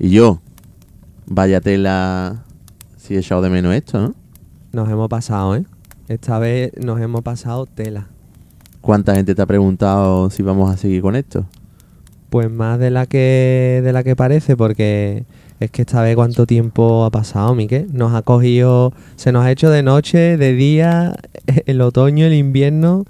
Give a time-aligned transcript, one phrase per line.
[0.00, 0.40] Y yo,
[1.26, 2.44] vaya tela,
[2.96, 4.14] si he echado de menos esto, ¿no?
[4.72, 5.64] Nos hemos pasado, ¿eh?
[6.08, 8.06] Esta vez nos hemos pasado tela.
[8.80, 11.46] ¿Cuánta gente te ha preguntado si vamos a seguir con esto?
[12.30, 15.24] Pues más de la que de la que parece, porque
[15.58, 17.88] es que esta vez cuánto tiempo ha pasado, Miquel.
[17.92, 21.16] Nos ha cogido, se nos ha hecho de noche, de día,
[21.66, 23.04] el otoño, el invierno,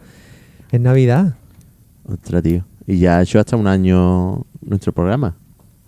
[0.71, 1.35] es Navidad.
[2.11, 2.65] Ostras, tío.
[2.87, 5.37] Y ya ha hecho hasta un año nuestro programa.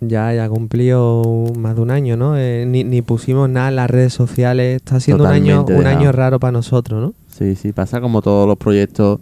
[0.01, 2.37] Ya, ya cumplió más de un año, ¿no?
[2.37, 4.77] Eh, ni, ni pusimos nada en las redes sociales.
[4.77, 7.15] Está siendo un año, un año raro para nosotros, ¿no?
[7.29, 9.21] Sí, sí, pasa como todos los proyectos,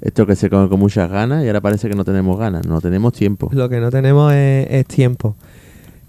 [0.00, 2.80] esto que se comen con muchas ganas y ahora parece que no tenemos ganas, no
[2.80, 3.50] tenemos tiempo.
[3.52, 5.36] Lo que no tenemos es, es tiempo.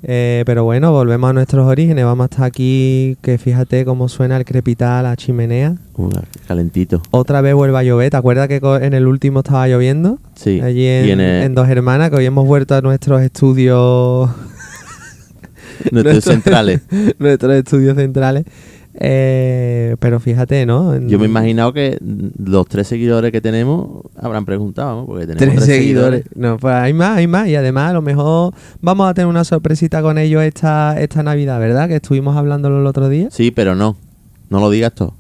[0.04, 2.06] Eh, pero bueno, volvemos a nuestros orígenes.
[2.06, 5.76] Vamos a estar aquí, que fíjate cómo suena el crepitar a la chimenea.
[5.96, 6.10] Uh,
[6.48, 7.02] calentito.
[7.12, 8.10] Otra vez vuelve a llover.
[8.12, 10.20] ¿Te acuerdas que en el último estaba lloviendo?
[10.36, 10.62] Sí.
[10.62, 14.30] Allí en, y en el- en Dos Hermanas, que hoy hemos vuelto a nuestros estudios,
[15.92, 16.82] nuestros nuestro- centrales.
[17.20, 18.46] nuestros estudios centrales.
[19.00, 20.94] Eh, pero fíjate, ¿no?
[20.96, 25.06] En- Yo me he imaginado que los tres seguidores que tenemos habrán preguntado, ¿no?
[25.06, 26.26] Porque tenemos Tres seguidores.
[26.36, 27.48] No, pues hay más, hay más.
[27.48, 31.60] Y además, a lo mejor vamos a tener una sorpresita con ellos esta, esta Navidad,
[31.60, 31.88] ¿verdad?
[31.88, 33.30] Que estuvimos hablándolo el otro día.
[33.32, 33.96] Sí, pero no.
[34.50, 35.14] No lo digas todo.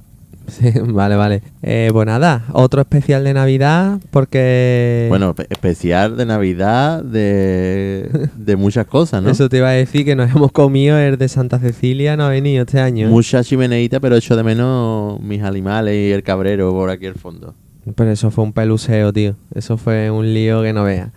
[0.48, 1.42] Sí, vale, vale.
[1.62, 5.06] Eh, pues nada, otro especial de Navidad, porque.
[5.10, 9.30] Bueno, pe- especial de Navidad, de, de muchas cosas, ¿no?
[9.30, 12.30] Eso te iba a decir que nos hemos comido el de Santa Cecilia, no ha
[12.30, 13.10] venido este año.
[13.10, 17.54] Mucha chimeneita, pero echo de menos mis animales y el cabrero por aquí al fondo.
[17.96, 19.36] Pero eso fue un peluseo, tío.
[19.54, 21.10] Eso fue un lío que no veas.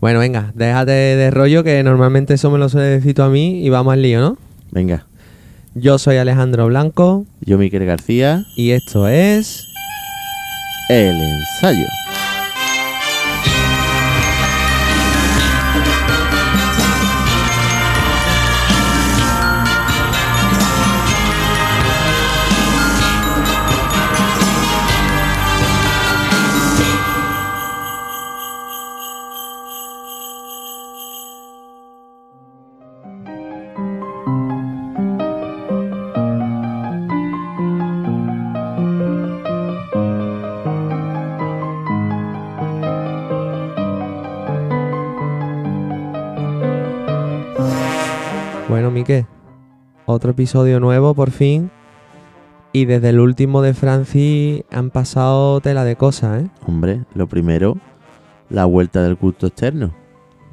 [0.00, 3.64] Bueno, venga, déjate de rollo que normalmente eso me lo suele decir tú a mí
[3.64, 4.36] y vamos al lío, ¿no?
[4.70, 5.06] Venga,
[5.78, 9.62] Yo soy Alejandro Blanco yo Miquel García, y esto es...
[10.88, 11.86] el ensayo.
[50.16, 51.70] Otro episodio nuevo por fin.
[52.72, 56.50] Y desde el último de Francis han pasado tela de cosas, ¿eh?
[56.66, 57.78] Hombre, lo primero,
[58.50, 59.94] la vuelta del culto externo.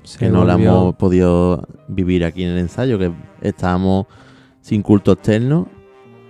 [0.03, 4.05] Se que no la hemos podido vivir aquí en el ensayo, que estábamos
[4.61, 5.67] sin culto externo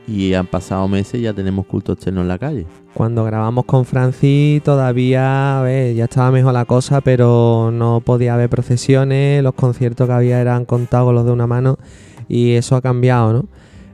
[0.07, 2.65] y han pasado meses y ya tenemos culto externo en la calle.
[2.93, 8.33] Cuando grabamos con Francis todavía, a ver, ya estaba mejor la cosa, pero no podía
[8.33, 11.77] haber procesiones, los conciertos que había eran contados con los de una mano
[12.27, 13.45] y eso ha cambiado, ¿no?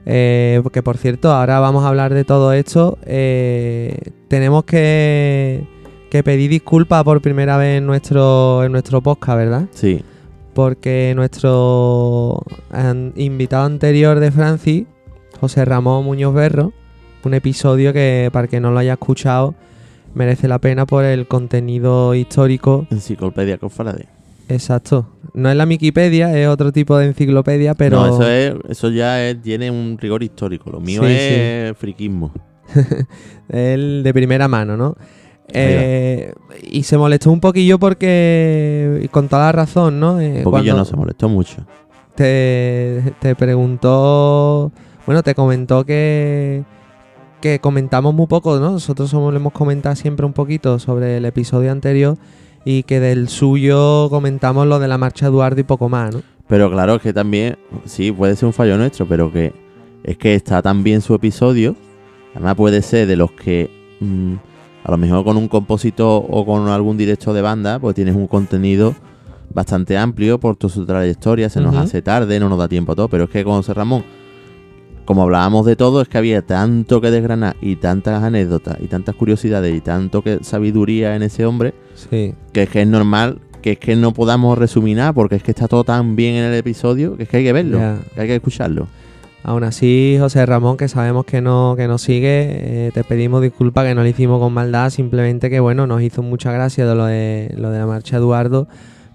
[0.06, 2.98] Eh, porque por cierto, ahora vamos a hablar de todo esto.
[3.04, 3.96] eh,
[4.28, 5.66] tenemos que,
[6.10, 9.66] que pedir disculpas por primera vez en nuestro, en nuestro podcast, ¿verdad?
[9.72, 10.02] Sí,
[10.54, 14.84] porque nuestro an- invitado anterior de Francis,
[15.40, 16.72] José Ramón Muñoz Berro,
[17.24, 19.54] un episodio que para que no lo haya escuchado
[20.14, 22.86] merece la pena por el contenido histórico.
[22.90, 24.06] enciclopedia cofrade.
[24.48, 25.06] Exacto.
[25.34, 29.26] No es la Wikipedia, es otro tipo de enciclopedia, pero No, eso, es, eso ya
[29.28, 30.70] es- tiene un rigor histórico.
[30.70, 32.32] Lo mío Sí, es friquismo.
[33.48, 34.96] el de primera mano, ¿no?
[35.52, 36.32] Eh,
[36.62, 40.20] y se molestó un poquillo porque, con toda la razón, ¿no?
[40.20, 41.66] Eh, Un poquillo no se molestó mucho.
[42.14, 44.70] te, te preguntó,
[45.06, 46.62] bueno, te comentó que,
[47.40, 48.70] que comentamos muy poco, ¿no?
[48.72, 52.16] Nosotros somos, le hemos comentado siempre un poquito sobre el episodio anterior
[52.64, 56.22] y que del suyo comentamos lo de la marcha Eduardo y poco más, ¿no?
[56.48, 59.52] Pero claro, es que también, sí, puede ser un fallo nuestro, pero que
[60.02, 61.76] es que está tan bien su episodio.
[62.34, 64.34] Además puede ser de los que mm,
[64.84, 68.26] a lo mejor con un compositor o con algún director de banda, pues tienes un
[68.26, 68.94] contenido
[69.52, 72.96] bastante amplio por toda su trayectoria, se nos hace tarde, no nos da tiempo a
[72.96, 74.04] todo, pero es que con José Ramón,
[75.10, 79.16] como hablábamos de todo, es que había tanto que desgranar y tantas anécdotas y tantas
[79.16, 82.32] curiosidades y tanto que sabiduría en ese hombre, Sí.
[82.52, 85.50] que es que es normal que es que no podamos resumir nada porque es que
[85.50, 87.80] está todo tan bien en el episodio que es que hay que verlo,
[88.14, 88.86] que hay que escucharlo.
[89.42, 93.86] Aún así, José Ramón, que sabemos que no, que nos sigue, eh, te pedimos disculpas
[93.86, 97.06] que no lo hicimos con maldad, simplemente que bueno, nos hizo mucha gracia de lo
[97.06, 98.68] de, lo de la marcha Eduardo,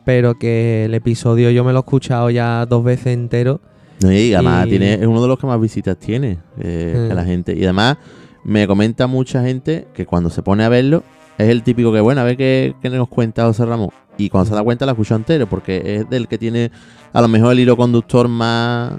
[0.04, 3.62] pero que el episodio yo me lo he escuchado ya dos veces entero.
[4.02, 7.08] No, y además Y- tiene, es uno de los que más visitas tiene eh, Mm.
[7.10, 7.56] que la gente.
[7.56, 7.98] Y además
[8.44, 11.04] me comenta mucha gente que cuando se pone a verlo
[11.38, 13.90] es el típico que, bueno, a ver qué, qué nos cuenta José Ramón.
[14.18, 16.72] y cuando se da cuenta la escuchó entero, porque es del que tiene
[17.12, 18.94] a lo mejor el hilo conductor más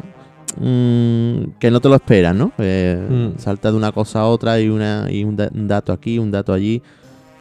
[0.59, 2.53] mm, que no te lo esperas, ¿no?
[2.59, 2.99] Eh,
[3.35, 3.39] Mm.
[3.39, 6.31] Salta de una cosa a otra y, una, y un, da- un dato aquí, un
[6.31, 6.83] dato allí.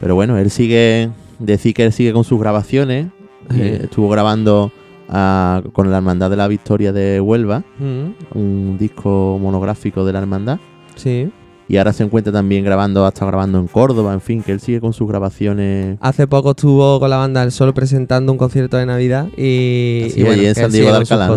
[0.00, 3.06] Pero bueno, él sigue, decir que él sigue con sus grabaciones.
[3.54, 4.72] Eh, estuvo grabando
[5.08, 10.58] con la Hermandad de la Victoria de Huelva, Mm, un disco monográfico de la Hermandad.
[10.94, 11.30] sí.
[11.68, 14.60] Y ahora se encuentra también grabando, ha estado grabando en Córdoba, en fin, que él
[14.60, 15.98] sigue con sus grabaciones.
[16.00, 20.20] Hace poco estuvo con la banda El Sol presentando un concierto de Navidad y, Así,
[20.20, 21.36] y bueno, en San Diego de Alcalá.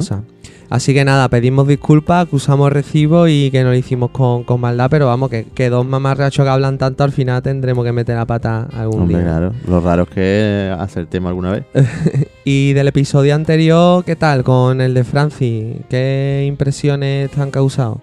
[0.69, 4.87] Así que nada, pedimos disculpas, acusamos recibo y que no lo hicimos con, con maldad,
[4.91, 8.25] pero vamos, que, que dos mamarrachos que hablan tanto al final tendremos que meter la
[8.27, 9.25] pata algún Hombre, día.
[9.25, 9.53] claro.
[9.67, 11.63] Lo raro es que hace el tema alguna vez.
[12.45, 15.75] Y del episodio anterior, ¿qué tal con el de Francis?
[15.87, 18.01] ¿Qué impresiones te han causado?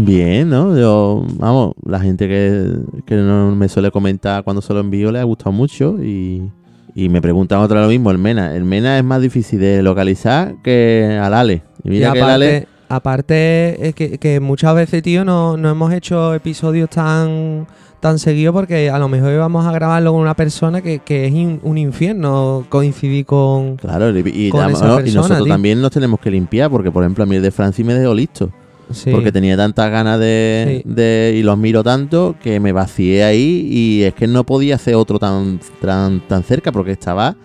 [0.00, 0.78] Bien, ¿no?
[0.78, 2.70] Yo, vamos, la gente que,
[3.04, 6.48] que no me suele comentar cuando se lo envío le ha gustado mucho y,
[6.94, 8.54] y me preguntan otra lo mismo, el Mena.
[8.54, 11.62] El Mena es más difícil de localizar que al Ale.
[11.82, 12.56] Y mira y que el Ale...
[12.56, 17.66] aparte, aparte es que, que muchas veces, tío, no, no hemos hecho episodios tan,
[17.98, 21.34] tan seguidos porque a lo mejor íbamos a grabarlo con una persona que, que es
[21.34, 23.74] in- un infierno coincidir con...
[23.76, 25.00] Claro, y, y con tam- esa ¿no?
[25.00, 25.52] y nosotros tío.
[25.52, 28.14] también nos tenemos que limpiar porque, por ejemplo, a mí el de Francis me dejó
[28.14, 28.48] listo.
[28.90, 29.10] Sí.
[29.10, 30.90] Porque tenía tantas ganas de, Sí.
[30.94, 34.94] de- y los miro tanto que me vacié ahí y es que no podía hacer
[34.94, 37.36] otro tan, tan, tan cerca porque estaba...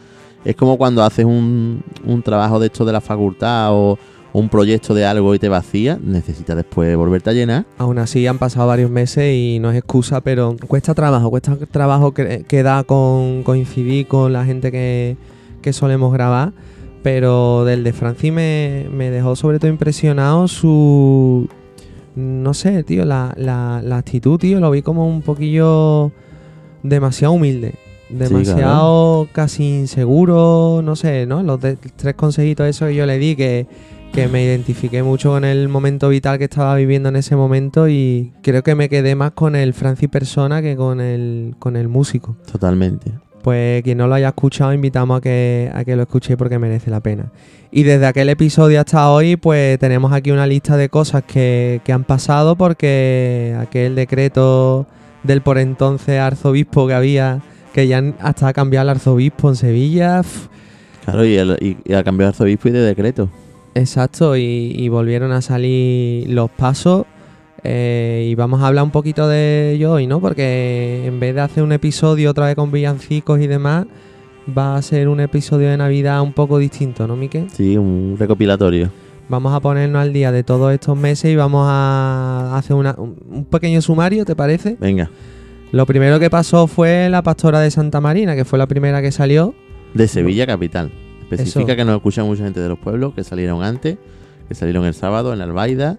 [0.46, 3.98] Es como cuando haces un, un trabajo de esto de la facultad o
[4.34, 7.66] un proyecto de algo y te vacía, necesitas después volverte a llenar.
[7.78, 12.14] Aún así han pasado varios meses y no es excusa, pero cuesta trabajo, cuesta trabajo
[12.14, 15.16] que, que da con coincidir con la gente que,
[15.62, 16.52] que solemos grabar.
[17.04, 21.48] Pero del de Francis me, me dejó sobre todo impresionado su...
[22.16, 26.12] No sé, tío, la, la, la actitud, tío, lo vi como un poquillo
[26.84, 27.76] demasiado humilde.
[28.10, 31.42] Demasiado casi inseguro, no sé, ¿no?
[31.42, 33.66] Los de- tres consejitos esos que yo le di que,
[34.14, 38.32] que me identifiqué mucho con el momento vital que estaba viviendo en ese momento y
[38.44, 42.38] creo que me quedé más con el Francis persona que con el, con el músico.
[42.52, 43.12] Totalmente.
[43.44, 46.90] Pues quien no lo haya escuchado, invitamos a que, a que lo escuche porque merece
[46.90, 47.26] la pena.
[47.72, 51.92] Y desde aquel episodio hasta hoy, pues tenemos aquí una lista de cosas que, que
[51.92, 54.88] han pasado porque aquel decreto
[55.24, 57.42] del por entonces arzobispo que había,
[57.74, 60.22] que ya hasta ha cambiado el arzobispo en Sevilla.
[61.04, 63.30] Claro, y, el, y, y a cambiar de arzobispo y de decreto.
[63.76, 67.06] Exacto, y, y volvieron a salir los pasos.
[67.64, 70.20] Eh, y vamos a hablar un poquito de ello hoy, ¿no?
[70.20, 73.86] Porque en vez de hacer un episodio otra vez con villancicos y demás,
[74.56, 77.50] va a ser un episodio de Navidad un poco distinto, ¿no, Miquel?
[77.52, 78.90] Sí, un recopilatorio.
[79.30, 83.46] Vamos a ponernos al día de todos estos meses y vamos a hacer una- un
[83.50, 84.76] pequeño sumario, ¿te parece?
[84.80, 85.10] Venga,
[85.72, 89.12] Lo primero que pasó fue la pastora de Santa Marina, que fue la primera que
[89.12, 89.56] salió.
[89.96, 90.92] de Sevilla capital.
[91.32, 91.78] Especifica Eso.
[91.78, 93.98] que nos escucha mucha gente de los pueblos que salieron antes,
[94.48, 95.98] que salieron el sábado en Albaida.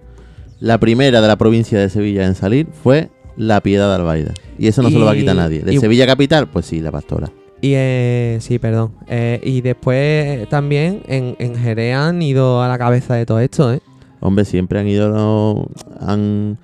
[0.59, 4.33] La primera de la provincia de Sevilla en salir fue la Piedad de Albaida.
[4.57, 5.61] Y eso no se lo va a quitar nadie.
[5.61, 7.29] De y- Sevilla capital, pues sí, la pastora.
[7.61, 8.93] Y eh, sí, perdón.
[9.07, 13.73] Eh, y después también en, en Jerez han ido a la cabeza de todo esto,
[13.73, 13.81] ¿eh?
[14.21, 15.67] Hombre, siempre han ido, no,
[15.99, 16.57] han,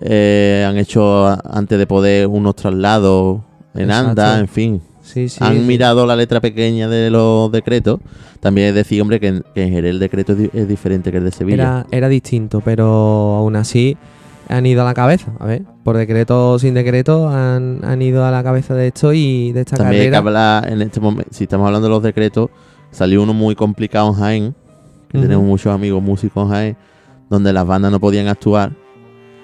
[0.00, 3.40] eh, han hecho antes de poder unos traslados
[3.74, 4.10] en Exacto.
[4.10, 4.82] anda, en fin.
[5.12, 5.38] Sí, sí.
[5.40, 5.60] han sí.
[5.60, 8.00] mirado la letra pequeña de los decretos.
[8.40, 11.10] También es decir, hombre, que en, que en Jerez el decreto es, di- es diferente
[11.12, 11.54] que el de Sevilla.
[11.62, 12.86] Era, era distinto, pero
[13.36, 13.96] aún así
[14.48, 15.32] han ido a la cabeza.
[15.38, 19.12] A ver, por decreto o sin decreto han, han ido a la cabeza de esto
[19.12, 20.56] y de esta También hay que carrera.
[20.58, 22.50] hablar en este momento, si estamos hablando de los decretos,
[22.90, 24.54] salió uno muy complicado en Jaén,
[25.08, 26.76] que tenemos muchos amigos músicos en Jaén,
[27.30, 28.72] donde las bandas no podían actuar.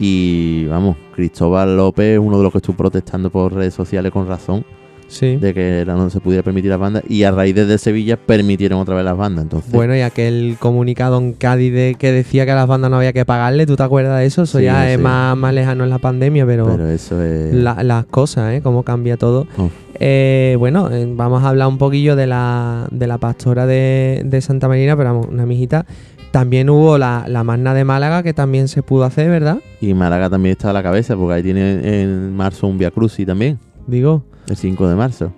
[0.00, 4.64] Y vamos, Cristóbal López, uno de los que estuvo protestando por redes sociales con razón,
[5.08, 5.36] Sí.
[5.36, 7.02] de que no se pudiera permitir las bandas.
[7.08, 9.42] Y a raíz de Sevilla permitieron otra vez las bandas.
[9.44, 12.98] Entonces, Bueno, y aquel comunicado en Cádiz de que decía que a las bandas no
[12.98, 14.42] había que pagarle, ¿tú te acuerdas de eso?
[14.42, 17.54] Eso Sí, ya es más, más lejano en la pandemia, pero, pero eso es.
[17.54, 18.60] la- las cosas, ¿eh?
[18.62, 19.46] Cómo cambia todo.
[19.56, 19.70] Oh.
[20.00, 24.40] Eh, bueno, eh, vamos a hablar un poquillo de la, de la pastora de, de
[24.42, 25.86] Santa Marina, pero vamos, una mijita.
[26.30, 29.58] También hubo la, la magna de Málaga, que también se pudo hacer, ¿verdad?
[29.80, 33.26] Y Málaga también está a la cabeza, porque ahí tiene en marzo un Via Crucis
[33.26, 34.22] también, Digo.
[34.48, 35.32] El 5 de marzo.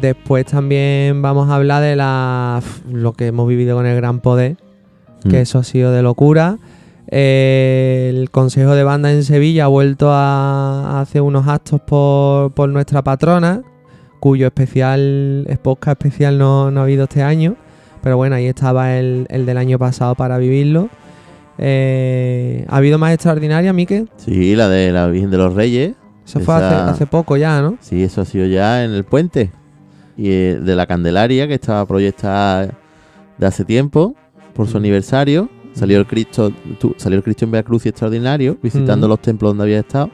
[0.00, 2.60] Después también vamos a hablar de la
[2.92, 4.56] lo que hemos vivido con el gran poder,
[5.24, 5.30] Mm.
[5.30, 6.58] que eso ha sido de locura.
[7.10, 12.52] Eh, el Consejo de Banda en Sevilla ha vuelto a, a hacer unos actos por,
[12.52, 13.62] por nuestra patrona,
[14.20, 17.56] cuyo especial, podcast especial no, no ha habido este año.
[18.02, 20.88] Pero bueno, ahí estaba el, el del año pasado para vivirlo.
[21.58, 24.08] Eh, ¿Ha habido más extraordinaria, Miquel?
[24.18, 25.94] Sí, la de la Virgen de los Reyes.
[26.28, 27.76] Eso fue hace, poco ya, ¿no?
[27.80, 29.50] Sí, eso ha sido ya en el puente.
[30.16, 32.70] y eh, de la Candelaria, que estaba proyectada
[33.38, 34.16] de hace tiempo
[34.52, 34.80] por su Mm.
[34.80, 35.48] aniversario.
[35.74, 36.50] Salió el Cristo,
[36.96, 39.10] salió el Cristo en Veracruz y extraordinario, visitando Mm.
[39.10, 40.10] los templos donde había estado.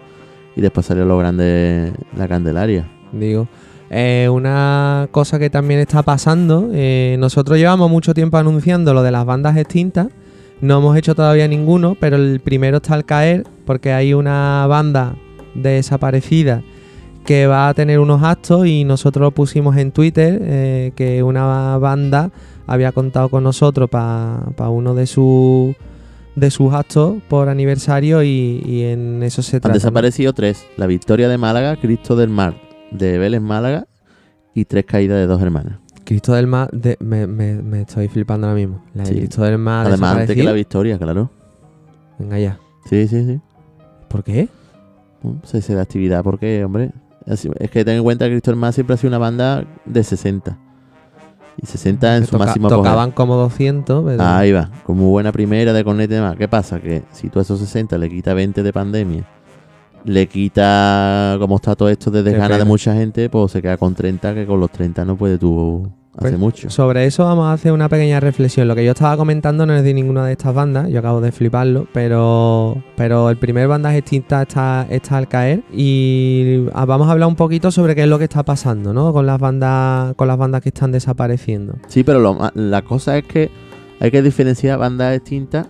[0.57, 2.87] Y después salió lo grande la Candelaria.
[3.13, 3.49] Digo,
[3.89, 9.11] eh, una cosa que también está pasando, eh, nosotros llevamos mucho tiempo anunciando lo de
[9.11, 10.09] las bandas extintas,
[10.61, 15.17] no hemos hecho todavía ninguno, pero el primero está al caer porque hay una banda
[15.55, 16.63] desaparecida
[17.25, 21.79] que va a tener unos actos y nosotros lo pusimos en Twitter, eh, que una
[21.79, 22.31] banda
[22.67, 25.75] había contado con nosotros para uno de sus
[26.37, 29.69] de sus actos por aniversario y, y en eso se Han trata.
[29.69, 29.75] ¿no?
[29.75, 30.67] desaparecido tres.
[30.77, 32.57] La Victoria de Málaga, Cristo del Mar
[32.91, 33.87] de Vélez Málaga
[34.55, 35.79] y tres caídas de dos hermanas.
[36.05, 38.85] Cristo del Mar, de- me, me- me estoy flipando ahora mismo.
[38.95, 39.15] La de Sí.
[39.17, 41.31] Cristo del Mar Además, antes que la Victoria, claro.
[42.19, 42.59] Venga ya.
[42.91, 43.41] Sí, sí, sí.
[44.09, 44.49] ¿Por qué?
[45.25, 46.93] Mm, Cese de actividad, porque, hombre,
[47.27, 50.05] es que ten en cuenta que Cristo del Mar siempre ha sido una banda de
[50.05, 50.59] 60.
[51.57, 55.09] Y 60 en Que su toca- máximo tocaban como 200, pero Ahí va, con muy
[55.09, 56.37] buena primera de corneta y demás.
[56.37, 56.81] ¿Qué pasa?
[56.81, 59.25] Que si tú a esos 60 le quita 20 de pandemia,
[60.05, 63.95] le quita como está todo esto de desgana de mucha gente, pues se queda con
[63.95, 65.89] 30, que con los 30 no puede tú
[66.19, 66.71] Pues, mucho.
[66.71, 68.69] sobre eso vamos a hacer una pequeña reflexión.
[68.69, 71.33] Lo que yo estaba comentando no es de ninguna de estas bandas, yo acabo de
[71.33, 77.29] fliparlo, pero, pero el primer bandas extinta está, está al caer y vamos a hablar
[77.29, 79.13] un poquito sobre qué es lo que está pasando, ¿no?
[79.13, 81.75] Con las bandas, con las bandas que están desapareciendo.
[81.89, 83.51] Sí, pero lo la cosa es que
[84.01, 85.67] hay que diferenciar bandas extintas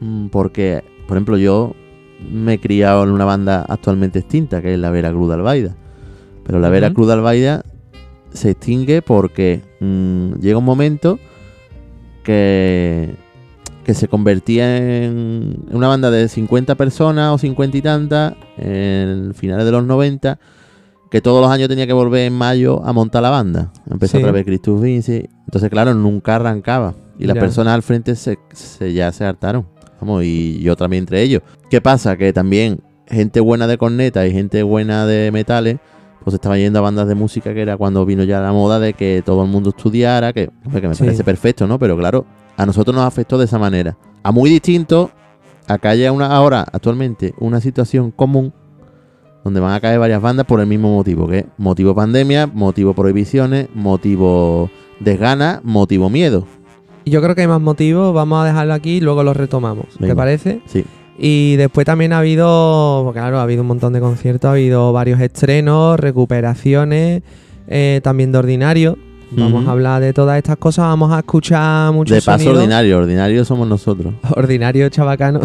[0.00, 1.74] mm, porque, por ejemplo, yo
[2.30, 5.76] me he criado en una banda actualmente extinta, que es la Vera Cruz de Albaida.
[6.44, 6.94] Pero la Vera Ujú.
[6.94, 7.62] Cruz de Albaida
[8.36, 11.18] se extingue porque mm, llega un momento
[12.22, 13.14] que,
[13.84, 19.64] que se convertía en una banda de 50 personas o 50 y tantas en finales
[19.64, 20.38] de los 90
[21.10, 23.72] que todos los años tenía que volver en mayo a montar la banda.
[23.88, 24.22] Empezó Sí.
[24.22, 25.28] otra vez Christoph Vinci.
[25.44, 26.94] Entonces, claro, nunca arrancaba.
[27.18, 27.40] Y las Ya.
[27.40, 29.66] personas al frente se, se- ya se hartaron.
[30.00, 31.42] Vamos, y yo también entre ellos.
[31.70, 32.16] ¿Qué pasa?
[32.16, 35.78] Que también gente buena de corneta y gente buena de metales,
[36.26, 38.94] pues estaba yendo a bandas de música que era cuando vino ya la moda de
[38.94, 41.04] que todo el mundo estudiara, que, me Sí.
[41.04, 41.78] parece perfecto, ¿no?
[41.78, 43.96] Pero claro, a nosotros nos afectó de esa manera.
[44.24, 45.12] A muy distinto,
[45.68, 48.52] acá hay una, ahora, actualmente, una situación común
[49.44, 53.68] donde van a caer varias bandas por el mismo motivo, que motivo pandemia, motivo prohibiciones,
[53.72, 54.68] motivo
[54.98, 56.44] desgana, motivo miedo.
[57.04, 59.86] Y Yo creo que hay más motivos, vamos a dejarlo aquí y luego lo retomamos.
[59.90, 60.16] ¿Te Venga.
[60.16, 60.60] parece?
[60.66, 60.84] Sí.
[61.18, 64.92] Y después también ha habido, porque claro, ha habido un montón de conciertos, ha habido
[64.92, 67.22] varios estrenos, recuperaciones,
[67.68, 68.98] eh, también de ordinario.
[69.30, 72.58] Vamos a hablar de todas estas cosas, vamos a escuchar muchos de paso sonidos.
[72.58, 74.14] ordinario, ordinario somos nosotros.
[74.36, 75.40] ordinario chabacano.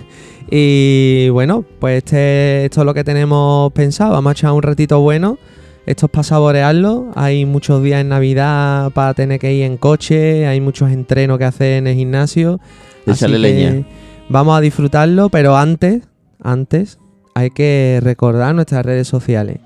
[0.50, 4.12] y bueno, pues este, esto es lo que tenemos pensado.
[4.12, 5.38] Vamos a echar un ratito bueno.
[5.84, 7.10] Esto es para saborearlo.
[7.14, 10.46] Hay muchos días en Navidad para tener que ir en coche.
[10.46, 12.58] Hay muchos entrenos que hacer en el gimnasio.
[13.06, 13.86] Así Échale que leña.
[14.28, 16.02] Vamos a disfrutarlo, pero antes,
[16.42, 16.98] antes
[17.34, 19.58] hay que recordar nuestras redes sociales.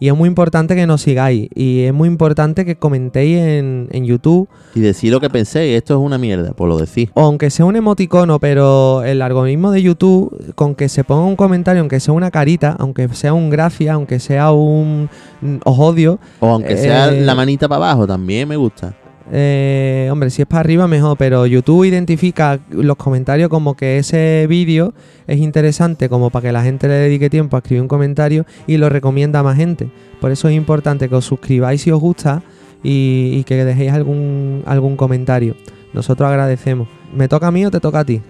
[0.00, 1.48] Y es muy importante que nos sigáis.
[1.54, 5.94] Y es muy importante que comentéis en, en YouTube Y decir lo que penséis, esto
[5.94, 7.10] es una mierda, pues lo decís.
[7.14, 11.36] o aunque sea un emoticono, pero el algoritmo de YouTube, con que se ponga un
[11.36, 15.08] comentario, aunque sea una carita, aunque sea un gracia, aunque sea un
[15.40, 18.94] mm, os odio, O aunque sea Eh, la manita para abajo, también me gusta.
[19.32, 24.46] Eh, hombre, si es para arriba mejor, pero YouTube identifica los comentarios como que ese
[24.48, 24.94] vídeo
[25.26, 28.76] es interesante, como para que la gente le dedique tiempo a escribir un comentario y
[28.76, 29.90] lo recomienda a más gente.
[30.20, 32.42] Por eso es importante que os suscribáis si os gusta
[32.82, 35.56] y, y que dejéis algún, algún comentario.
[35.92, 36.88] Nosotros agradecemos.
[37.14, 38.20] ¿Me toca a mí o te toca a ti?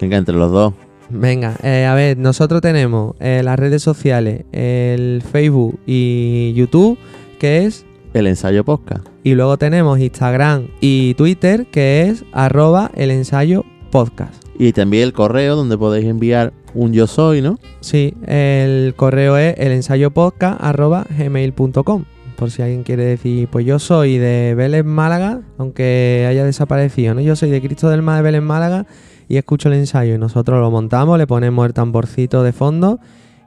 [0.00, 0.74] Venga, entre los dos.
[1.08, 6.98] Venga, eh, a ver, nosotros tenemos eh, las redes sociales, el Facebook y YouTube,
[7.38, 9.06] que es, El ensayo podcast.
[9.24, 14.42] y luego tenemos Instagram y Twitter, que es arroba el ensayo podcast.
[14.58, 17.58] Y también el correo donde podéis enviar un yo soy, ¿no?
[17.80, 22.04] Sí, el correo es el ensayo podcast arroba gmail.com.
[22.36, 27.20] Por si alguien quiere decir, pues yo soy de Vélez Málaga, aunque haya desaparecido, ¿no?
[27.20, 28.86] Yo soy de Cristo del Mar de Vélez Málaga
[29.28, 30.14] y escucho el ensayo.
[30.14, 32.98] Y nosotros lo montamos, le ponemos el tamborcito de fondo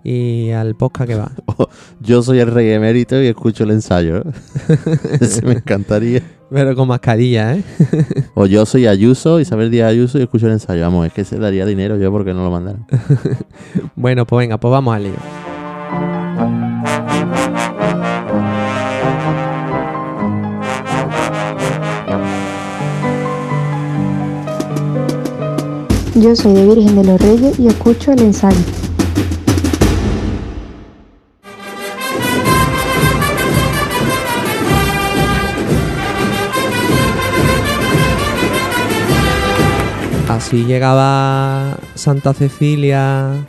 [0.05, 1.31] y al podcast que va.
[1.99, 4.21] Yo soy el rey emérito y escucho el ensayo.
[5.19, 6.21] Ese me encantaría.
[6.51, 7.63] Pero con mascarilla, ¿eh?
[8.35, 10.83] O yo soy Ayuso, Isabel Díaz Ayuso y escucho el ensayo.
[10.83, 12.85] Vamos, es que se daría dinero yo porque no lo mandaron.
[13.95, 15.13] Bueno, pues venga, pues vamos al lío.
[26.13, 28.84] Yo soy de Virgen de los Reyes y escucho el ensayo.
[40.35, 43.47] Así llegaba Santa Cecilia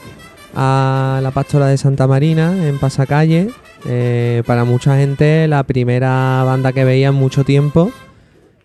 [0.55, 3.49] a la pastora de Santa Marina en Pasacalle.
[3.89, 7.91] Eh, para mucha gente la primera banda que veía en mucho tiempo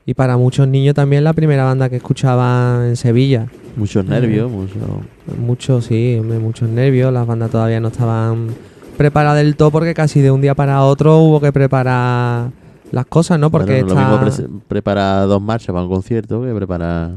[0.05, 3.47] y para muchos niños también la primera banda que escuchaban en Sevilla.
[3.75, 5.01] Muchos nervios, mucho...
[5.39, 7.11] Muchos, sí, muchos nervios.
[7.11, 8.49] Las bandas todavía no estaban
[8.97, 12.51] preparadas del todo porque casi de un día para otro hubo que preparar
[12.91, 13.50] las cosas, ¿no?
[13.50, 17.12] Porque Bueno, lo está mismo pre- prepara dos marchas para un concierto que prepara...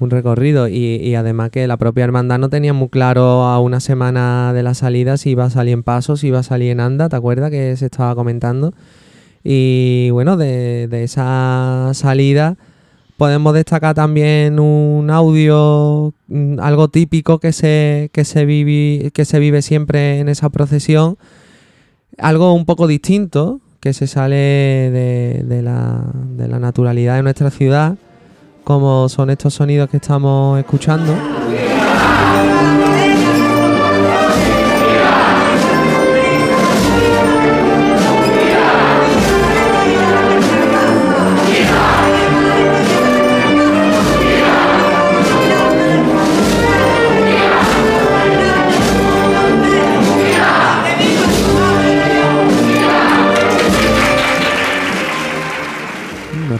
[0.00, 3.78] un recorrido y, y además que la propia hermandad no tenía muy claro a una
[3.80, 6.80] semana de la salida si iba a salir en paso, si iba a salir en
[6.80, 8.74] anda, ¿te acuerdas que se estaba comentando?
[9.44, 12.56] Y bueno, de, de esa salida
[13.16, 19.38] podemos destacar también un audio, mm, algo típico que se, que se, vivi- que se
[19.38, 21.16] vive siempre en esa procesión,
[22.18, 26.04] algo un poco distinto, que se sale de, la,
[26.36, 27.96] de la naturalidad de nuestra ciudad,
[28.62, 31.12] como son estos sonidos que estamos escuchando.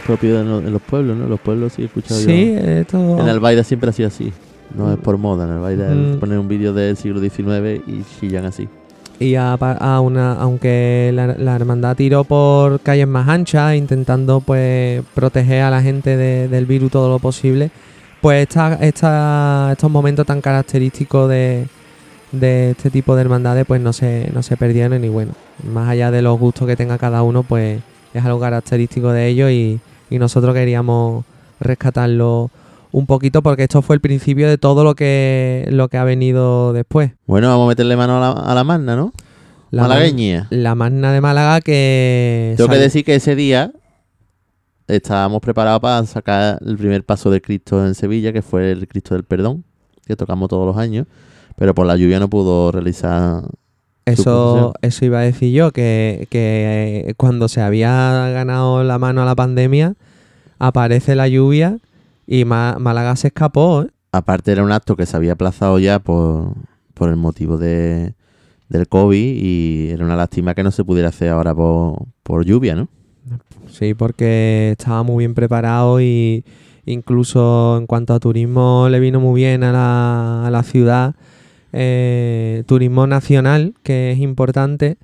[0.03, 1.27] Propio de lo- en los pueblos, ¿no?
[1.27, 2.59] Los pueblos sí he escuchado Sí, yo.
[2.59, 3.19] esto...
[3.19, 4.31] En Albaida siempre ha sido así.
[4.75, 5.45] No es por moda.
[5.45, 6.19] En Albaida Mm.
[6.19, 8.67] ponen un vídeo del siglo XIX y chillan así.
[9.19, 15.03] Y a, a una, aunque la, la hermandad tiró por calles más anchas, intentando pues
[15.13, 17.69] proteger a la gente de- del virus todo lo posible,
[18.21, 21.67] pues esta, esta- estos momentos tan característicos de,
[22.31, 25.33] de este tipo de hermandades pues no se, no se perdieron y bueno,
[25.71, 27.79] más allá de los gustos que tenga cada uno, pues
[28.13, 29.79] es algo característico de ellos y,
[30.13, 31.25] y nosotros queríamos
[31.59, 32.51] rescatarlo
[32.91, 36.73] un poquito porque esto fue el principio de todo lo que, lo que ha venido
[36.73, 37.11] después.
[37.25, 39.11] Bueno, vamos a meterle mano a la, a la magna, ¿no?
[39.71, 40.47] La man- Malagueña.
[40.51, 42.53] La magna de Málaga que...
[42.57, 43.71] Tengo que sale- decir que ese día
[44.87, 49.15] estábamos preparados para sacar el primer paso de Cristo en Sevilla, que fue el Cristo
[49.15, 49.63] del Perdón,
[50.05, 51.07] que tocamos todos los años,
[51.55, 53.43] pero por la lluvia no pudo realizar.
[54.05, 59.25] Eso, eso iba a decir yo, que, que cuando se había ganado la mano a
[59.25, 59.95] la pandemia,
[60.59, 61.77] aparece la lluvia
[62.27, 63.83] y Ma- Málaga se escapó.
[63.83, 63.87] ¿eh?
[64.11, 66.53] Aparte era un acto que se había aplazado ya por,
[66.93, 68.13] por el motivo de,
[68.69, 72.75] del COVID y era una lástima que no se pudiera hacer ahora por, por lluvia,
[72.75, 72.87] ¿no?
[73.69, 76.43] Sí, porque estaba muy bien preparado y
[76.85, 81.15] incluso en cuanto a turismo le vino muy bien a la, a la ciudad.
[81.71, 84.97] Eh, turismo nacional, que es importante.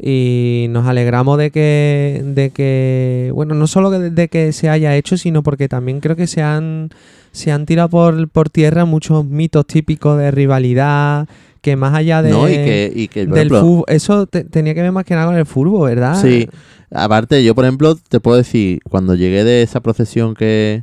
[0.00, 4.96] Y nos alegramos de que, de que, bueno, no solo de, de que se haya
[4.96, 6.90] hecho, sino porque también creo que se han,
[7.32, 11.28] se han tirado por, por tierra muchos mitos típicos de rivalidad,
[11.60, 14.44] que más allá de, no, y que, y que por del ejemplo, fútbol, eso te-
[14.44, 16.20] tenía que ver más que nada con el fútbol, ¿verdad?
[16.20, 16.48] Sí,
[16.90, 20.82] aparte yo por ejemplo te puedo decir, cuando llegué de esa procesión que,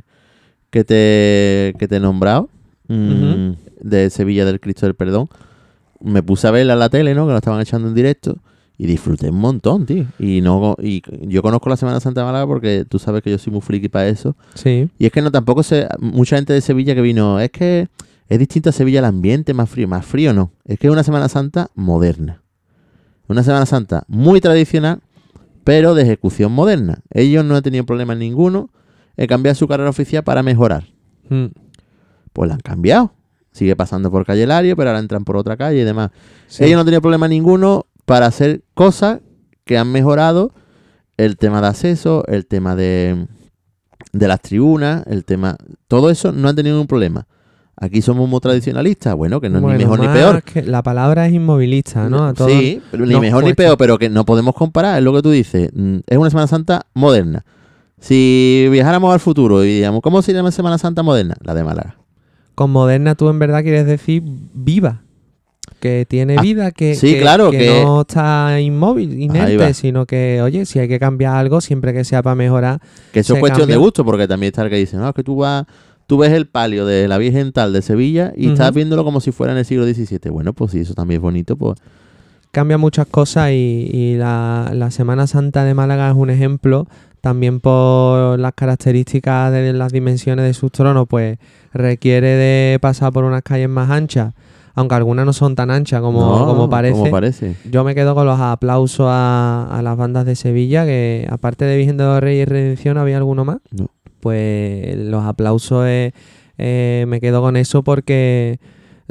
[0.70, 2.48] que, te, que te he nombrado,
[2.88, 3.50] mm,
[3.82, 5.28] de Sevilla del Cristo del Perdón,
[6.00, 7.26] me puse a verla en la tele, ¿no?
[7.26, 8.38] Que lo estaban echando en directo
[8.78, 10.06] y disfruté un montón, tío.
[10.18, 13.38] Y, no, y yo conozco la Semana Santa de Málaga porque tú sabes que yo
[13.38, 14.36] soy muy friki para eso.
[14.54, 14.88] Sí.
[14.98, 17.88] Y es que no tampoco sé, mucha gente de Sevilla que vino, es que
[18.28, 20.52] es distinto a Sevilla el ambiente, más frío, más frío no.
[20.64, 22.42] Es que es una Semana Santa moderna.
[23.28, 25.00] Una Semana Santa muy tradicional,
[25.64, 27.02] pero de ejecución moderna.
[27.10, 28.70] Ellos no han tenido problema ninguno
[29.16, 30.84] en cambiar su carrera oficial para mejorar.
[31.28, 31.46] Mm.
[32.32, 33.12] Pues la han cambiado.
[33.52, 36.10] Sigue pasando por calle Lario, pero ahora entran por otra calle y demás.
[36.46, 36.64] Sí.
[36.64, 39.20] Ellos no han tenido problema ninguno para hacer cosas
[39.64, 40.52] que han mejorado
[41.16, 43.26] el tema de acceso, el tema de,
[44.12, 45.56] de las tribunas, el tema...
[45.88, 47.26] Todo eso no han tenido ningún problema.
[47.74, 49.14] Aquí somos muy tradicionalistas.
[49.14, 50.42] Bueno, que no es Bueno, ni mejor ni peor.
[50.42, 52.26] que la palabra es inmovilista, ¿no?
[52.26, 54.98] A todos sí, ni mejor ni peor, pero que no podemos comparar.
[54.98, 55.70] Es lo que tú dices.
[55.72, 57.46] Mm, Es una Semana Santa moderna.
[57.98, 61.34] Si viajáramos al futuro y digamos, ¿cómo sería una Semana Santa moderna?
[61.40, 61.96] La de Málaga.
[62.54, 64.22] Con moderna tú en verdad quieres decir
[64.52, 65.00] viva.
[65.82, 70.06] Que tiene Ah, vida, que, sí, que- claro, que que- no está inmóvil, inerte, sino
[70.06, 72.80] que, oye, si hay que cambiar algo, siempre que sea para mejorar.
[73.12, 73.74] Que eso es cuestión cambia.
[73.74, 75.64] de gusto, porque también está el que dice, no, es que tú vas,
[76.06, 79.32] tú ves el palio de la Virgen tal de Sevilla y estás viéndolo como si
[79.32, 80.30] fuera en el siglo XVII.
[80.30, 81.76] Bueno, pues sí, eso también es bonito, pues
[82.52, 86.86] Cambia muchas cosas y, y la, la Semana Santa de Málaga es un ejemplo.
[87.22, 91.38] También por las características de las dimensiones de sus tronos, pues
[91.72, 94.34] requiere de pasar por unas calles más anchas,
[94.74, 96.98] aunque algunas no son tan anchas como, no, como parece.
[96.98, 97.56] Como parece.
[97.70, 101.76] Yo me quedo con los aplausos a, a las bandas de Sevilla, que aparte de
[101.76, 103.58] Virgen de los Reyes y Redención, ¿había alguno más?
[103.70, 103.88] No.
[104.20, 106.12] Pues los aplausos es,
[106.58, 108.60] eh, me quedo con eso porque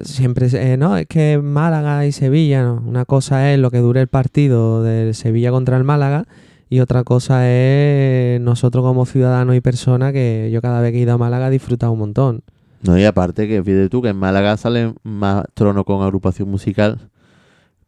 [0.01, 2.83] siempre, eh, no, es que Málaga y Sevilla, no.
[2.85, 6.25] Una cosa es lo que dure el partido del Sevilla contra el Málaga
[6.69, 11.01] y otra cosa es nosotros como ciudadanos y personas que yo cada vez que he
[11.01, 12.43] ido a Málaga he disfrutado un montón.
[12.83, 17.09] No, y aparte que fíjate tú que en Málaga salen más tronos con agrupación musical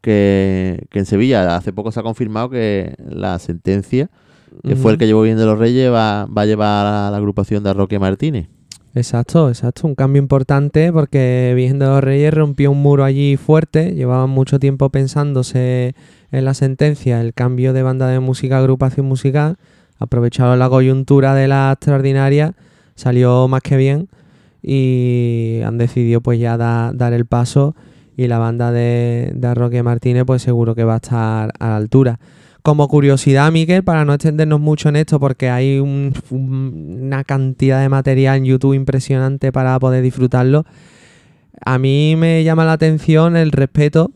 [0.02, 1.56] que, que en Sevilla.
[1.56, 4.10] Hace poco se ha confirmado que la sentencia,
[4.64, 7.18] que fue el que llevó bien de los Reyes, va, va a llevar a la
[7.18, 8.50] agrupación de Roque Martínez.
[8.96, 9.88] Exacto, exacto.
[9.88, 13.96] Un cambio importante porque Virgen de los Reyes rompió un muro allí fuerte.
[13.96, 15.96] Llevaban mucho tiempo pensándose
[16.32, 19.58] en la sentencia el cambio de banda de música a agrupación musical.
[19.98, 22.54] Aprovecharon la coyuntura de la extraordinaria,
[22.94, 24.10] salió más que bien
[24.64, 27.76] y han decidido pues ya da- dar el paso
[28.18, 31.76] y la banda de, de Roque Martínez pues seguro que va a estar a la
[31.76, 32.20] altura.
[32.62, 37.82] Como curiosidad, Miguel, para no extendernos mucho en esto, porque hay un- un- una cantidad
[37.82, 40.66] de material en YouTube impresionante para poder disfrutarlo,
[41.66, 44.12] a mí me llama la atención el respeto,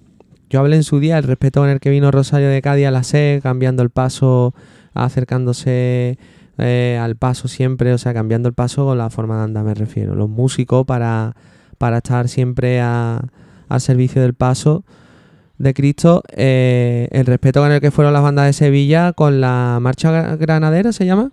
[0.50, 2.92] yo hablé en su día, el respeto con el que vino Rosario de Cádiz a
[2.92, 4.54] la SED, cambiando el paso,
[4.94, 6.18] acercándose
[6.58, 9.74] eh, al paso siempre, o sea, cambiando el paso con la forma de andar, me
[9.74, 10.16] refiero.
[10.16, 11.36] Los músicos para,
[11.78, 13.22] para estar siempre a-
[13.70, 14.84] al servicio del paso
[15.58, 19.80] de Cristo, eh, el respeto con el que fueron las bandas de Sevilla con la
[19.82, 21.32] marcha gra- granadera, ¿se llama?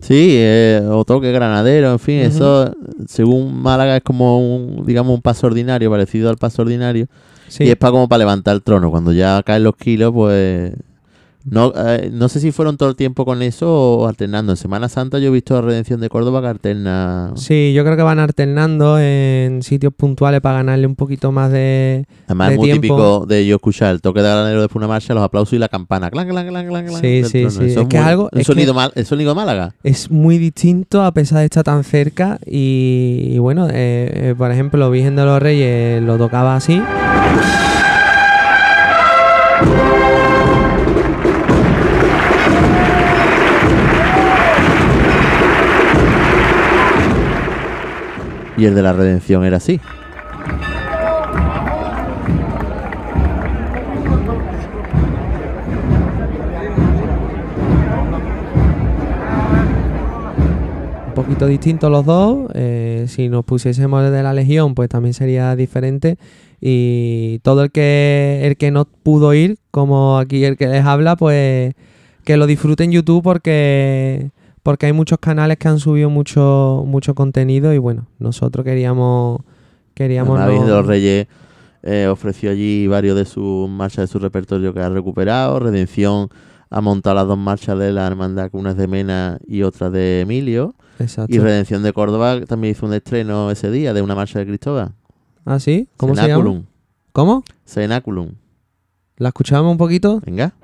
[0.00, 2.70] Sí, eh, o toque granadero, en fin, eso
[3.08, 7.06] según Málaga es como un, digamos, un paso ordinario, parecido al paso ordinario.
[7.48, 7.64] Sí.
[7.64, 8.90] Y es para como para levantar el trono.
[8.90, 10.72] Cuando ya caen los kilos, pues.
[11.48, 14.52] No, eh, no sé si fueron todo el tiempo con eso o alternando.
[14.52, 17.32] En Semana Santa yo he visto a Redención de Córdoba que alterna.
[17.36, 22.04] Sí, yo creo que van alternando en sitios puntuales para ganarle un poquito más de...
[22.26, 22.82] Además de es muy tiempo.
[22.82, 25.58] típico de yo escuchar el toque de granadero después de una marcha, los aplausos y
[25.58, 26.10] la campana.
[26.10, 27.50] Clan, clan, clan, clan, clan, Sí, sí, trono.
[27.50, 27.64] sí.
[27.66, 29.74] Eso Es que muy- algo- El es sonido, que- mal, el sonido de Málaga.
[29.84, 34.50] Es muy distinto a pesar de estar tan cerca y, y bueno, eh, eh, por
[34.50, 36.82] ejemplo, Virgen de los Reyes lo tocaba así.
[48.56, 49.80] Y el de la Redención era así.
[61.06, 62.50] Un poquito distintos los dos.
[62.54, 66.16] eh, si nos pusiésemos el de la Legión, pues también sería diferente.
[66.60, 71.16] Y todo el que el que no pudo ir, como aquí el que les habla,
[71.16, 71.74] pues
[72.24, 74.30] que lo disfrute en YouTube porque
[74.66, 79.40] porque hay muchos canales que han subido mucho mucho contenido y bueno, nosotros queríamos
[79.94, 81.28] queríamos Además, no- de los Reyes
[81.84, 85.60] eh, ofreció allí varios de sus marchas de su repertorio que ha recuperado.
[85.60, 86.28] Redención
[86.68, 90.22] ha montado las dos marchas de la hermandad, una es de Mena y otra de
[90.22, 90.74] Emilio.
[90.98, 91.32] Exacto.
[91.32, 94.94] Y Redención de Córdoba también hizo un estreno ese día de una marcha de Cristóbal.
[95.44, 95.88] ¿Ah, sí?
[95.96, 96.62] ¿Cómo se llama?
[97.12, 97.44] ¿Cómo?
[97.64, 98.30] Cenaculum.
[99.16, 100.20] ¿La escuchamos un poquito?
[100.26, 100.54] Venga.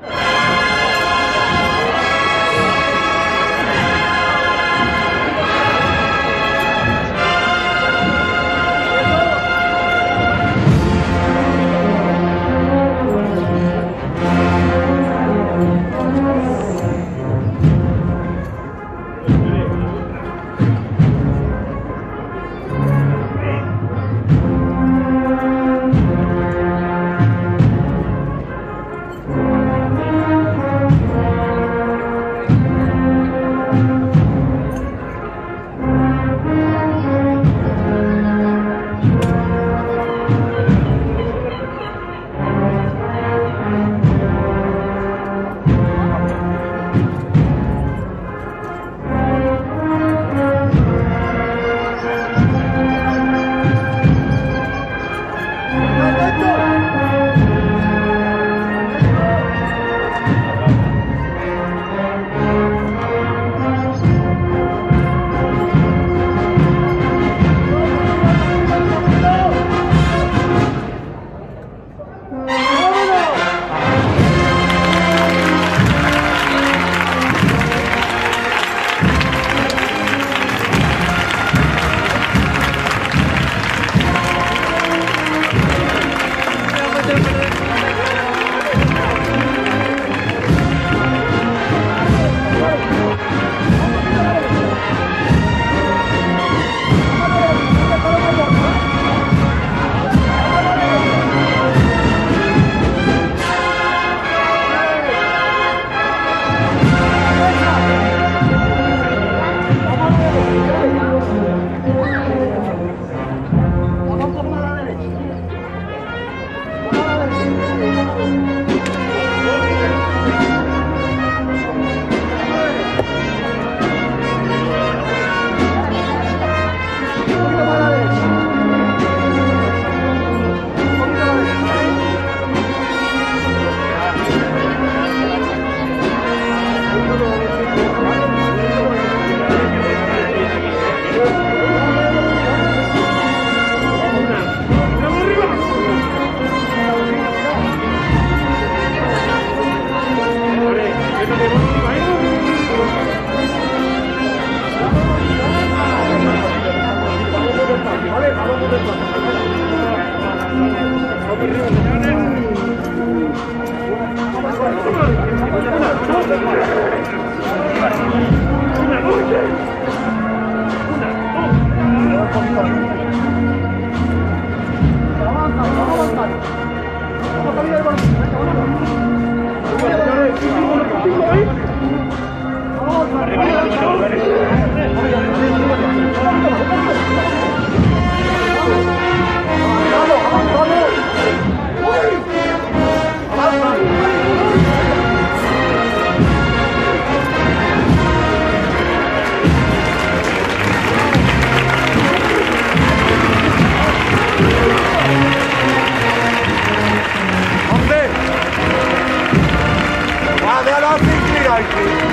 [211.52, 212.11] like it.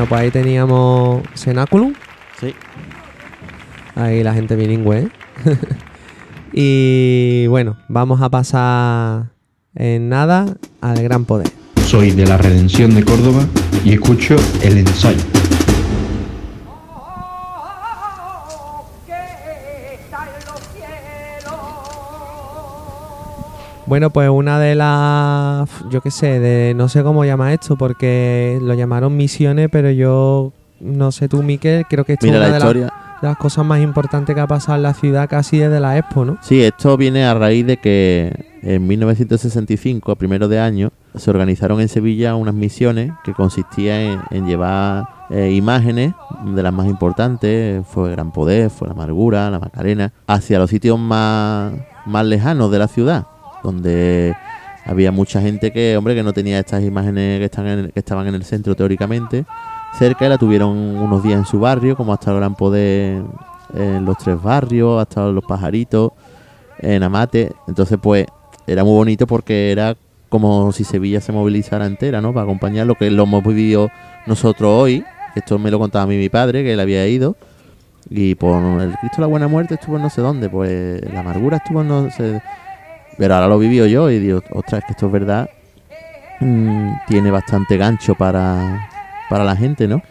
[0.00, 1.92] Bueno, pues ahí teníamos Cenáculum.
[2.40, 2.54] Sí.
[3.94, 5.00] Ahí la gente bilingüe.
[5.00, 5.08] ¿eh?
[6.54, 9.26] y bueno, vamos a pasar
[9.74, 11.48] en nada al gran poder.
[11.84, 13.44] Soy de la Redención de Córdoba
[13.84, 15.20] y escucho el ensayo.
[23.90, 28.56] Bueno, pues una de las, yo qué sé, de no sé cómo llama esto, porque
[28.62, 32.58] lo llamaron misiones, pero yo no sé tú, Miquel, creo que esto Mira es una
[32.60, 32.88] la de,
[33.20, 36.38] las- cosas más importantes que ha pasado en la ciudad casi desde la Expo, ¿no?
[36.40, 41.80] Sí, esto viene a raíz de que en 1965, a primero de año, se organizaron
[41.80, 47.84] en Sevilla unas misiones que consistían en, en llevar eh, imágenes de las más importantes,
[47.88, 51.72] fue Gran Poder, fue la Amargura, la Macarena, hacia los sitios más,
[52.06, 53.26] más lejanos de la ciudad,
[53.62, 54.34] donde
[54.84, 58.26] había mucha gente que, hombre, que no tenía estas imágenes que, están en que estaban
[58.26, 59.44] en el centro teóricamente
[59.98, 63.22] cerca y la tuvieron unos días en su barrio, como hasta el Gran Poder
[63.74, 66.12] en los tres barrios, hasta los pajaritos,
[66.78, 67.52] en Amate.
[67.68, 68.26] Entonces, pues,
[68.66, 69.96] era muy bonito porque era
[70.28, 72.32] como si Sevilla se movilizara entera, ¿no?
[72.32, 73.90] Para acompañar lo que lo hemos vivido
[74.26, 75.04] nosotros hoy.
[75.34, 77.36] Esto me lo contaba a mí mi padre, que él había ido.
[78.08, 81.58] Y por el Cristo la Buena Muerte estuvo en no sé dónde, pues la amargura
[81.58, 82.40] estuvo en no sé.
[83.18, 85.50] Pero ahora lo vivió yo y digo, ostras, que esto es verdad.
[86.40, 88.88] Mm, tiene bastante gancho para,
[89.28, 90.02] para la gente, ¿no?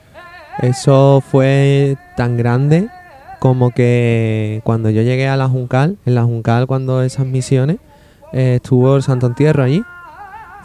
[0.60, 2.90] Eso fue tan grande
[3.40, 7.78] como que cuando yo llegué a la Juncal, en la Juncal cuando esas misiones,
[8.34, 9.84] eh, estuvo el Santo Entierro allí.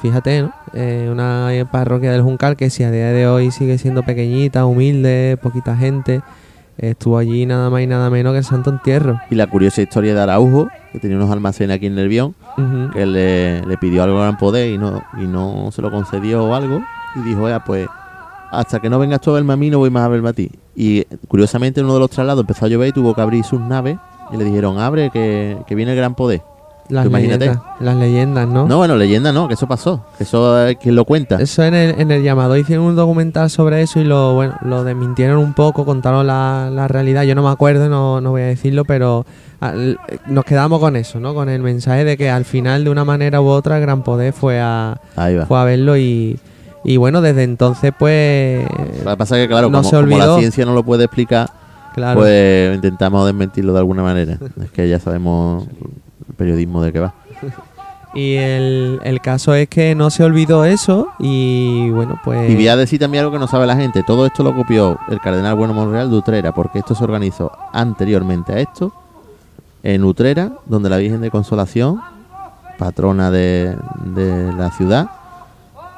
[0.03, 0.51] Fíjate.
[0.75, 5.39] Eh, una parroquia del Juncal que si a día de hoy sigue siendo pequeñita, humilde,
[5.41, 6.21] poquita gente,
[6.79, 9.21] estuvo allí nada más y nada menos que el Santo Entierro.
[9.31, 12.91] Y la curiosa historia de Araujo, que tenía unos almacenes aquí en Nervión, Ujú.
[12.93, 16.45] que le, le pidió algo a Gran Poder y no, y no se lo concedió
[16.45, 16.81] o algo.
[17.17, 17.87] Y dijo, ya, pues,
[18.51, 20.33] hasta que no vengas tú a verme a mí, no voy más a verme a
[20.33, 20.51] ti.
[20.77, 23.61] Y curiosamente, en uno de los traslados empezó a llover y tuvo que abrir sus
[23.61, 23.97] naves.
[24.33, 26.43] Y le dijeron, abre, que, que viene el Gran Poder.
[26.89, 27.47] Las imagínate.
[27.47, 28.67] leyendas, las leyendas, ¿no?
[28.69, 30.05] No, bueno, leyenda no, que eso pasó.
[30.19, 31.41] Que eso es quien lo cuenta.
[31.41, 34.85] Eso en el, en el llamado hicieron un documental sobre eso y lo bueno lo
[34.85, 37.23] desmintieron un poco, contaron la, la realidad.
[37.23, 39.25] Yo no me acuerdo, no, no voy a decirlo, pero
[39.61, 41.33] al- nos quedamos con eso, ¿no?
[41.35, 44.61] Con el mensaje de que al final, de una manera u otra, Gran Poder fue
[44.61, 45.01] a,
[45.49, 46.39] fue a verlo y,
[46.85, 48.63] y bueno, desde entonces, pues.
[49.03, 51.05] Lo que pasa es que, claro, no como, se como la ciencia no lo puede
[51.05, 51.49] explicar,
[51.95, 52.21] Claro.
[52.21, 54.37] pues intentamos desmentirlo de alguna manera.
[54.63, 55.67] es que ya sabemos
[56.37, 57.15] periodismo de qué va.
[58.15, 62.49] Y el, el caso es que no se olvidó eso y bueno, pues.
[62.49, 64.05] Y voy a decir también algo que no sabe la gente.
[64.05, 68.53] Todo esto lo copió el cardenal Bueno Monreal de Utrera, porque esto se organizó anteriormente
[68.53, 68.93] a esto
[69.83, 72.01] en Utrera, donde la Virgen de Consolación,
[72.79, 75.11] patrona de, de la ciudad,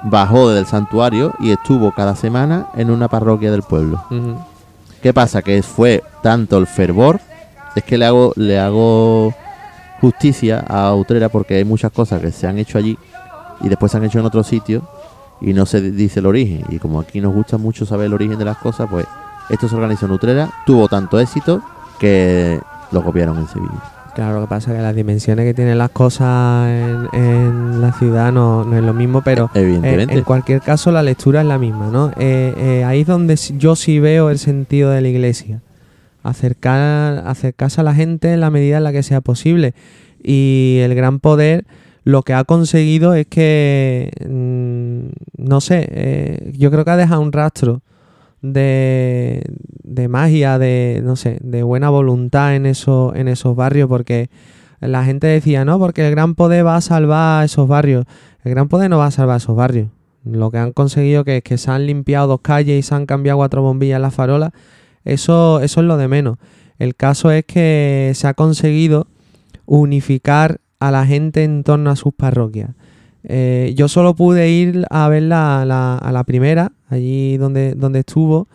[0.02, 4.02] bajó del santuario y estuvo cada semana en una parroquia del pueblo.
[5.02, 5.42] ¿Qué pasa?
[5.42, 7.20] Que fue tanto el fervor,
[7.74, 9.34] es que le hago, le hago
[10.00, 12.98] justicia a Utrera porque hay muchas cosas que se han hecho allí
[13.60, 14.82] y después se han hecho en otros sitios
[15.40, 16.64] y no se dice el origen.
[16.68, 19.06] Y como aquí nos gusta mucho saber el origen de las cosas, pues
[19.48, 21.62] esto se organizó en Utrera, tuvo tanto éxito
[21.98, 22.60] que
[22.92, 23.92] lo copiaron en Sevilla.
[24.14, 27.92] Claro, lo que pasa es que las dimensiones que tienen las cosas en, en la
[27.92, 30.14] ciudad no, no es lo mismo, pero en, Evidentemente.
[30.14, 32.08] en cualquier caso la lectura es la misma, ¿no?
[32.16, 35.60] Eh, eh, ahí es donde yo sí veo el sentido de la iglesia.
[36.28, 39.74] Acercar, acercarse a la gente en la medida en la que sea posible.
[40.22, 41.66] Y el gran poder
[42.06, 47.20] lo que ha conseguido es que, mm, no sé, eh, yo creo que ha dejado
[47.20, 47.82] un rastro
[48.42, 49.42] de,
[49.82, 54.30] de magia, de, no sé, de buena voluntad en, eso, en esos barrios, porque
[54.80, 58.04] la gente decía, no, porque el gran poder va a salvar esos barrios.
[58.44, 59.88] El gran poder no va a salvar esos barrios.
[60.24, 63.06] Lo que han conseguido que es que se han limpiado dos calles y se han
[63.06, 64.52] cambiado cuatro bombillas en las farolas,
[65.06, 66.38] eso, eso es lo de menos.
[66.78, 69.06] El caso es que se ha conseguido
[69.64, 72.70] unificar a la gente en torno a sus parroquias.
[73.24, 78.48] Eh, yo solo pude ir a verla a la, primera, allí donde, donde estuvo.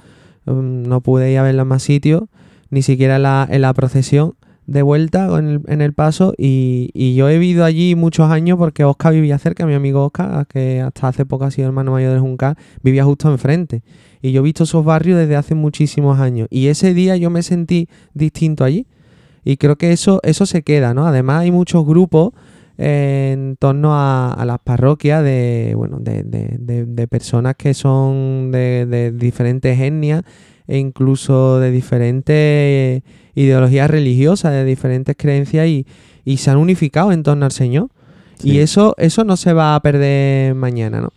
[0.46, 2.24] Um, no pude ir a verla en más sitios,
[2.70, 4.36] ni siquiera en la, en la procesión
[4.68, 6.34] de vuelta en el, paso.
[6.38, 10.82] Y, yo he vivido allí muchos años porque Oscar vivía cerca, mi amigo Oscar, que
[10.82, 13.84] hasta hace poco ha sido hermano mayor del Juncal, vivía justo enfrente.
[14.22, 16.48] Y yo he visto esos barrios desde hace muchísimos años.
[16.52, 18.88] Y ese día yo me sentí distinto allí.
[19.44, 21.08] Y creo que eso, eso se queda, ¿no?
[21.08, 22.32] Además hay muchos grupos
[22.78, 28.52] eh, en torno a, las parroquias de, bueno, de, de- de- de personas que son
[28.52, 30.24] de, de diferentes etnias
[30.72, 33.04] e incluso de diferentes
[33.36, 35.86] ideologías religiosas, de diferentes creencias y,
[36.24, 37.90] y se han unificado en torno al Señor.
[38.40, 38.52] Sí.
[38.52, 41.10] Y eso, eso no se va a perder mañana, ¿no?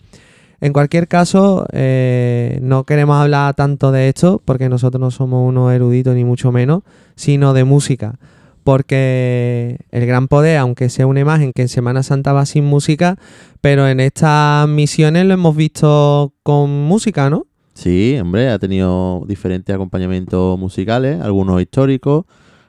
[0.60, 5.72] En cualquier caso, eh, no queremos hablar tanto de esto porque nosotros no somos unos
[5.72, 6.82] eruditos ni mucho menos,
[7.14, 8.18] sino de música.
[8.64, 13.18] Porque el gran poder, aunque sea una imagen que en Semana Santa va sin música,
[13.60, 17.46] pero en estas misiones lo hemos visto con música, ¿no?
[17.74, 22.24] Sí, hombre, ha tenido diferentes acompañamientos musicales, algunos históricos,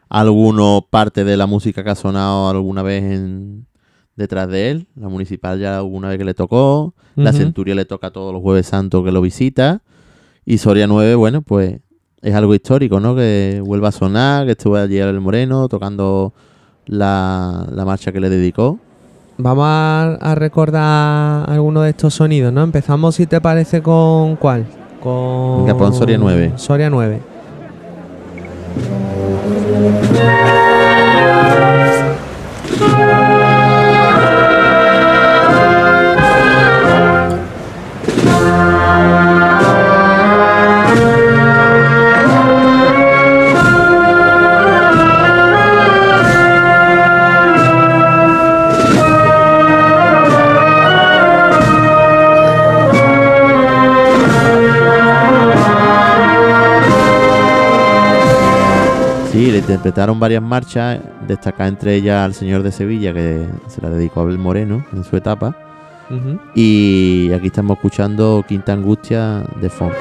[0.09, 3.67] algunos parte de la música que ha sonado alguna vez en,
[4.15, 4.87] detrás de él.
[4.95, 7.31] La municipal ya alguna vez que le tocó, la.
[7.33, 9.83] Centuria le toca todos los jueves santos que lo visita.
[10.43, 11.79] Y Soria 9, bueno, pues
[12.21, 13.15] es algo histórico, ¿no?
[13.15, 16.33] Que vuelva a sonar, que estuvo allí el Moreno tocando
[16.87, 18.79] la, la marcha que le dedicó.
[19.37, 22.63] Vamos a, a recordar algunos de estos sonidos, ¿no?
[22.63, 24.65] Empezamos, si te parece, con cuál?
[25.05, 26.53] Con pon Soria 9.
[26.55, 27.21] Soria 9.
[59.35, 63.89] Sí, le interpretaron varias marchas, destaca entre ellas al Señor de Sevilla, que se la
[63.89, 65.53] dedicó a Abel Moreno en su etapa.
[66.55, 69.93] Y aquí estamos escuchando Quinta Angustia de Font.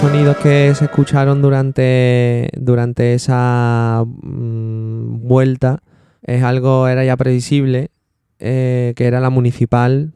[0.00, 5.82] Sonidos que se escucharon durante, durante esa mm, vuelta
[6.22, 7.90] es algo, era ya previsible,
[8.38, 10.12] eh, que era la municipal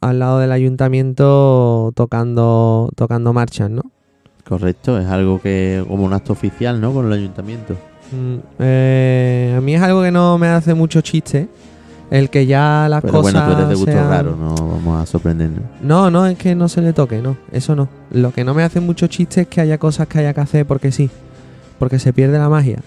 [0.00, 3.82] al lado del ayuntamiento tocando, tocando marchas, ¿no?
[4.46, 6.92] Correcto, es algo que como un acto oficial, ¿no?
[6.92, 7.74] Con el ayuntamiento.
[8.12, 11.48] Mm, eh, a mí es algo que no me hace mucho chiste.
[12.12, 13.32] El que ya las Pero cosas.
[13.32, 15.62] bueno, tú eres de gusto sean- raro, no vamos a sorprendernos.
[15.82, 17.88] No, no, es que no se le toque, no, eso no.
[18.10, 20.66] Lo que no me hace mucho chiste es que haya cosas que haya que hacer
[20.66, 21.08] porque sí,
[21.78, 22.78] porque se pierde la magia.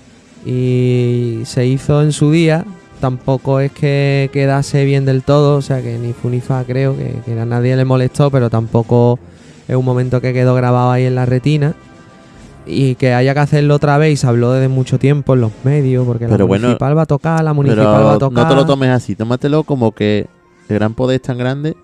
[0.46, 2.66] Y se hizo en su día,
[3.02, 7.40] tampoco es que quedase bien del todo, o sea que ni Funifa creo que, que
[7.40, 9.18] a nadie le molestó, pero tampoco
[9.68, 11.74] es un momento que quedó grabado ahí en la retina.
[12.68, 15.52] Y que haya que hacerlo otra vez y se habló desde mucho tiempo en los
[15.64, 18.44] medios, porque la bueno, municipal va a tocar, la municipal Pero va a tocar.
[18.44, 20.26] no te lo tomes así, tómatelo como que
[20.70, 21.76] el gran poder es tan grande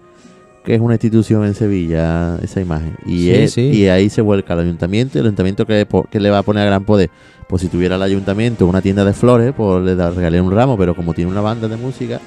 [0.63, 2.95] que es una institución en Sevilla esa imagen.
[3.05, 3.61] Y, Sí, es- sí.
[3.61, 5.17] y ahí se vuelca el ayuntamiento.
[5.17, 5.87] ¿Y el ayuntamiento que,
[6.19, 7.09] le va a poner a gran poder?
[7.47, 10.77] Pues si tuviera el ayuntamiento una tienda de flores, pues le da- regalé un ramo,
[10.77, 12.19] pero como tiene una banda de música,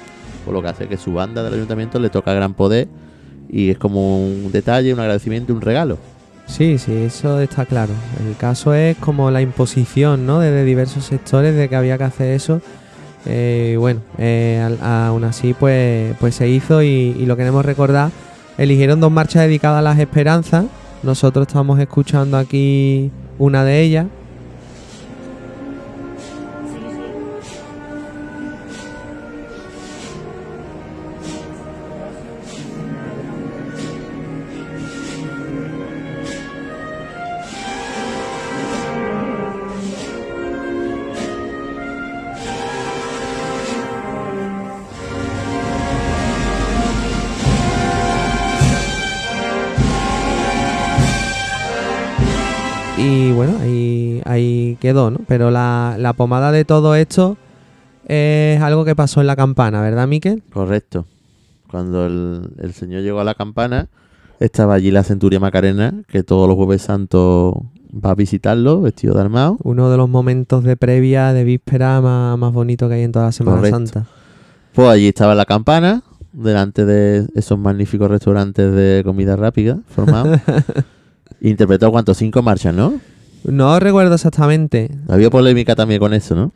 [0.43, 2.87] pues lo que hace es que su banda del ayuntamiento le toca a gran poder
[3.49, 5.97] y es como un detalle, un agradecimiento, un regalo.
[6.47, 7.93] Sí, sí, eso está claro.
[8.25, 10.39] El caso es como la imposición, ¿no?
[10.39, 12.61] Desde diversos sectores de que había que hacer eso.
[13.25, 18.11] Eh, bueno, eh, aún así, pues, pues se hizo y, y lo queremos recordar.
[18.57, 20.65] Eligieron dos marchas dedicadas a las esperanzas.
[21.03, 24.05] Nosotros estamos escuchando aquí una de ellas.
[54.85, 55.19] Quedó, ¿no?
[55.27, 57.37] Pero la, la pomada de todo esto
[58.07, 60.43] es algo que pasó en la campana, ¿verdad, Miquel?
[60.53, 61.05] Correcto.
[61.69, 63.87] Cuando el, el señor llegó a la campana,
[64.39, 67.55] estaba allí la centuria Macarena, que todos los jueves santos
[67.93, 69.57] va a visitarlo, vestido de armado.
[69.63, 73.25] Uno de los momentos de previa, de víspera más, más bonito que hay en toda
[73.25, 73.77] la Semana Correcto.
[73.77, 74.05] Santa.
[74.73, 80.39] Pues allí estaba la campana, delante de esos magníficos restaurantes de comida rápida formados.
[81.41, 82.99] Interpretó cuántos, cinco marchas, ¿no?
[83.47, 84.89] No recuerdo exactamente.
[85.07, 86.51] Había polémica también con eso, ¿no?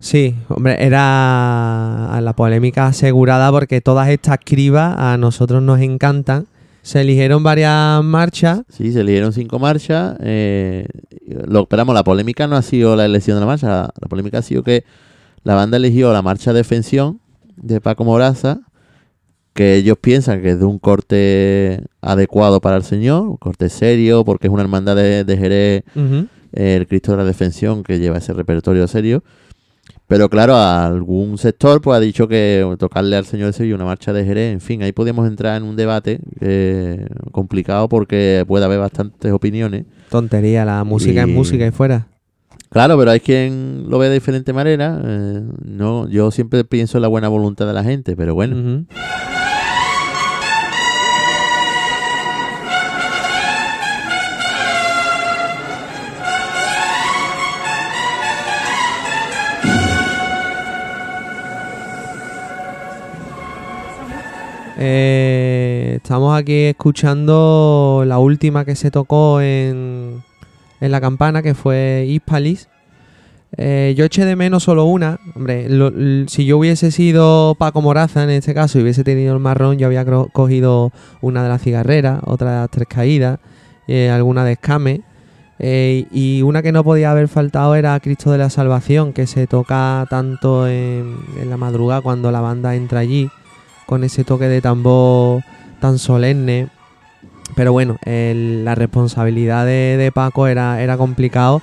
[0.00, 6.46] Sí, hombre, era la polémica asegurada porque todas estas cribas a nosotros nos encantan.
[6.82, 8.62] Se eligieron varias marchas.
[8.68, 10.16] Sí, se eligieron cinco marchas.
[10.20, 10.86] eh,
[11.46, 14.42] lo esperamos, la polémica no ha sido la elección de la marcha, la, polémica ha
[14.42, 14.84] sido que
[15.42, 17.20] la banda eligió la marcha de Defensión
[17.56, 18.60] de Paco Moraza,
[19.54, 24.24] que ellos piensan que es de un corte adecuado para el señor, un corte serio,
[24.24, 25.84] porque es una hermandad de, de Jerez,
[26.52, 29.22] el Cristo de la Defensión, que lleva ese repertorio serio.
[30.06, 34.12] Pero claro, a algún sector pues ha dicho que tocarle al señor Sevilla una marcha
[34.12, 38.80] de Jerez, en fin, ahí podíamos entrar en un debate eh, complicado porque puede haber
[38.80, 39.84] bastantes opiniones.
[40.10, 42.08] Tontería, la música Y- es música y fuera.
[42.70, 45.00] Claro, pero hay quien lo ve de diferente manera.
[45.04, 48.84] eh, no, yo siempre pienso en la buena voluntad de la gente, pero bueno.
[64.76, 70.22] Eh, estamos aquí escuchando la última que se tocó en,
[70.80, 72.68] en la campana, que fue Hispalis.
[73.56, 75.20] Eh, yo eché de menos solo una.
[75.36, 75.68] Hombre,
[76.28, 79.86] si yo hubiese sido Paco Moraza en este caso y hubiese tenido el marrón, yo
[79.86, 83.38] había cogido una de las cigarreras, otra de las tres caídas,
[83.86, 85.02] eh, alguna de escame.
[85.60, 90.04] y una que no podía haber faltado era Cristo de la Salvación, que se toca
[90.10, 91.14] tanto en
[91.48, 93.30] la madrugada cuando la banda entra allí,
[93.86, 95.42] con ese toque de tambor
[95.80, 96.68] tan solemne.
[97.56, 101.60] Pero bueno, el- la responsabilidad de, de Paco era, era complicado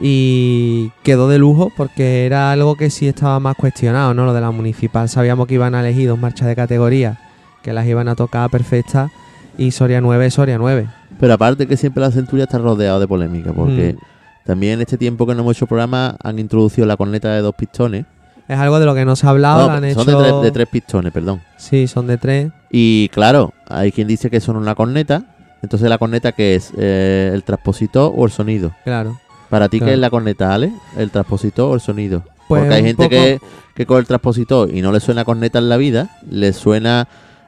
[0.00, 4.24] y quedó de lujo porque era algo que sí estaba más cuestionado, ¿no?
[4.24, 5.08] Lo de la municipal.
[5.08, 7.18] Sabíamos que iban a elegir dos marchas de categoría,
[7.62, 9.10] que las iban a tocar perfectas
[9.58, 10.88] y Soria 9, Soria 9.
[11.20, 14.46] Pero aparte que siempre la Centuria está rodeado de polémica, porque Mm.
[14.46, 17.54] también en este tiempo que no hemos hecho programa han introducido la corneta de dos
[17.54, 18.06] pistones.
[18.48, 20.18] Es algo de lo que no se ha hablado, No, han son hecho...
[20.20, 21.40] de, tres, de tres pistones, perdón.
[21.56, 22.50] Sí, son de tres.
[22.70, 25.22] Y claro, hay quien dice que son una corneta.
[25.62, 28.72] Entonces la corneta que es Eh, el transpositor o el sonido.
[28.84, 29.18] Claro.
[29.48, 29.94] Para ti, ¿qué Claro.
[29.94, 30.72] es la corneta, Ale?
[30.96, 32.24] ¿El transpositor o el sonido?
[32.48, 33.38] Pues Porque hay gente poco- que,
[33.74, 37.06] que con el transpositor y no le suena corneta en la vida, le suena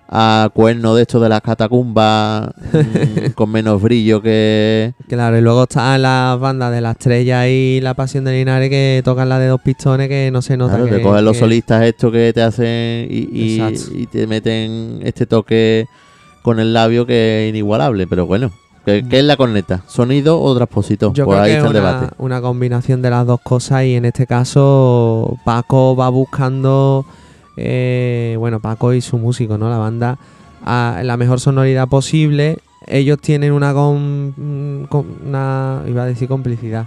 [0.08, 4.92] a cuerno de estos de las catacumbas mm, con menos brillo que...
[5.08, 9.00] Claro, y luego están las bandas de la estrella y la pasión de Linares que
[9.04, 11.38] tocan la de dos pistones que no se nota Claro, que, te cogen los que-
[11.40, 13.96] solistas estos que te hacen y, y- Exacto.
[13.98, 15.86] y te meten este toque
[16.42, 18.06] con el labio que es inigualable.
[18.06, 18.50] Pero bueno,
[18.84, 19.82] ¿qué, qué es la corneta?
[19.88, 21.14] ¿Sonido o transpositor?
[21.14, 22.14] Yo Pues creo ahí que está es el una, debate.
[22.18, 27.06] una combinación de las dos cosas y en este caso Paco va buscando,
[27.56, 29.68] eh, bueno, Paco y su músico, ¿no?
[29.70, 30.18] La banda,
[30.64, 32.58] a la mejor sonoridad posible.
[32.86, 34.34] Ellos tienen una, con-
[35.26, 36.86] una, iba a decir complicidad.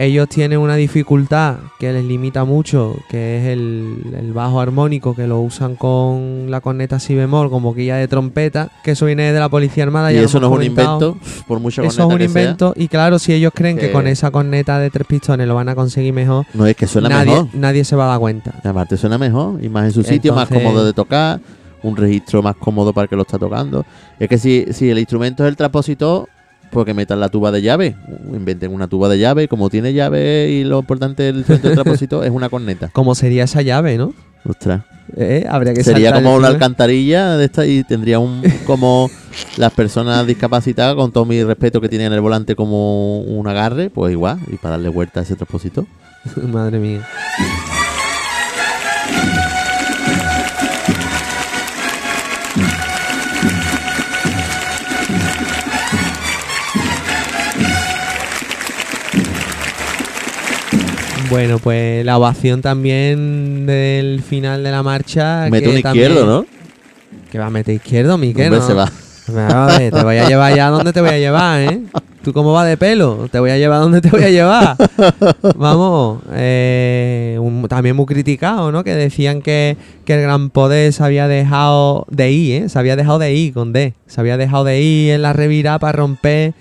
[0.00, 5.26] Ellos tienen una dificultad que les limita mucho, que es el, el bajo armónico, que
[5.26, 9.40] lo usan con la corneta si bemol, con boquilla de trompeta, que eso viene de
[9.40, 10.12] la Policía Armada.
[10.12, 11.18] Y ya eso no es un invento,
[11.48, 12.42] por mucha Eso es corneta un que sea.
[12.42, 15.56] invento y claro, si ellos creen que, que- con esa corneta de tres pistones lo
[15.56, 17.48] van a conseguir mejor, No es que suena nadie, mejor.
[17.54, 18.54] nadie se va a dar cuenta.
[18.62, 21.40] Aparte suena mejor y más en su sitio, más cómodo de tocar,
[21.82, 23.84] un registro más cómodo para el que lo está tocando.
[24.20, 26.28] Es que si, si el instrumento es el transpositor,
[26.70, 27.96] pues que metan la tuba de llave,
[28.32, 32.24] inventen una tuba de llave, como tiene llave y lo importante del instrumento del transpositor
[32.24, 32.90] es una corneta.
[32.92, 34.14] ¿Cómo sería esa llave, no?
[34.48, 34.82] Ostras.
[35.16, 35.46] ¿Eh?
[35.48, 39.10] Habría que Sería como una alcantarilla de esta y tendría un como
[39.56, 43.90] las personas discapacitadas, con todo mi respeto que tienen en el volante como un agarre,
[43.90, 45.86] pues igual, y para darle vuelta a ese transpositor.
[46.36, 47.06] Madre mía.
[61.30, 65.46] Bueno, pues la ovación también del final de la marcha.
[65.50, 66.46] Mete que un también- izquierdo, ¿no?
[67.30, 68.50] Que va a meter izquierdo, Miquel.
[68.50, 68.66] ¿no?
[68.66, 68.90] se va.
[69.76, 71.80] Te voy a llevar ya donde te voy a llevar, ¿eh?
[72.22, 73.28] ¿Tú cómo vas de pelo?
[73.30, 74.74] Te voy a llevar donde te voy a llevar.
[75.56, 78.82] Vamos, eh, un- también muy criticado, ¿no?
[78.84, 79.76] Que decían que,
[80.06, 82.68] que el Gran Poder se había dejado de ir, ¿eh?
[82.70, 83.92] Se había dejado de ir con D.
[84.06, 86.54] Se había dejado de ir en la revira para romper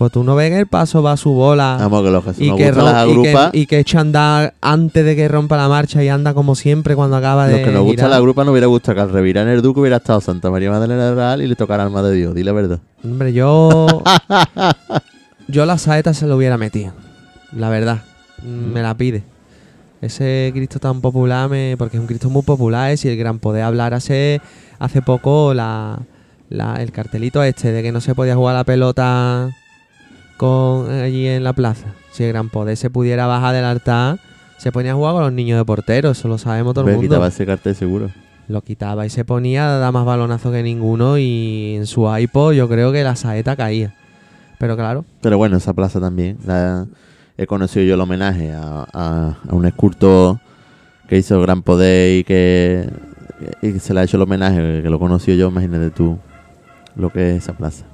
[0.00, 2.30] Pues tú no ves que el paso va a su bola Vamos, que los que
[2.42, 5.28] y, que gustan las y, que, agrupas, y que echa a andar antes de que
[5.28, 8.10] rompa la marcha y anda como siempre cuando acaba de los que nos gusta girar.
[8.12, 10.70] la grupa no hubiera gustado que al revirar en el Duque hubiera estado Santa María
[10.70, 12.78] Magdalena Real y le tocara alma de Dios, di la verdad.
[13.04, 13.86] Hombre, yo.
[15.48, 16.92] yo la saeta se lo hubiera metido.
[17.54, 17.98] La verdad.
[18.42, 19.22] Mm, Me la pide.
[20.00, 22.96] Ese Cristo tan popular, me, porque es un Cristo muy popular, ¿eh?
[22.96, 24.40] si el gran poder hablar hace,
[24.78, 25.98] hace poco la,
[26.48, 29.50] la- el cartelito este de que no se podía jugar la pelota
[30.40, 31.88] con, allí en la plaza.
[32.12, 34.18] Si el gran poder se pudiera bajar del altar,
[34.56, 37.08] se ponía a jugar con los niños de portero, eso lo sabemos todo el mundo
[37.08, 38.10] quitaba ese cartel seguro.
[38.48, 42.68] lo quitaba y se ponía, da más balonazo que ninguno y en su iPod yo
[42.68, 43.94] creo que la saeta caía.
[44.58, 46.38] Pero claro, Pero bueno, esa plaza también.
[46.46, 46.86] la-
[47.38, 50.38] he conocido yo el homenaje a, a- a un escultor
[51.08, 52.88] que hizo el Gran Poder y que,
[53.62, 56.18] y que se le ha hecho el homenaje, que lo conocí yo, imagínate tú
[56.96, 57.84] lo que es esa plaza.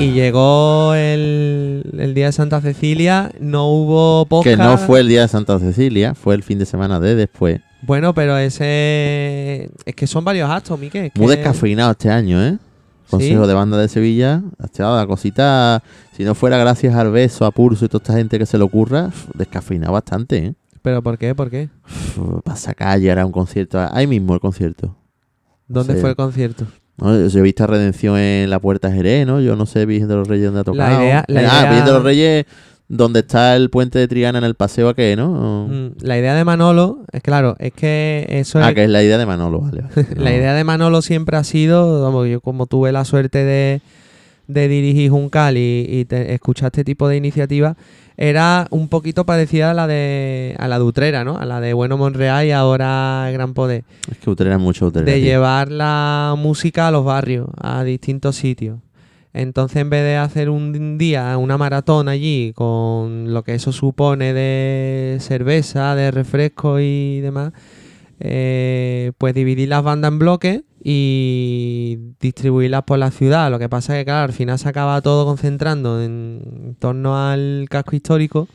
[0.00, 4.56] Y llegó el, el día de Santa Cecilia, no hubo podcast.
[4.56, 7.60] Que no fue el día de Santa Cecilia, fue el fin de semana de después.
[7.82, 9.70] Bueno, pero ese.
[9.84, 11.06] Es que son varios actos, Miquel.
[11.06, 12.58] es Muy descafeinado este año, ¿eh?
[13.10, 14.40] Consejo de banda de Sevilla.
[14.78, 15.82] La cosita.
[16.16, 18.62] Si no fuera gracias al beso, a Pulso y toda esta gente que se le
[18.62, 20.54] ocurra, uf, descafeinado bastante, ¿eh?
[20.80, 21.34] ¿Pero por qué?
[21.34, 21.70] ¿Por qué?
[22.44, 23.80] Pasa calle, era un concierto.
[23.90, 24.94] Ahí mismo el concierto.
[25.66, 26.66] ¿Dónde fue el concierto?
[26.98, 27.26] ¿No?
[27.28, 29.40] Yo he visto a Redención en la Puerta Jerez, ¿no?
[29.40, 31.02] Yo no sé, Virgen de los Reyes dónde ha tocado.
[31.02, 32.46] idea- la ah, idea- Virgen de los Reyes,
[32.90, 35.68] donde está el puente de Triana en el paseo aquel, ¿no?
[35.68, 38.74] Mm, La idea de Manolo, es claro, es que eso Ah, es.
[38.74, 39.82] que es la idea de Manolo, vale.
[39.94, 40.06] vale.
[40.16, 43.82] La idea de Manolo siempre ha sido, vamos, yo como tuve la suerte de,
[44.48, 47.76] de dirigir Juncal y, y te- escuchar este tipo de iniciativas,
[48.16, 51.38] era un poquito parecida a la de a la de Utrera, ¿no?
[51.38, 53.84] A la de Bueno Monreal y ahora Gran Poder.
[54.10, 55.06] Es que Utrera es mucho Utrera.
[55.06, 55.24] de tío.
[55.24, 58.80] llevar la música a los barrios, a distintos sitios.
[59.34, 64.32] Entonces, en vez de hacer un día, una maratón allí, con lo que eso supone
[64.32, 67.52] de cerveza, de refresco y demás,
[68.20, 73.50] eh, pues dividir las bandas en bloques y distribuirlas por la ciudad.
[73.50, 77.66] Lo que pasa es que, claro, al final se acaba todo concentrando en torno al
[77.68, 78.48] casco histórico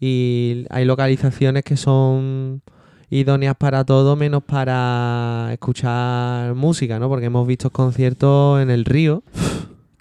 [0.00, 2.62] y hay localizaciones que son
[3.10, 7.08] idóneas para todo menos para escuchar música, ¿no?
[7.08, 9.22] Porque hemos visto conciertos en el río,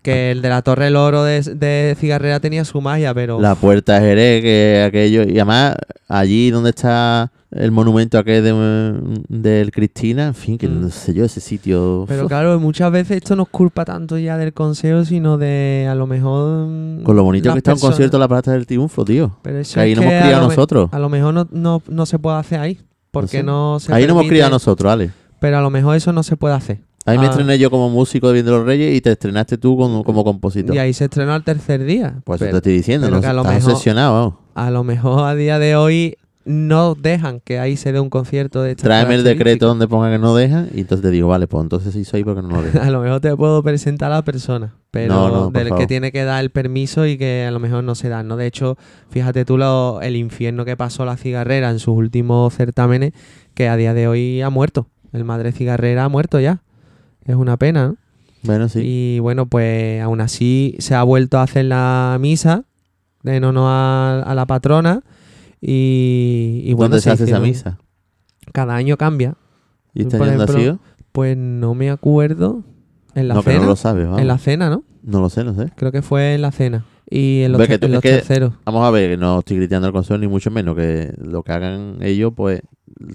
[0.02, 3.40] que el de la Torre del Oro de, Cigarrera tenía su magia, pero...
[3.40, 5.24] La Puerta Jerez, que aquello.
[5.24, 5.76] Y además,
[6.08, 10.82] allí donde está el monumento aquel de, del Cristina, en fin, que Mm.
[10.82, 12.04] no sé yo, ese sitio.
[12.08, 15.88] Pero uf, claro, muchas veces esto no es culpa tanto ya del consejo, sino de
[15.90, 16.68] a lo mejor...
[16.68, 17.92] mm, con lo bonito que está un personas.
[17.96, 19.38] concierto en la Plaza del Triunfo, tío.
[19.44, 20.90] Pero eso Que ahí es no hemos que a criado me- nosotros.
[20.92, 22.80] A lo mejor no, no, no se puede hacer ahí,
[23.12, 23.44] porque sé.
[23.44, 25.12] no, se Ahí no hemos criado nosotros, Ale.
[25.40, 26.82] Pero a lo mejor eso no se puede hacer.
[27.06, 27.30] Ahí me Ah.
[27.30, 30.26] estrené yo como músico de Bien de los Reyes y te estrenaste tú como, como
[30.26, 30.76] compositor.
[30.76, 32.20] Y ahí se estrenó al tercer día.
[32.26, 34.14] Pues eso te estoy diciendo, pero no que a lo estás mejor- obsesionado.
[34.14, 34.34] vamos.
[34.56, 36.18] a lo mejor a día de hoy
[36.48, 40.10] no dejan que ahí se dé un concierto de estas Tráeme el decreto donde ponga
[40.10, 42.64] que no dejan y entonces te digo, vale, pues entonces sí soy porque no lo
[42.64, 42.82] dejan.
[42.88, 45.88] A lo mejor te puedo presentar a la persona, pero No, no, por del que
[45.88, 48.38] tiene que dar el permiso y que a lo mejor no se da, ¿no?
[48.38, 48.78] De hecho,
[49.10, 53.14] fíjate tú lo- el infierno que pasó la cigarrera en sus últimos certámenes,
[53.54, 54.88] que a día de hoy ha muerto.
[55.14, 56.62] El madre cigarrera ha muerto ya.
[57.26, 57.96] Es una pena, ¿no?
[58.44, 58.82] Bueno, sí.
[58.84, 62.64] Y bueno, pues aún así se ha vuelto a hacer la misa
[63.26, 65.02] en honor a, a la patrona.
[65.62, 67.78] Y, y bueno, ¿Dónde se hace esa misa?
[68.54, 69.36] Cada año cambia.
[69.94, 70.80] ¿Y este por año ha sido?
[71.12, 72.64] Pues no me acuerdo.
[73.16, 73.62] En la No, que cena.
[73.64, 74.22] no lo sabes, vamos.
[74.22, 74.84] en la cena, ¿no?
[75.02, 75.72] No lo sé, no sé.
[75.76, 76.86] Creo que fue en la cena.
[77.10, 78.54] Y en los, que en los que- terceros.
[78.66, 81.98] Vamos a ver, no estoy criticando al consejo ni mucho menos, que lo que hagan
[82.02, 82.62] ellos, pues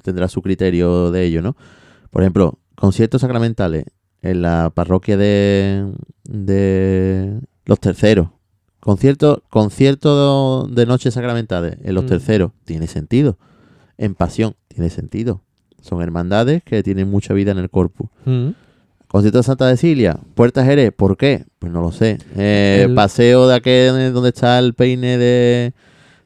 [0.03, 1.57] tendrá su criterio de ello, ¿no?
[2.11, 3.85] Por ejemplo, conciertos sacramentales
[4.23, 5.93] en la parroquia de,
[6.25, 8.29] de los terceros.
[8.83, 12.09] Conciertos concierto de noches sacramentales en los Mm.
[12.09, 12.51] terceros.
[12.65, 13.39] Tiene sentido.
[13.97, 15.41] En pasión, tiene sentido.
[15.81, 18.09] Son hermandades que tienen mucha vida en el corpus.
[18.25, 18.49] Mm.
[19.07, 21.45] Concierto de Santa Cecilia, Puerta Jerez, ¿por qué?
[21.61, 22.19] Pues no lo sé.
[22.37, 25.75] Eh, El- Paseo de aquel donde está el peine de,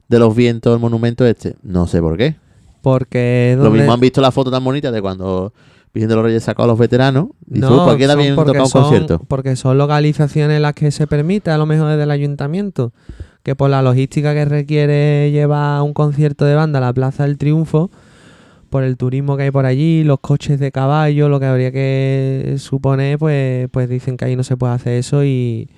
[0.07, 2.37] de los vientos, el monumento este, no sé por qué.
[2.81, 5.53] Porque Lo mismo han visto la foto tan bonita de cuando
[5.93, 7.27] Virgen de los Reyes sacó a los veteranos.
[7.51, 9.21] Y No, ¿por qué también porque un son- concierto?
[9.27, 12.91] Porque son localizaciones las que se permite, a lo mejor desde el ayuntamiento,
[13.43, 17.37] que por la logística que requiere llevar un concierto de banda a la Plaza del
[17.37, 17.89] Triunfo,
[18.69, 22.55] por el turismo que hay por allí, los coches de caballo, lo que habría que
[22.57, 25.69] suponer, pues, pues dicen que ahí no se puede hacer eso y,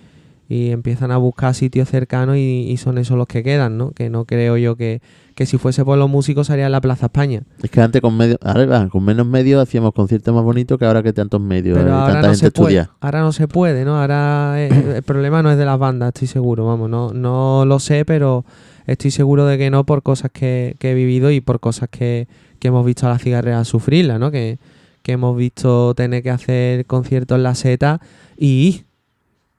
[0.51, 3.91] y empiezan a buscar sitios cercanos y, y son esos los que quedan, ¿no?
[3.91, 4.99] Que no creo yo que,
[5.35, 7.43] que si fuese por los músicos sería en la Plaza España.
[7.61, 10.85] Es que antes con medio, ahora va, con menos medios hacíamos conciertos más bonitos que
[10.85, 12.73] ahora que tantos medios Pero y ahora tanta no gente se puede.
[12.79, 12.91] estudia.
[12.99, 14.01] Ahora no se puede, ¿no?
[14.01, 17.79] Ahora eh, el problema no es de las bandas, estoy seguro, vamos, no, no lo
[17.79, 18.43] sé, pero
[18.87, 22.27] estoy seguro de que no por cosas que, que he vivido y por cosas que,
[22.57, 24.31] que hemos visto a la cigarrera sufrirla, ¿no?
[24.31, 24.57] Que,
[25.03, 28.01] que hemos visto tener que hacer conciertos en la seta
[28.35, 28.81] y,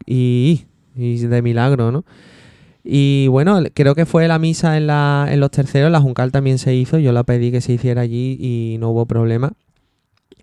[0.04, 0.64] y,
[0.96, 2.04] y de milagro, ¿no?
[2.82, 6.58] Y bueno, creo que fue la misa en, la, en los terceros, la Juncal también
[6.58, 9.52] se hizo, yo la pedí que se hiciera allí y no hubo problema.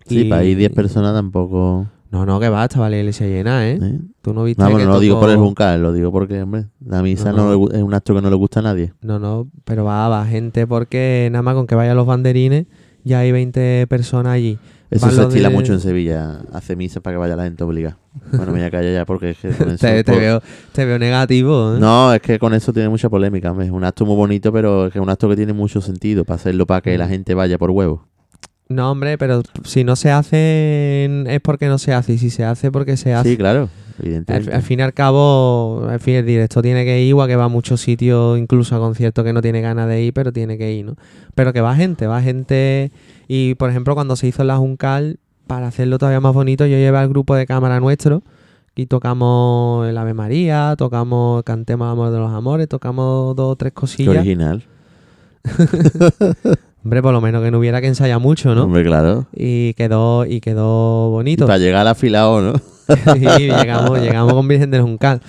[0.06, 1.86] Sí, Y- para ir 10 personas tampoco.
[2.10, 3.78] No, no, que va, estaba la iglesia llena, ¿eh?
[3.82, 3.98] ¿eh?
[4.22, 6.64] Tú no viste Vamos, que no lo digo por el Juncal, lo digo porque, hombre,
[6.82, 7.70] la misa No, no no.
[7.70, 8.94] es un acto que no le gusta a nadie.
[9.02, 12.64] No, no, pero va, va gente porque nada más con que vayan los banderines
[13.04, 14.58] ya hay 20 personas allí.
[14.90, 17.98] Eso se estila de- mucho en Sevilla, hace misa para que vaya la gente obligada.
[18.30, 19.86] Bueno, me voy a callar ya porque es que con eso...
[19.86, 21.78] Te, te por- veo, te veo negativo, ¿eh?
[21.78, 23.54] No, es que con eso tiene mucha polémica.
[23.60, 26.24] Es un acto muy bonito, pero es que es un acto que tiene mucho sentido
[26.24, 27.10] para hacerlo para que la Mm.
[27.10, 28.07] gente vaya por huevo.
[28.68, 32.44] No, hombre, pero si no se hace es porque no se hace y si se
[32.44, 33.30] hace porque se hace.
[33.30, 34.52] Sí, claro, evidentemente.
[34.54, 37.44] al fin y al cabo, al fin el directo tiene que ir, igual que va
[37.44, 40.72] a muchos sitios, incluso a conciertos que no tiene ganas de ir, pero tiene que
[40.72, 40.96] ir, ¿no?
[41.34, 42.90] Pero que va gente, va gente.
[43.26, 46.98] Y por ejemplo, cuando se hizo la Juncal, para hacerlo todavía más bonito, yo llevé
[46.98, 48.22] al grupo de cámara nuestro
[48.76, 53.72] y tocamos el Ave María, tocamos Cantemos Amor de los Amores, tocamos dos o tres
[53.72, 54.16] Qué cosillas.
[54.18, 54.62] original.
[56.88, 58.64] Hombre, por lo menos que no hubiera que ensayar mucho, ¿no?
[58.64, 59.26] Hombre, claro.
[59.34, 61.46] Y quedó, y quedó Y bonito.
[61.46, 62.54] para llegar afilado, ¿no?
[63.14, 65.20] y llegamos, llegamos con Virgen del Juncal.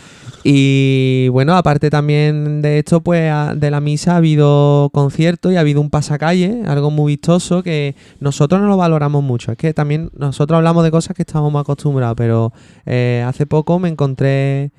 [0.46, 5.60] Y bueno, aparte también de esto, pues de la misa ha habido conciertos y ha
[5.60, 9.52] habido un pasacalle, algo muy vistoso que nosotros no lo valoramos mucho.
[9.52, 12.54] Es que también nosotros hablamos de cosas que estamos más acostumbrados, pero
[12.86, 14.72] eh, hace poco me encontré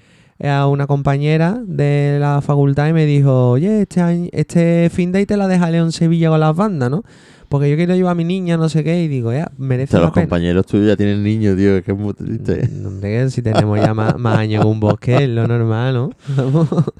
[0.43, 5.19] a una compañera de la facultad y me dijo, oye, este, año, este fin de
[5.21, 7.03] ahí te la deja León Sevilla con las bandas, ¿no?
[7.49, 9.99] Porque yo quiero llevar a mi niña, no sé qué, y digo, ya, merece O
[9.99, 10.27] sea, la los pena.
[10.27, 12.69] compañeros tuyos ya tienen niños, tío, es que es muy triste.
[12.73, 15.95] Mm, Hombre, que si tenemos ya más, más años que un bosque, es lo normal,
[15.95, 16.11] ¿no?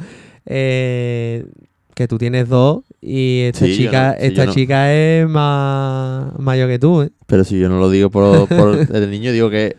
[0.47, 1.47] Eh,
[1.95, 4.53] que tú tienes dos y esta Sí, chica, no- esta no.
[4.55, 7.11] chica es más mayor que tú, ¿eh?
[7.27, 9.77] Pero si yo no lo digo por, por el niño, digo que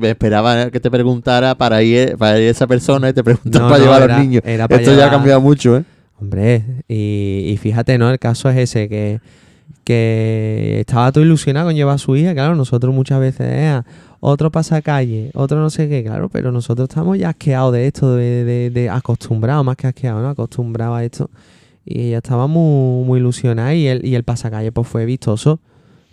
[0.00, 3.70] me esperaba que te preguntara para ir, para ir esa persona y te preguntaba No,
[3.70, 4.42] para no, llevar a era- los niños.
[4.44, 5.84] Esto ya ha cambiado mucho, ¿eh?
[6.20, 8.10] Hombre, y, y fíjate, ¿no?
[8.10, 9.20] El caso es ese, que,
[9.84, 12.34] que estaba todo ilusionado con llevar a su hija.
[12.34, 13.82] Claro, nosotros muchas veces, eh,
[14.20, 18.44] otro pasacalle, otro no sé qué, claro, pero nosotros estamos ya asqueados de esto, de,
[18.44, 20.28] de, de acostumbrados, más que asqueados, ¿no?
[20.30, 21.30] Acostumbrados a esto.
[21.84, 25.60] Y ella estaba muy, muy ilusionada y el, y el pasacalle pues fue vistoso.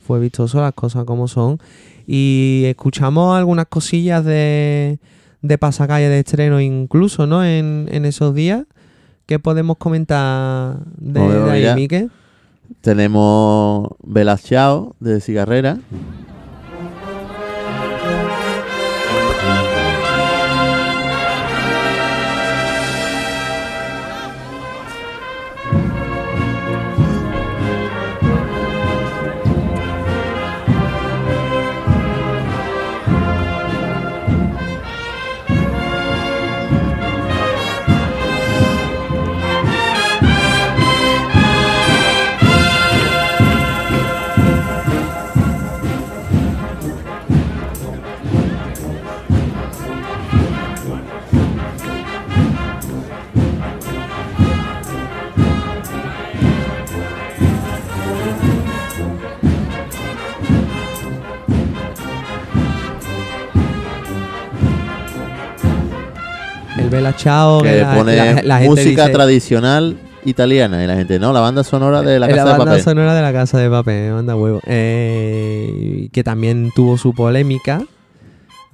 [0.05, 1.59] Fue vistoso las cosas como son.
[2.07, 4.99] Y escuchamos algunas cosillas de,
[5.41, 7.43] de pasacalle de estreno incluso, ¿no?
[7.43, 8.63] En, en esos días.
[9.25, 11.75] ¿Qué podemos comentar de, de ahí.
[11.75, 12.09] Mique?
[12.81, 15.79] Tenemos Velas Chao de Cigarrera.
[66.95, 67.61] Bella Ciao.
[67.61, 70.83] que la- pone la- la gente música dice- tradicional italiana.
[70.83, 72.83] Y la gente, no, la banda sonora de la es Casa la de banda Papel.
[72.83, 74.59] sonora de la Casa de Papel, manda huevo.
[74.65, 77.81] Eh, que también tuvo su polémica,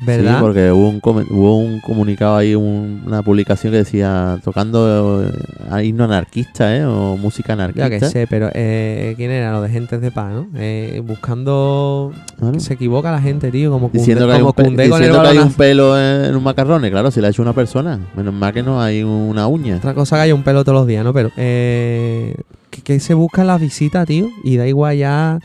[0.06, 0.36] ¿verdad?
[0.36, 5.24] Sí, porque hubo un, come- hubo un comunicado ahí, un- una publicación que decía tocando
[5.24, 6.86] eh, himno anarquista, ¿eh?
[6.86, 7.89] O música Ya anarquista.
[7.89, 9.52] que sé, pero eh, ¿quién era?
[9.52, 10.47] Lo de Gentes de Paz, ¿no?
[10.56, 12.12] Eh, buscando...
[12.39, 12.60] Claro.
[12.60, 15.54] Se equivoca la gente, tío, como Diciendo que hay, como un, diciendo que hay un
[15.54, 17.99] pelo en, un macarrón, claro, si lo ha hecho una persona.
[18.16, 19.78] Menos mal que no hay una uña.
[19.78, 21.14] Otra cosa que haya un pelo todos los días, ¿no?
[21.14, 22.36] Pero eh,
[22.72, 25.39] que, que se busca la visita, tío, y da igual ya...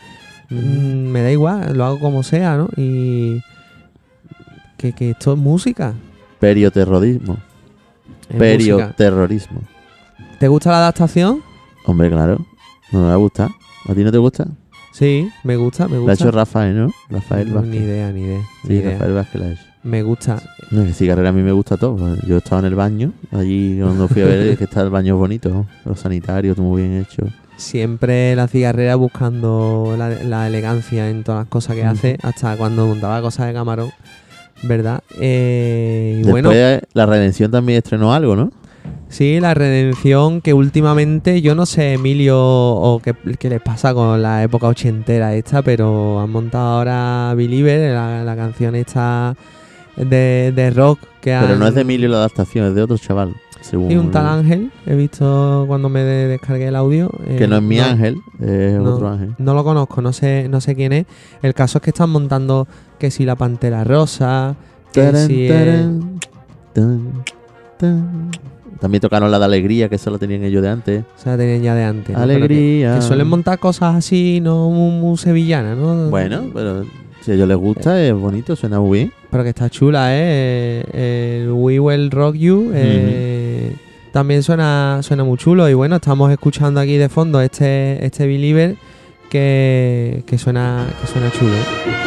[0.49, 2.69] mm, me da igual, lo hago como sea, ¿no?
[2.77, 3.41] Y...
[4.77, 5.95] Que, que esto es música.
[6.39, 7.37] Perioterrorismo.
[8.29, 8.39] es música.
[8.39, 9.61] Perioterrorismo.
[10.39, 11.43] ¿Te gusta la adaptación?
[11.87, 12.45] Hombre, claro.
[12.93, 13.51] No me va a gustar.
[13.89, 14.47] ¿A ti no te gusta?
[14.93, 16.13] Sí, me gusta, me La ha gusta.
[16.15, 16.91] hecho Rafael, ¿no?
[17.11, 17.75] Rafael ni Vázquez.
[17.83, 18.41] idea, ni idea.
[18.65, 18.93] ni Sí, idea.
[18.93, 19.63] Rafael Vázquez la ha hecho.
[19.83, 20.43] Me gusta.
[20.71, 22.17] No, que cigarrera a mí me gusta todo.
[22.27, 25.17] Yo estaba en el baño, allí cuando fui a ver es que está el baño
[25.17, 27.23] bonito, los sanitarios, muy bien hecho.
[27.57, 31.91] Siempre la cigarrera buscando la, la elegancia en todas las cosas que Ujú.
[31.91, 33.91] hace, hasta cuando montaba cosas de camarón,
[34.63, 35.01] ¿verdad?
[35.21, 38.51] Eh, y Después bueno, la redención también estrenó algo, ¿no?
[39.09, 44.21] sí, la redención que últimamente, yo no sé, Emilio, o qué, qué les pasa con
[44.21, 49.37] la época ochentera esta, pero han montado ahora Believer, la, la canción esta
[49.97, 52.99] de, de rock que Pero han- no es de Emilio la adaptación, es de otro
[52.99, 53.35] chaval.
[53.71, 57.11] Según Sí, un tal Ángel, he visto cuando me de- descargué el audio.
[57.37, 58.95] Que eh, no es mi ángel, es no.
[58.95, 59.35] otro ángel.
[59.39, 61.07] No lo conozco, no sé, no sé quién es.
[61.43, 64.55] El caso es que están montando que si la pantera rosa,
[64.93, 66.21] que Tarán, si tarán,
[66.73, 67.25] tan,
[67.79, 68.31] tan.
[68.81, 71.03] También tocaron la de alegría, que eso lo tenían ellos de antes.
[71.17, 72.15] o sea, tenían ya de antes.
[72.17, 72.23] ¿no?
[72.25, 72.95] Pero que- Alegría.
[72.97, 76.11] Que, suelen montar cosas así, no muy, muy sevillanas, ¿no?
[76.11, 76.85] Bueno, pero
[77.23, 79.13] si a ellos les gusta, es bonito, suena muy bien.
[79.31, 80.85] Pero que está chula, ¿eh?
[80.93, 83.75] El We Will Rock You eh,
[84.13, 85.69] también suena, suena muy chulo.
[85.69, 88.77] Y bueno, estamos escuchando aquí de fondo este, este Believer
[89.29, 92.06] que, que, suena, que suena chulo.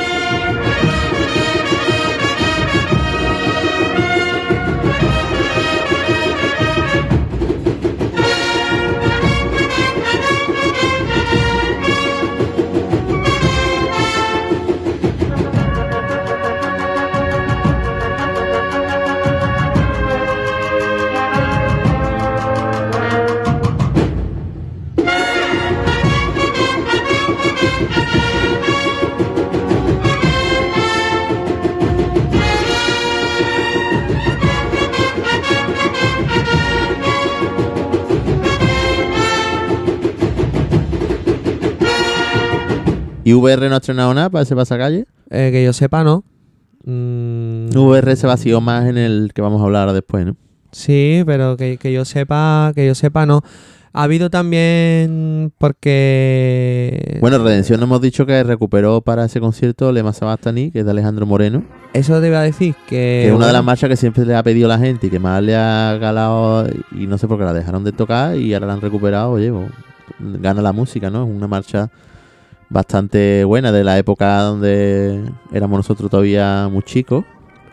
[43.30, 45.06] ¿Y VR no ha estrenado nada para ese pasacalle?
[45.30, 46.24] Eh, que yo sepa, ¿no?
[46.84, 50.36] Mm, VR se vació más en el que vamos a hablar ahora después, ¿no?
[50.72, 53.44] Sí, pero que, que yo sepa, que yo sepa, no.
[53.94, 60.72] Ha habido también porque Bueno, Redención hemos dicho que recuperó para ese concierto Lema Sabastani,
[60.72, 61.64] que es de Alejandro Moreno,
[61.94, 64.36] eso te iba a decir que, que es una de las marchas que siempre le
[64.36, 67.44] ha pedido la gente y que más le ha galado y no sé por qué
[67.44, 69.54] la dejaron de tocar y ahora la han recuperado, oye,
[70.18, 71.26] gana la música, ¿no?
[71.26, 71.92] Es una marcha
[72.70, 77.26] bastante buena de la época donde éramos nosotros todavía muy chicos.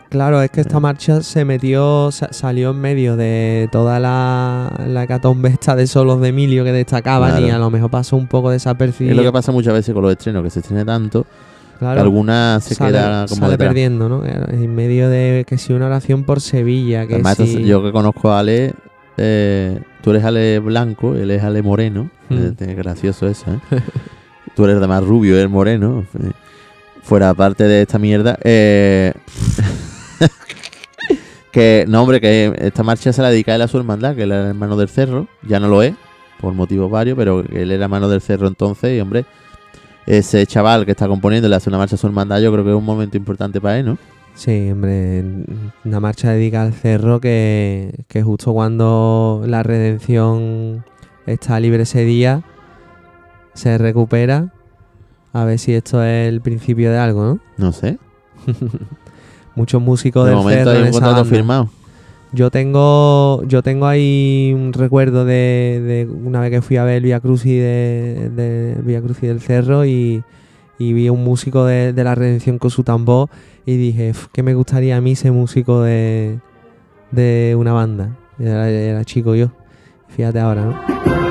[0.09, 5.03] Claro, es que esta marcha se metió, sa- salió en medio de toda la, la
[5.03, 7.45] hecatombe esta de solos de Emilio que destacaban Claro.
[7.45, 9.11] y a lo mejor pasó un poco desapercibido.
[9.11, 11.99] Es lo que pasa muchas veces con los estrenos, que se estrene tanto, que Claro,
[12.01, 13.67] alguna se sale, queda como sale detrás.
[13.67, 14.23] perdiendo, ¿no?
[14.25, 17.65] En medio de que si una oración por Sevilla, que Además, si...
[17.65, 18.73] yo que conozco a Ale,
[19.17, 22.09] eh, tú eres Ale Blanco, él es Ale Moreno.
[22.29, 22.35] Mm.
[22.59, 23.59] Eh, gracioso eso, ¿eh?
[24.57, 26.03] tú eres de más rubio, él moreno.
[26.19, 26.31] Eh,
[27.03, 28.37] Fuera parte de esta mierda.
[28.43, 29.13] eh,
[31.51, 34.31] que, no, hombre, que esta marcha se la dedica él a su hermandad, que él
[34.31, 35.27] era hermano del cerro.
[35.43, 35.93] Ya no lo es,
[36.41, 38.97] por motivos varios, pero él era hermano del cerro entonces.
[38.97, 39.25] Y, hombre,
[40.07, 42.71] ese chaval que está componiendo le hace una marcha a su hermandad, yo creo que
[42.71, 43.97] es un momento importante para él, ¿no?
[44.33, 45.23] Sí, hombre,
[45.85, 47.93] una marcha dedicada al cerro que
[48.23, 50.83] justo cuando la redención
[51.27, 52.43] está libre ese día,
[53.57, 54.53] se recupera.
[55.33, 57.39] A ver si esto es el principio de algo, ¿no?
[57.57, 57.97] No sé.
[59.55, 61.69] Muchos músicos De del momento cerro hay un contrato firmado.
[62.33, 66.97] Yo tengo, yo tengo ahí un recuerdo de, de una vez que fui a ver
[66.97, 70.23] el Via Crucis de, de Via Crucis del Cerro y,
[70.77, 73.29] y vi a un músico de, de la Redención con su tambor
[73.65, 76.39] y dije, "Uf, que me gustaría a mí ser músico de,
[77.11, 78.15] de una banda.
[78.39, 79.51] Era, era chico yo.
[80.09, 81.26] Fíjate ahora, ¿no?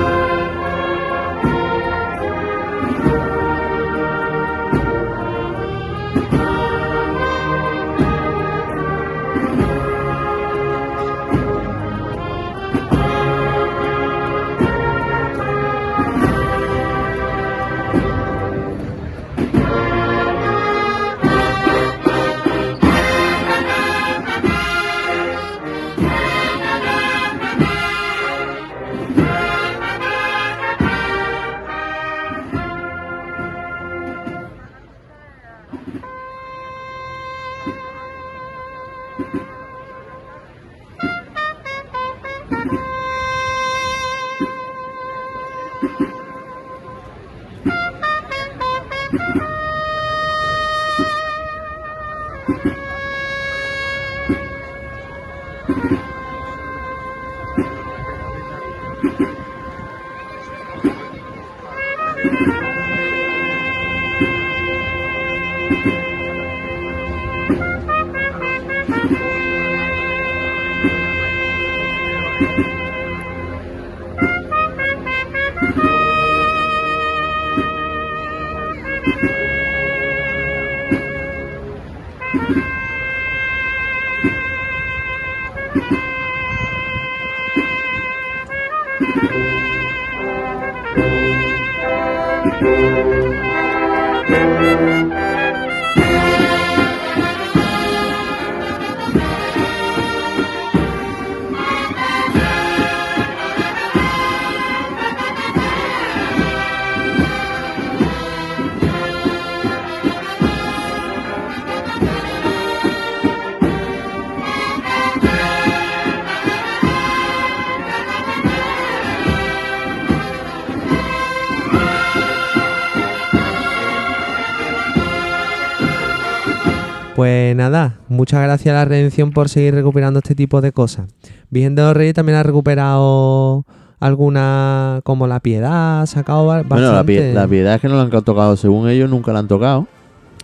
[127.17, 131.07] Pues nada, muchas gracias a la Redención por seguir recuperando este tipo de cosas.
[131.49, 133.65] Virgen de los Reyes también ha recuperado
[133.99, 136.75] alguna, como la Piedad, ha sacado ba- bastante.
[136.75, 139.39] Bueno, la, pie- la piedad es que no la han tocado, según ellos nunca la
[139.39, 139.87] han tocado.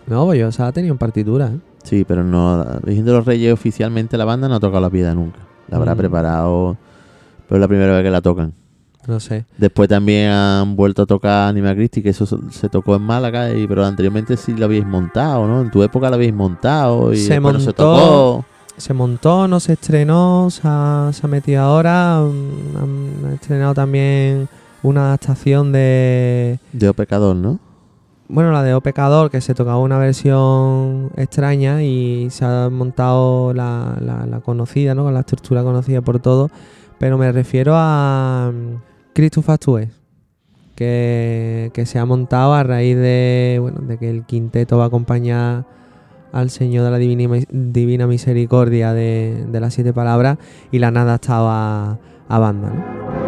[0.08, 1.48] No, pues yo, o sea, ha tenido en partitura.
[1.54, 1.60] ¿eh?
[1.84, 2.58] Sí, pero no.
[2.58, 5.38] La Virgen de los Reyes oficialmente la banda no ha tocado la piedad nunca.
[5.70, 5.98] La habrá Mm.
[6.00, 6.78] preparado,
[7.48, 8.54] pero es la primera vez que la tocan.
[9.08, 9.46] No sé.
[9.58, 13.68] Después también han vuelto a tocar Anima Christi, que eso se- tocó en Málaga, y,
[13.68, 15.62] pero anteriormente sí lo habéis montado, ¿no?
[15.62, 17.84] En tu época lo habéis montado y Se después no se montó.
[17.96, 18.46] tocó.
[18.78, 22.22] Se montó, no se estrenó, se ha, se ha metido ahora.
[22.22, 24.48] mm, Han, han estrenado también
[24.82, 26.60] una adaptación de.
[26.72, 27.60] De O Pecador, ¿no?
[28.30, 33.54] Bueno, la de O Pecador, que se tocaba una versión extraña y se ha montado
[33.54, 35.04] la, la- la conocida, ¿no?
[35.04, 36.50] Con la estructura conocida por todos.
[36.98, 38.52] Pero me refiero a
[39.14, 39.90] Christus Factue,
[40.76, 44.88] que, que se ha montado a raíz de, bueno, de que el quinteto va a
[44.88, 45.66] acompañar
[46.32, 50.38] al Señor de la Divina, Divina Misericordia de, de las siete palabras
[50.72, 53.23] y la nada estaba a banda.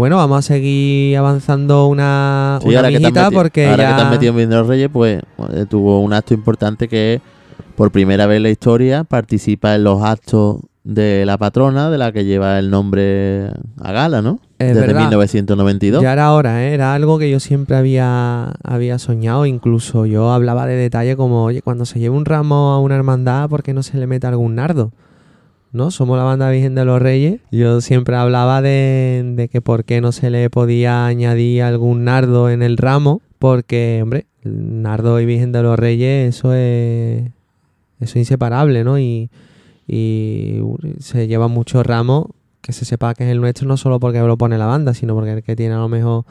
[0.00, 3.66] Bueno, vamos a seguir avanzando una, Sí, una ahora, que te, has mijita meti- porque
[3.68, 3.88] ahora ya...
[3.90, 5.22] que te has metido en Virgen de los Reyes, pues
[5.52, 7.20] eh, tuvo un acto importante que es,
[7.76, 12.10] por primera vez en la historia, participa en los actos de la patrona, de la
[12.12, 13.48] que lleva el nombre
[13.80, 14.40] a gala, ¿no?
[14.58, 15.00] Es Desde verdad.
[15.02, 16.02] 1992.
[16.02, 16.72] Ya era hora, ¿eh?
[16.74, 19.44] era algo que yo siempre había, había soñado.
[19.46, 23.48] Incluso yo hablaba de detalle como, oye, cuando se lleve un ramo a una hermandad,
[23.50, 24.90] ¿por qué no se le mete algún nardo?
[25.72, 25.90] ¿No?
[25.90, 27.40] Somos la banda Virgen de los Reyes.
[27.52, 32.50] Yo siempre hablaba de, de que por qué no se le podía añadir algún nardo
[32.50, 33.22] en el ramo.
[33.38, 37.22] Porque, hombre, nardo y Virgen de los Reyes, eso es,
[38.00, 38.98] eso es inseparable, ¿no?
[38.98, 39.30] Y,
[39.86, 40.60] y
[40.98, 42.26] se lleva muchos ramos
[42.60, 45.14] que se sepa que es el nuestro no solo porque lo pone la banda, sino
[45.14, 46.24] porque el que tiene a lo mejor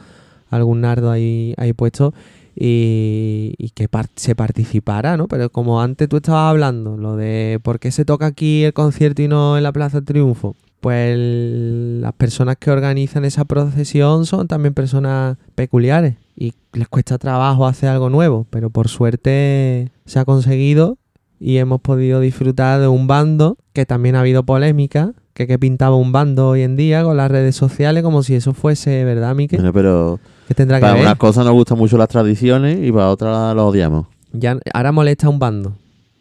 [0.49, 2.13] algún nardo ahí, ahí puesto
[2.61, 5.27] y, que se participara, ¿no?
[5.27, 9.21] Pero como antes tú estabas hablando, lo de por qué se toca aquí el concierto
[9.21, 14.73] y no en la Plaza Triunfo, pues las personas que organizan esa procesión son también
[14.73, 20.97] personas peculiares y les cuesta trabajo hacer algo nuevo, pero por suerte se ha conseguido
[21.39, 25.95] y hemos podido disfrutar de un bando que también ha habido polémica, que, que pintaba
[25.95, 29.55] un bando hoy en día con las redes sociales como si eso fuese, ¿verdad, Mike?
[29.55, 31.03] Bueno, pero ¿Qué tendrá que para ver?
[31.03, 34.07] unas cosas nos gustan mucho las tradiciones y para otras las odiamos.
[34.33, 35.73] Ya, ahora molesta un bando.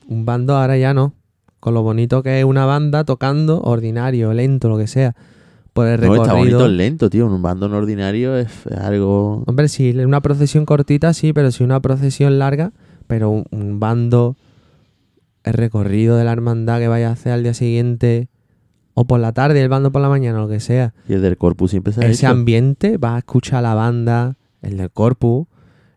[0.06, 1.14] Un bando ahora ya no.
[1.60, 5.16] Con lo bonito que es una banda tocando, ordinario, lento, lo que sea.
[5.72, 6.66] Por el No, está bonito recorrido.
[6.66, 7.26] el lento, tío.
[7.26, 8.48] Un bando no ordinario es,
[8.80, 9.42] algo...
[9.46, 12.72] Hombre, si una procesión cortita, sí, pero si una procesión larga,
[13.08, 14.36] pero un, un bando,
[15.44, 18.28] el recorrido de la hermandad que vaya a hacer al día siguiente,
[18.94, 20.92] o por la tarde, el bando por la mañana, lo que sea.
[21.08, 22.32] Y el del corpus siempre se ha ese hecho.
[22.32, 25.46] ambiente, vas a escuchar la banda, el del Corpus.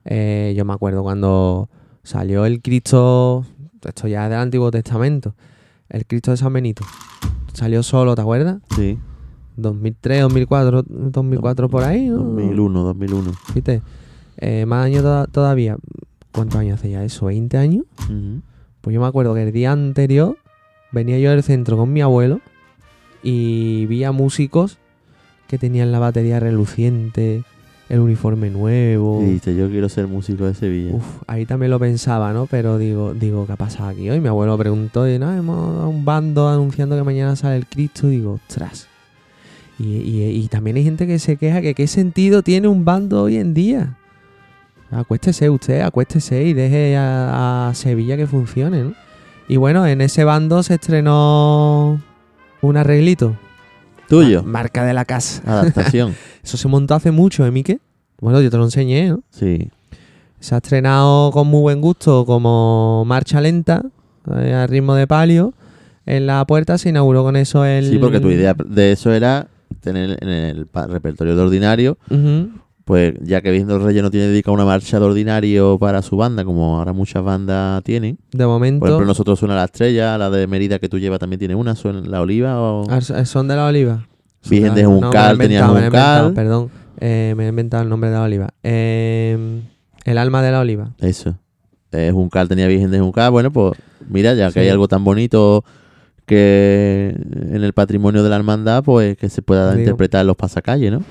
[0.06, 1.70] eh, yo me acuerdo cuando
[2.04, 3.46] salió el Cristo,
[3.84, 5.36] esto ya es del Antiguo Testamento,
[5.90, 6.84] el Cristo de San Benito.
[7.54, 8.58] Salió solo, ¿te acuerdas?
[8.76, 8.98] Sí,
[9.58, 12.18] 2003, 2004, 2004 por ahí, ¿no?
[12.18, 13.32] 2001, 2001.
[13.54, 13.82] ¿Viste?
[14.38, 15.78] Eh, más años toda- todavía.
[16.32, 17.26] ¿Cuántos años hace ya eso?
[17.30, 17.86] ¿20 años?
[18.06, 18.42] Ujú.
[18.82, 20.38] Pues yo me acuerdo que el día anterior
[20.92, 22.42] venía yo del centro con mi abuelo
[23.24, 24.78] y vi a músicos
[25.48, 27.44] que tenían la batería reluciente,
[27.90, 29.22] el uniforme nuevo.
[29.22, 30.96] Y dice, yo quiero ser músico de Sevilla.
[30.96, 32.46] Uf, ahí también lo pensaba, ¿no?
[32.48, 34.20] Pero digo, digo, ¿qué ha pasado aquí hoy?
[34.22, 38.08] Mi abuelo preguntó y no, hemos dado un bando anunciando que mañana sale el Cristo.
[38.08, 38.88] Y digo, ostras.
[39.78, 43.22] Y, y- y también hay gente que se queja que qué sentido tiene un bando
[43.24, 43.98] hoy en día.
[44.92, 48.94] Acuéstese usted, acuéstese y deje a, a Sevilla que funcione, ¿no?
[49.48, 52.02] Y bueno, en ese bando se estrenó
[52.62, 53.36] un arreglito.
[54.10, 54.44] Tuyo.
[54.44, 55.42] Ma- Marca de la casa.
[55.46, 56.16] Adaptación.
[56.44, 57.80] Eso se montó hace mucho, ¿eh, Mike?
[58.20, 59.22] Bueno, yo te lo enseñé, ¿no?
[59.32, 59.70] Sí.
[60.40, 63.84] Se ha estrenado con muy buen gusto como marcha lenta,
[64.36, 65.54] eh, a ritmo de palio.
[66.06, 67.86] En la puerta se inauguró con eso el...
[67.90, 69.48] Sí, porque tu idea de eso era
[69.82, 72.50] tener en el repertorio de ordinario, Ujú.
[72.86, 76.18] Pues ya que Viendo el Reyes no tiene dedicado una marcha de ordinario para su
[76.18, 78.18] banda, como ahora muchas bandas tienen.
[78.32, 78.80] De momento...
[78.80, 81.76] Por ejemplo, nosotros suena la estrella, la de Mérida que tú llevas también tiene una,
[81.76, 82.90] suena la oliva o...
[82.90, 84.08] Al son de la oliva.
[84.50, 86.34] Virgen de Ah, Juncal, he tenía Juncal.
[86.34, 86.70] Perdón,
[87.00, 88.50] Eh, me he inventado el nombre de la oliva.
[88.64, 89.62] Eh,
[90.06, 90.90] el alma de la oliva.
[91.00, 91.36] Eso.
[91.92, 93.32] Eh, Juncal tenía Virgen de Juncal.
[93.32, 93.74] Bueno, pues
[94.10, 94.60] mira, ya que Sí.
[94.60, 95.64] hay algo tan bonito
[96.26, 97.14] que
[97.52, 99.82] en el patrimonio de la hermandad, pues que se pueda Digo.
[99.82, 101.04] interpretar en los pasacalles, ¿no?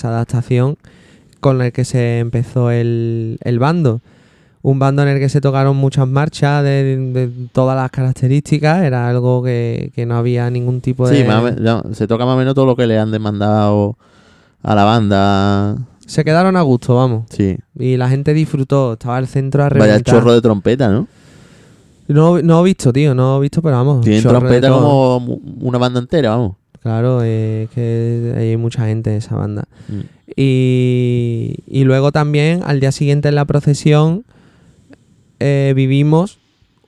[0.00, 0.76] Esa, adaptación
[1.40, 4.00] con la que se empezó el, el bando.
[4.62, 8.82] Un bando en el que se tocaron muchas marchas de, de todas las características.
[8.82, 11.16] Era algo que, que no había ningún tipo de...
[11.16, 13.10] Sí, más o men- ya, se toca más o menos todo lo que le han
[13.10, 13.96] demandado
[14.62, 15.78] a la banda.
[16.06, 17.24] Se quedaron a gusto, vamos.
[17.30, 17.56] Sí.
[17.78, 18.92] Y la gente disfrutó.
[18.94, 20.14] Estaba el centro a Vaya reventar.
[20.14, 21.08] chorro de trompeta, ¿no?
[22.08, 23.14] No, no he visto, tío.
[23.14, 24.02] No he visto, pero vamos.
[24.04, 25.16] Tienen trompeta como
[25.60, 26.56] una banda entera, vamos.
[26.82, 29.64] Claro, que hay mucha gente en esa banda.
[29.88, 30.00] Mm.
[30.34, 34.24] Y, y luego también, al día siguiente en la procesión,
[35.40, 36.38] eh, vivimos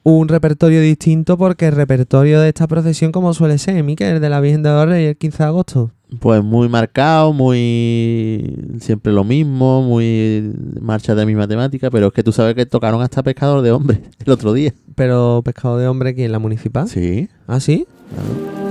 [0.05, 4.29] un repertorio distinto porque el repertorio de esta procesión, como suele ser, Miquel, el de
[4.29, 5.91] la Virgen de los Reyes, el 15 de agosto.
[6.21, 12.13] Pues muy marcado, muy siempre lo mismo, muy marcha de la misma temática, pero es
[12.13, 14.75] que tú sabes que tocaron hasta Pescador de Hombre el otro día.
[14.95, 16.33] Pero Pescado de Hombre, ¿quién?
[16.33, 16.89] ¿La municipal?
[16.89, 17.29] Sí.
[17.47, 17.87] ¿Ah, sí?
[18.11, 18.62] claro.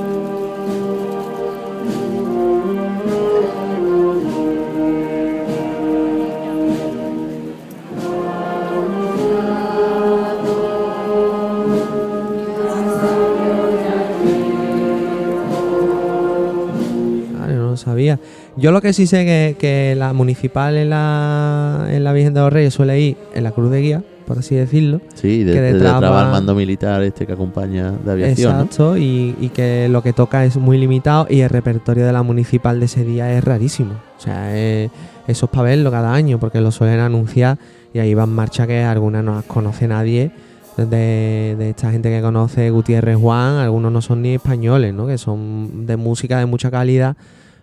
[17.92, 18.20] Sabía.
[18.58, 22.40] Yo lo que sí sé que, que la municipal en la, en la Virgen de
[22.42, 25.02] los Reyes suele ir en la cruz de guía, por así decirlo.
[25.14, 28.52] Sí, de, Que de- va- el mando militar este que acompaña de aviación.
[28.54, 28.62] ¿no?
[28.64, 32.24] Exacto, y, y que lo que toca es muy limitado y el repertorio de la
[32.24, 33.94] municipal de ese día es rarísimo.
[34.18, 34.90] O sea, es-
[35.28, 37.58] eso es para verlo cada año porque lo suelen anunciar
[37.94, 40.32] y ahí van marchas que algunas no las conoce nadie.
[40.78, 45.06] De, de esta gente que conoce Gutiérrez Juan, algunos no son ni españoles, ¿no?
[45.06, 47.16] que son de música de mucha calidad,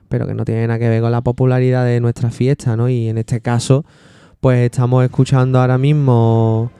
[0.08, 2.76] pero que no tienen nada que ver con la popularidad de nuestra fiesta.
[2.76, 2.88] ¿no?
[2.88, 3.84] Y en este caso,
[4.40, 6.70] pues estamos escuchando ahora mismo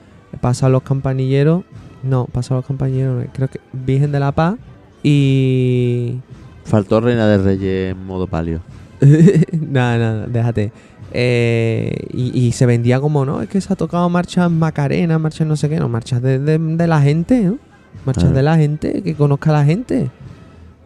[0.41, 1.63] Pasan los campanilleros.
[2.03, 4.55] No, Pasan los campanilleros, no, creo que Virgen de la Paz
[5.03, 6.19] y.
[6.65, 8.61] Faltó Reina de Reyes en modo palio.
[9.51, 10.71] nada, nada, déjate.
[11.11, 15.47] Eh, y, y se vendía como, no, es que se ha tocado marchas Macarena, marchas
[15.47, 17.57] no sé qué, no, marchas de, de- de la gente, ¿no?
[18.05, 20.09] marchas de la gente, que conozca a la gente.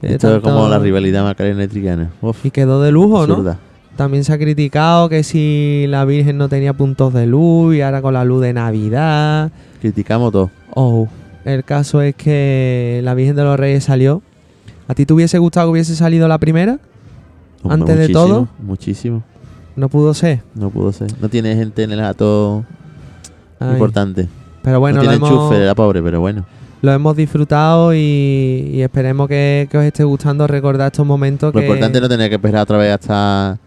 [0.03, 2.09] Eh, Esto es como la rivalidad Macarena y Triana.
[2.21, 3.33] Uf, Y quedó de lujo, ¿no?
[3.33, 3.57] absurda.
[3.95, 8.01] También se ha criticado que si la Virgen no tenía puntos de luz y ahora
[8.01, 9.51] con la luz de Navidad.
[9.81, 10.49] Criticamos todo.
[10.73, 11.07] Oh,
[11.45, 14.21] el caso es que la Virgen de los Reyes salió.
[14.87, 16.79] ¿A ti te hubiese gustado que hubiese salido la primera?
[17.61, 18.47] Hombre, Antes de todo.
[18.59, 19.23] Muchísimo.
[19.75, 20.41] No pudo ser.
[20.55, 21.09] No pudo ser.
[21.21, 22.65] No tiene gente en el gato
[23.59, 23.71] Ay.
[23.73, 24.27] importante.
[24.63, 26.45] Pero bueno, no tiene hemos, enchufe, era pobre, pero bueno.
[26.83, 31.61] Lo hemos disfrutado y, y esperemos que, que os esté gustando recordar estos momentos Lo
[31.61, 31.65] que...
[31.65, 33.57] importante no tener que esperar otra vez hasta.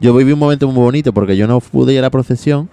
[0.00, 2.68] Yo viví un momento muy bonito porque yo no pude ir a la procesión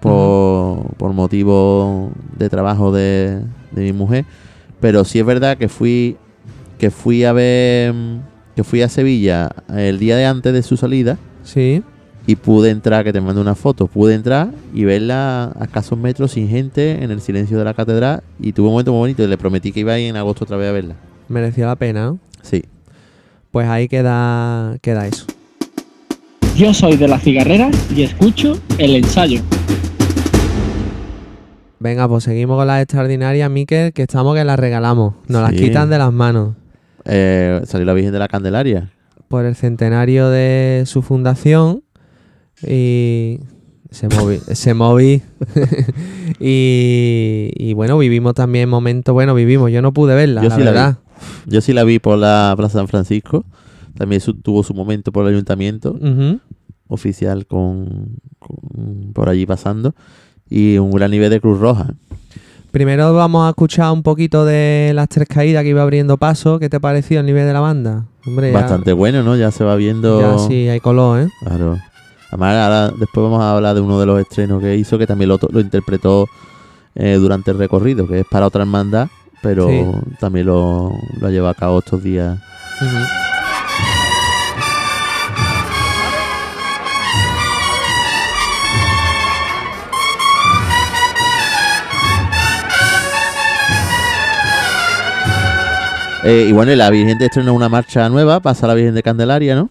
[0.00, 3.40] por, por motivo de trabajo de,
[3.70, 4.24] de mi mujer.
[4.80, 6.16] Pero sí es verdad que fui
[6.76, 7.94] que fui a ver
[8.56, 11.84] que fui a Sevilla el día de antes de su salida Sí,
[12.28, 16.32] y pude entrar, que te mando una foto, pude entrar y verla a escasos metros
[16.32, 19.28] sin gente en el silencio de la catedral y tuve un momento muy bonito y
[19.28, 20.94] le prometí que iba a ir en agosto otra vez a verla.
[21.28, 22.18] mereció la pena, ¿no?
[22.42, 22.64] Sí.
[23.50, 25.24] Pues ahí queda, queda eso.
[26.54, 29.40] Yo soy de la cigarrera y escucho el ensayo.
[31.78, 35.14] Venga, pues seguimos con las extraordinarias, Miquel, que estamos que las regalamos.
[35.28, 36.56] Nos las quitan de las manos.
[37.06, 38.92] Eh, salió la Virgen de la Candelaria.
[39.28, 41.84] Por el centenario de su fundación.
[42.66, 43.40] Y.
[43.90, 44.38] Se moví.
[44.52, 45.22] se moví.
[46.40, 49.12] y, y bueno, vivimos también momentos.
[49.12, 49.70] Bueno, vivimos.
[49.70, 50.74] Yo no pude verla, Yo la sí la vi.
[50.76, 50.98] verdad.
[51.46, 53.44] Yo sí la vi por la Plaza San Francisco.
[53.96, 55.98] También su- tuvo su momento por el ayuntamiento
[56.86, 59.94] oficial con, con- por allí pasando.
[60.50, 61.94] Y un gran nivel de Cruz Roja.
[62.70, 66.58] Primero vamos a escuchar un poquito de las tres caídas que iba abriendo paso.
[66.58, 68.06] ¿Qué te pareció el nivel de la banda?
[68.26, 69.34] Hombre, ya- Bastante bueno, ¿no?
[69.36, 70.20] Ya se va viendo.
[70.20, 71.28] Ya sí, hay color, ¿eh?
[71.40, 71.78] Claro.
[72.30, 75.30] Además, ahora después vamos a hablar de uno de los estrenos que hizo, que también
[75.30, 76.26] lo, interpretó
[76.94, 79.08] eh, durante el recorrido, que es para otra hermandad,
[79.42, 79.84] pero Sí.
[80.20, 82.38] también lo, lo ha llevado a cabo estos días.
[96.24, 99.02] Eh, y bueno, y la Virgen te estrenó una marcha nueva, pasa la Virgen de
[99.02, 99.70] Candelaria, ¿no?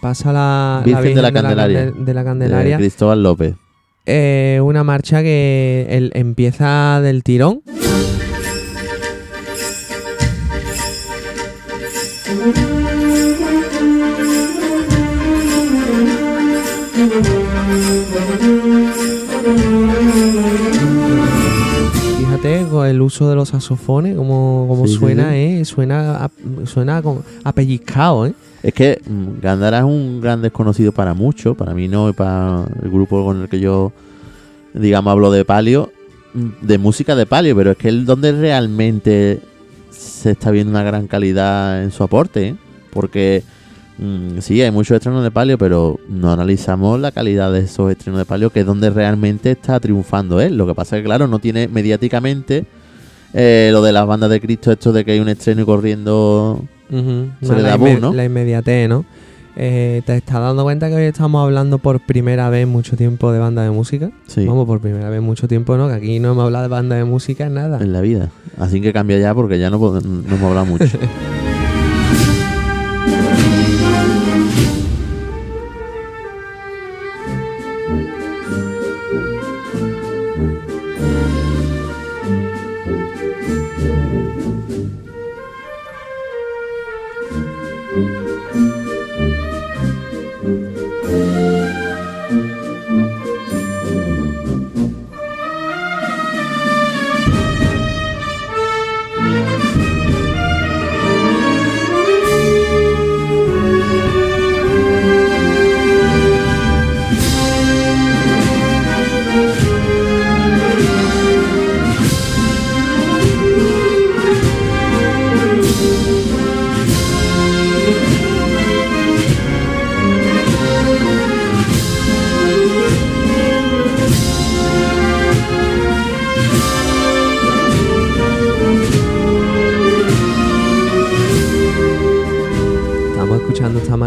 [0.00, 1.80] Pasa la, Virgen de la Candelaria.
[1.92, 2.76] Candel- de la De Candelaria.
[2.78, 3.54] Cristóbal López.
[4.06, 7.62] Eh, una marcha que el- empieza del tirón.
[22.18, 25.36] Fíjate con el uso de los saxofones, como, como Sí, suena, sí.
[25.36, 25.64] ¿eh?
[25.64, 26.30] Suena, a,
[26.64, 27.02] suena
[27.44, 27.52] a
[28.26, 28.34] ¿eh?
[28.62, 32.64] Es que mm, Gandara es un gran desconocido para muchos, para mí no, y para
[32.82, 33.92] el grupo con el que yo,
[34.74, 35.92] digamos, hablo de palio,
[36.34, 39.40] mm, de música de palio, pero es que es donde realmente
[39.90, 42.56] se está viendo una gran calidad en su aporte, ¿eh?
[42.92, 43.42] porque
[43.98, 48.18] mm, sí, hay muchos estrenos de palio, pero no analizamos la calidad de esos estrenos
[48.18, 50.56] de palio, que es donde realmente está triunfando él.
[50.56, 52.66] Lo que pasa es que, claro, no tiene mediáticamente
[53.34, 56.64] eh, lo de las bandas de Cristo, esto de que hay un estreno y corriendo
[56.90, 57.26] Ujú.
[57.42, 58.12] Se le la, da boom, inme- ¿no?
[58.14, 59.04] la inmediatez, ¿no?
[59.60, 63.32] Eh, ¿Te estás dando cuenta que hoy estamos hablando por primera vez en mucho tiempo
[63.32, 64.10] de banda de música?
[64.28, 64.46] Sí.
[64.46, 65.88] Vamos, por primera vez en mucho tiempo, ¿no?
[65.88, 67.78] Que aquí no hemos hablado de banda de música, nada.
[67.82, 68.30] en la vida.
[68.56, 70.84] Así que cambia ya porque ya no, no hemos hablado mucho.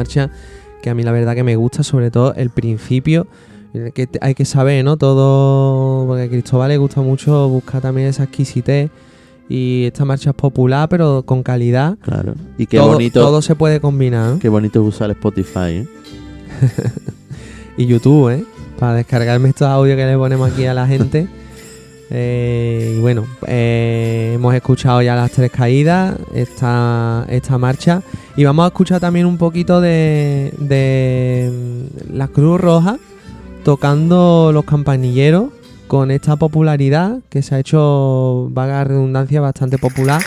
[0.01, 0.29] marcha
[0.81, 3.27] que a mí la verdad que me gusta, sobre todo el principio,
[3.73, 4.97] eh, que hay que saber, ¿no?
[4.97, 8.89] Todo, porque a Cristóbal le gusta mucho buscar también esa exquisitez
[9.47, 11.97] y esta marcha es popular, pero con calidad.
[12.01, 12.33] Claro.
[12.57, 13.21] Y qué todo, bonito.
[13.21, 14.39] todo se puede combinar, ¿no?
[14.39, 15.87] Qué bonito es usar Spotify, ¿eh?
[17.77, 18.43] Y YouTube, ¿eh?
[18.79, 21.27] Para descargarme estos audios que le ponemos aquí a la gente.
[22.13, 28.01] Eh, y bueno, eh, hemos escuchado ya las tres caídas, esta, esta marcha.
[28.35, 32.97] Y vamos a escuchar también un poquito de, de mm, la Cruz Roja
[33.63, 35.45] tocando los campanilleros
[35.87, 40.21] con esta popularidad que se ha hecho, vaga redundancia, bastante popular.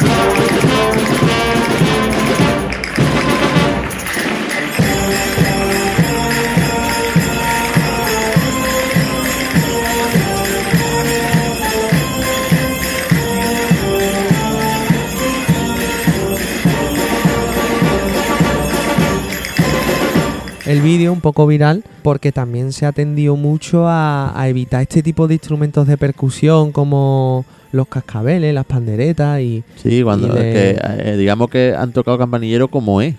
[20.75, 25.03] El vídeo un poco viral porque también se ha tendido mucho a, a evitar este
[25.03, 30.35] tipo de instrumentos de percusión como los cascabeles, las panderetas y Sí, cuando Y es
[30.37, 30.79] le- que,
[31.13, 33.15] eh, digamos que han tocado campanillero como es.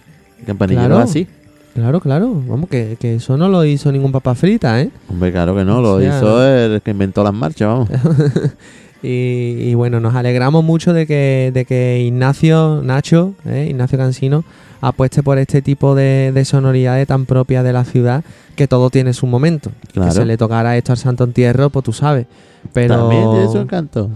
[0.46, 1.02] Campanillero Claro.
[1.04, 1.28] así.
[1.74, 4.90] claro, claro, vamos que, que eso no lo hizo ningún papa frita, ¿eh?
[5.10, 7.90] Hombre, claro que no, O lo sea- hizo el que inventó las marchas, vamos.
[9.06, 13.68] Y, y bueno, nos alegramos mucho de que, de que Ignacio, Nacho, ¿eh?
[13.70, 14.44] Ignacio Cansino,
[14.82, 18.24] apueste por este tipo de, de sonoridades tan propias de la ciudad,
[18.56, 19.72] que todo tiene su momento.
[19.94, 20.10] Claro.
[20.10, 22.26] Que se le tocara esto al Santo Entierro, pues tú sabes.
[22.74, 24.10] Pero También tiene su encanto.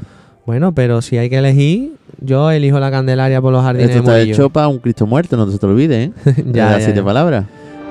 [0.46, 4.08] bueno, pero si hay que elegir, yo elijo la Candelaria por los jardines Esto de
[4.08, 4.34] está Murillo.
[4.34, 6.12] hecho para un Cristo muerto, no se te olvide, ¿eh?
[6.26, 7.06] ya, De ya, las siete ya.
[7.06, 7.46] palabras.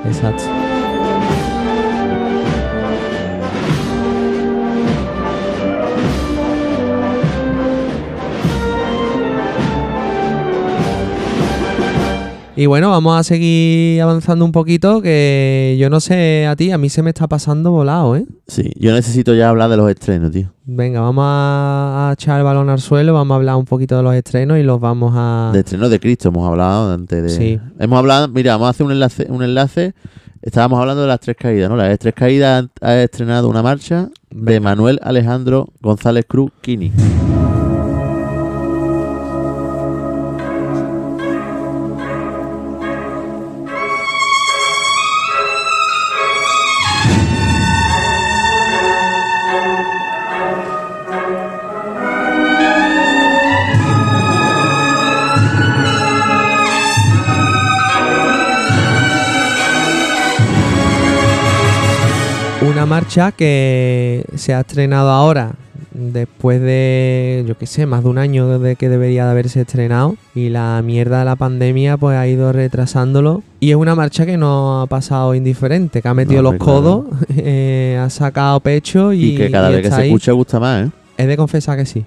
[0.07, 0.43] Exacto.
[12.59, 16.77] Y bueno, vamos a seguir avanzando un poquito, que yo no sé a ti, a
[16.77, 18.27] mí se me está pasando volado, ¿eh?
[18.49, 20.53] Sí, yo necesito ya hablar de los estrenos, tío.
[20.65, 24.13] Venga, vamos a, echar el balón al suelo, vamos a hablar un poquito de los
[24.13, 25.53] estrenos y los vamos a...
[25.53, 27.29] De estrenos de Cristo hemos hablado antes de...
[27.29, 27.61] Sí.
[27.79, 29.95] Hemos hablado, mira, vamos a hacer un enlace, un enlace.
[30.43, 31.77] Estábamos hablando de las tres caídas, ¿no?
[31.77, 34.59] Las tres caídas ha estrenado una marcha de.
[34.59, 36.91] Manuel Alejandro González Cruz Kini.
[62.89, 65.53] Marcha que se ha estrenado ahora,
[65.93, 70.17] después de, yo qué sé, más de un año desde que debería de haberse estrenado.
[70.35, 73.43] Y la mierda de la pandemia pues ha ido retrasándolo.
[73.61, 77.05] Y es una marcha que no ha pasado indiferente, que ha metido No, los codos,
[77.37, 80.09] eh, ha sacado pecho y, Y, que cada y vez que se ahí.
[80.09, 80.91] escucha gusta más, ¿eh?
[81.17, 82.05] Es de confesar que sí.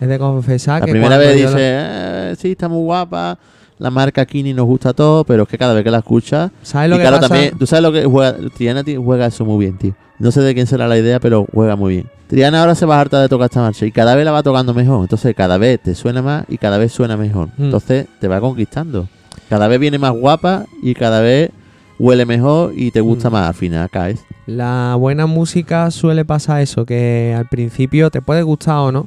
[0.00, 3.38] Es de confesar La que primera cuando vez dice, la- "Eh, sí, está muy guapa,
[3.78, 6.50] la marca Kini nos gusta todo, pero es que cada vez que la escuchas...
[6.62, 7.28] ¿Sabes lo y que claro, pasa?
[7.28, 9.94] también, tú sabes lo que juega, Triana juega eso muy bien, tío.
[10.18, 12.10] No sé de quién será la idea, pero juega muy bien.
[12.28, 14.42] Triana ahora se va a harta de tocar esta marcha y cada vez la va
[14.42, 15.02] tocando mejor.
[15.02, 17.48] Entonces cada vez te suena más y cada vez suena mejor.
[17.56, 17.64] Mm.
[17.64, 19.08] Entonces te va conquistando.
[19.50, 21.50] Cada vez viene más guapa y cada vez
[21.98, 23.32] huele mejor y te gusta Mm.
[23.32, 23.48] más.
[23.48, 24.24] Al final caes.
[24.46, 29.06] La buena música suele pasar eso, que al principio te puede gustar o no,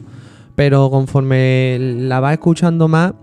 [0.55, 3.13] pero conforme la vas escuchando más,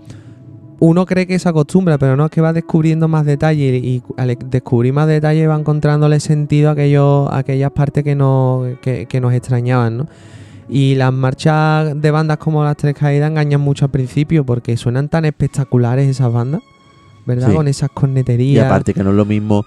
[0.80, 4.36] uno cree que se acostumbra, pero no es que va descubriendo más detalles y al
[4.46, 9.20] descubrir más detalles va encontrándole sentido a, aquellos, a aquellas partes que, no, que, que
[9.20, 10.08] nos extrañaban, ¿no?
[10.68, 15.08] Y las marchas de bandas como Las Tres Caídas engañan mucho al principio porque suenan
[15.08, 16.62] tan espectaculares esas bandas,
[17.26, 17.48] ¿verdad?
[17.50, 17.54] Sí.
[17.54, 18.66] Con esas Y corneterías.
[18.66, 19.64] aparte que no es lo mismo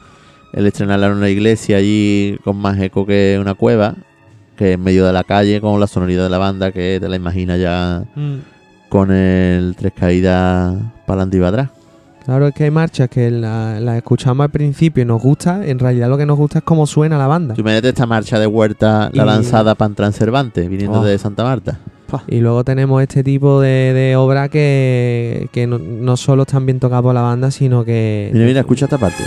[0.53, 3.95] el estrenarla en una iglesia allí con más eco que una cueva,
[4.55, 7.15] que en medio de la calle con la sonoridad de la banda que te la
[7.15, 8.37] imaginas ya Mm.
[8.89, 11.69] Con el tres caídas para adelante y para atrás.
[12.25, 15.65] Claro, es que hay marchas que las la escuchamos al principio y nos gusta.
[15.65, 17.53] En realidad lo que nos gusta es cómo suena la banda.
[17.53, 21.05] Tú imagínate esta marcha de Huerta, la Y- lanzada para Cervantes, viniendo Oh.
[21.05, 21.79] de Santa Marta.
[22.27, 26.79] Y luego tenemos este tipo de, de obra que, que no, no solo están bien
[26.79, 28.29] tocadas por la banda, sino que...
[28.33, 29.23] Mira, mira, escucha esta parte.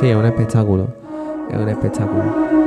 [0.00, 0.88] Sí, es un espectáculo.
[1.50, 2.65] Es un espectáculo.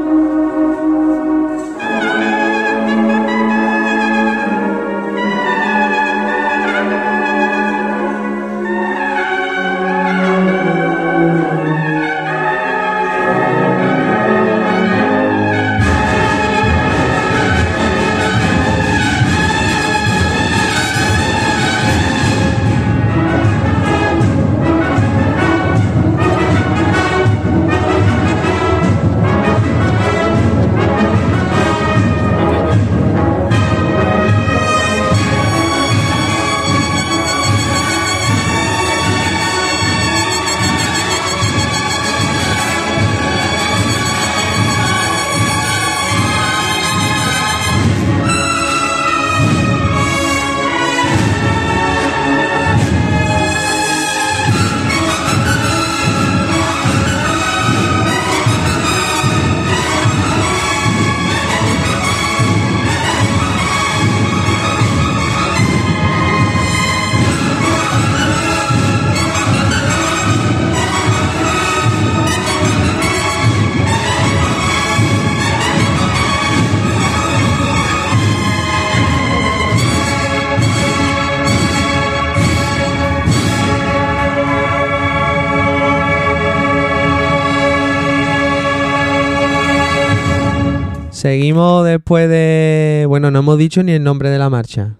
[91.19, 93.03] Seguimos después de...
[93.09, 94.95] Bueno, no hemos dicho ni el nombre de la marcha.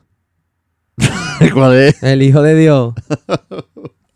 [1.54, 2.04] ¿Cuál es?
[2.04, 2.94] El Hijo de Dios.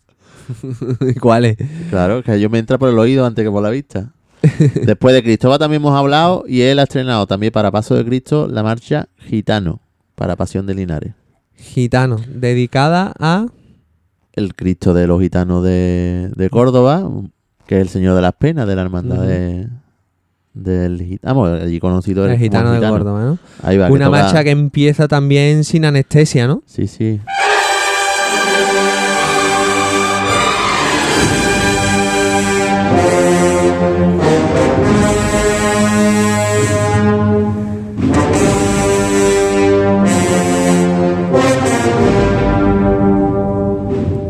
[1.21, 1.57] ¿Cuál es?
[1.89, 4.11] Claro, que yo me entra por el oído antes que por la vista.
[4.85, 8.49] Después de Cristóbal también hemos hablado y él ha estrenado también para Paso de Cristo
[8.49, 9.79] la marcha Gitano
[10.15, 11.13] para Pasión de Linares.
[11.55, 13.45] Gitano, dedicada a...
[14.33, 17.09] El Cristo de los gitanos de, de Córdoba,
[17.65, 19.69] que es el Señor de las Penas de la hermandad de,
[20.53, 23.37] del gitano, vamos, allí conocido El como gitano de Córdoba, ¿no?
[23.63, 26.61] Ahí va, que Una toca- marcha que empieza también sin anestesia, ¿no?
[26.65, 27.19] Sí, sí.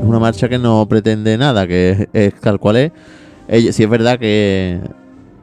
[0.02, 2.92] Es una marcha que no pretende nada, que es, es tal cual es.
[3.48, 4.80] Ella, sí es verdad que,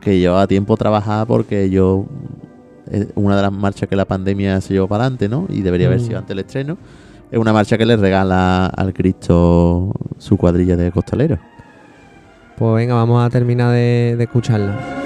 [0.01, 2.06] que llevaba tiempo trabajada porque yo
[2.90, 5.47] es una de las marchas que la pandemia se llevó para adelante, ¿no?
[5.48, 6.05] Y debería haber Mm.
[6.05, 6.77] sido antes el estreno.
[7.31, 11.39] Es una marcha que le regala al Cristo su cuadrilla de costaleros.
[12.56, 14.99] Pues venga, vamos a terminar de, de escucharla.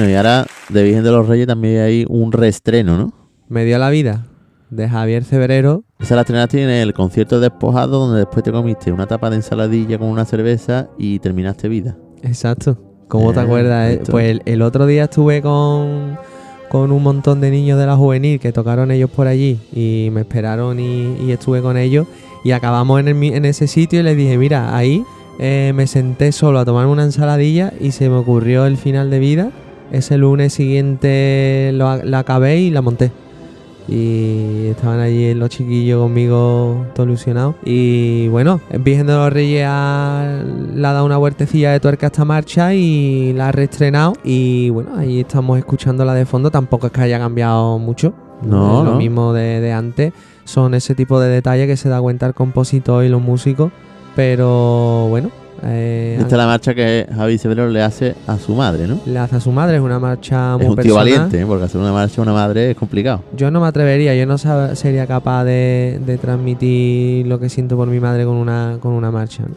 [0.00, 3.12] Bueno, y ahora de Virgen de los Reyes también hay un reestreno, ¿no?
[3.50, 4.24] Me dio la vida
[4.70, 5.84] de Javier Cebrero.
[5.98, 9.98] Esa la estrenaste en el concierto despojado donde después te comiste una tapa de ensaladilla
[9.98, 11.98] con una cerveza y terminaste vida.
[12.22, 12.78] Exacto.
[13.08, 13.90] ¿Cómo te Eh, acuerdas?
[13.90, 13.94] eh?
[14.00, 14.12] esto.
[14.12, 16.16] Pues el, el otro día estuve con,
[16.70, 20.22] con un montón de niños de la juvenil que tocaron ellos por allí y me
[20.22, 22.06] esperaron y, y estuve con ellos
[22.42, 25.04] y acabamos en, el en ese sitio y les dije, mira, ahí
[25.38, 29.18] eh, me senté solo a tomarme una ensaladilla y se me ocurrió el final de
[29.18, 29.50] vida.
[29.90, 33.10] Ese lunes siguiente lo la acabé y la monté.
[33.88, 37.56] Y estaban allí los chiquillos conmigo, todo ilusionados.
[37.64, 40.42] Y bueno, Virgen de los Reyes ha,
[40.74, 44.12] le ha dado una vueltecilla de tuerca a esta marcha y la ha reestrenado.
[44.22, 46.50] Y bueno, ahí estamos escuchándola de fondo.
[46.52, 48.14] Tampoco es que haya cambiado mucho.
[48.42, 48.96] No, Es lo no.
[48.96, 50.12] mismo de, de antes.
[50.44, 53.72] Son ese tipo de detalles que se da cuenta el compositor y los músicos.
[54.14, 55.30] Pero bueno,
[55.64, 58.98] eh, Esta es la marcha que Javi Severo le hace a su madre, ¿no?
[59.04, 59.76] le hace a su madre.
[59.76, 60.96] Es una marcha muy Es un tío personal.
[60.96, 61.46] valiente, ¿eh?
[61.46, 63.22] porque hacer una marcha a una madre es complicado.
[63.36, 67.88] Yo no me atrevería, yo no sería capaz de, de transmitir lo que siento por
[67.88, 69.42] mi madre con una, con una marcha.
[69.42, 69.54] ¿no?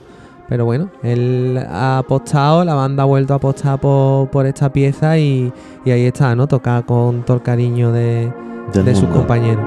[0.49, 5.17] Pero bueno, él ha apostado, la banda ha vuelto a apostar por, por esta pieza
[5.17, 5.51] y,
[5.85, 6.47] y ahí está, ¿no?
[6.47, 8.31] Tocar con todo el cariño de,
[8.73, 9.63] Del de sus compañeros.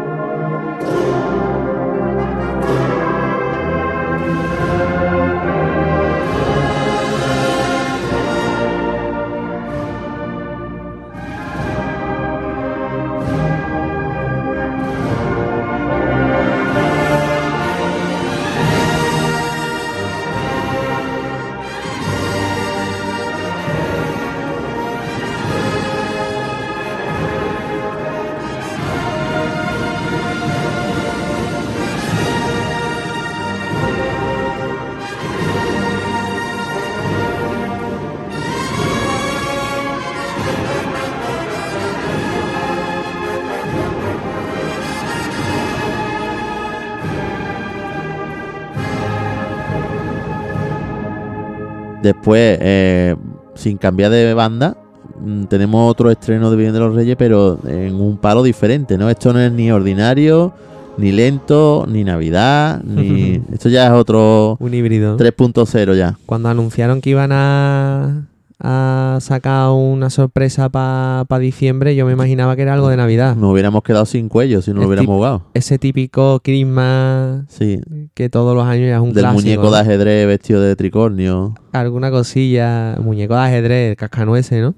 [52.07, 53.16] Después, eh,
[53.57, 54.77] sin cambiar de banda,
[55.19, 59.11] mm, tenemos otro estreno de Virgen de los Reyes, pero en un palo diferente, ¿no?
[59.11, 60.53] Esto no es ni ordinario,
[60.99, 63.43] ni lento, ni Navidad, ni...
[63.53, 65.16] Esto ya es otro Un híbrido.
[65.16, 66.16] 3.0 ya.
[66.27, 68.28] Cuando anunciaron que iban a,
[68.59, 73.37] a sacar una sorpresa para diciembre, yo me imaginaba que era algo de Navidad.
[73.37, 75.43] Nos hubiéramos quedado sin cuello si no lo hubiéramos jugado.
[75.55, 77.81] Ese típico Christmas Sí,
[78.15, 79.43] que todos los años ya es un del clásico.
[79.43, 79.70] muñeco ¿no?
[79.73, 81.55] de ajedrez vestido de tricornio.
[81.73, 84.74] alguna cosilla, muñeco de ajedrez, cascanueces, ¿no?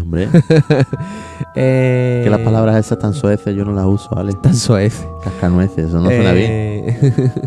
[0.00, 0.28] Hombre,
[1.54, 4.32] Eh, que las palabras esas tan sueces yo no las uso, ¿vale?
[4.42, 5.06] tan soez.
[5.24, 6.84] Cascanueces, eso no suena bien.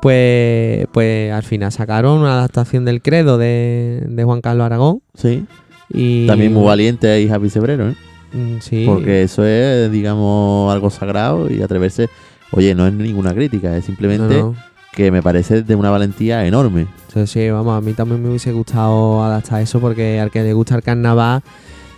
[0.00, 5.02] Pues, pues al final sacaron una adaptación del credo de, de Juan Carlos Aragón.
[5.14, 5.44] Sí,
[5.92, 7.94] Y, también muy valiente ahí Javi Cebrero, ¿eh?
[8.32, 8.84] Mm, Sí.
[8.86, 12.08] Porque eso es, digamos, algo sagrado y atreverse.
[12.52, 14.54] Oye, no es ninguna crítica, es No, simplemente no.
[14.92, 16.86] que me parece de una valentía enorme.
[17.12, 20.52] Sí, sí, vamos, a mí también me hubiese gustado adaptar eso porque al que le
[20.52, 21.42] gusta el carnaval,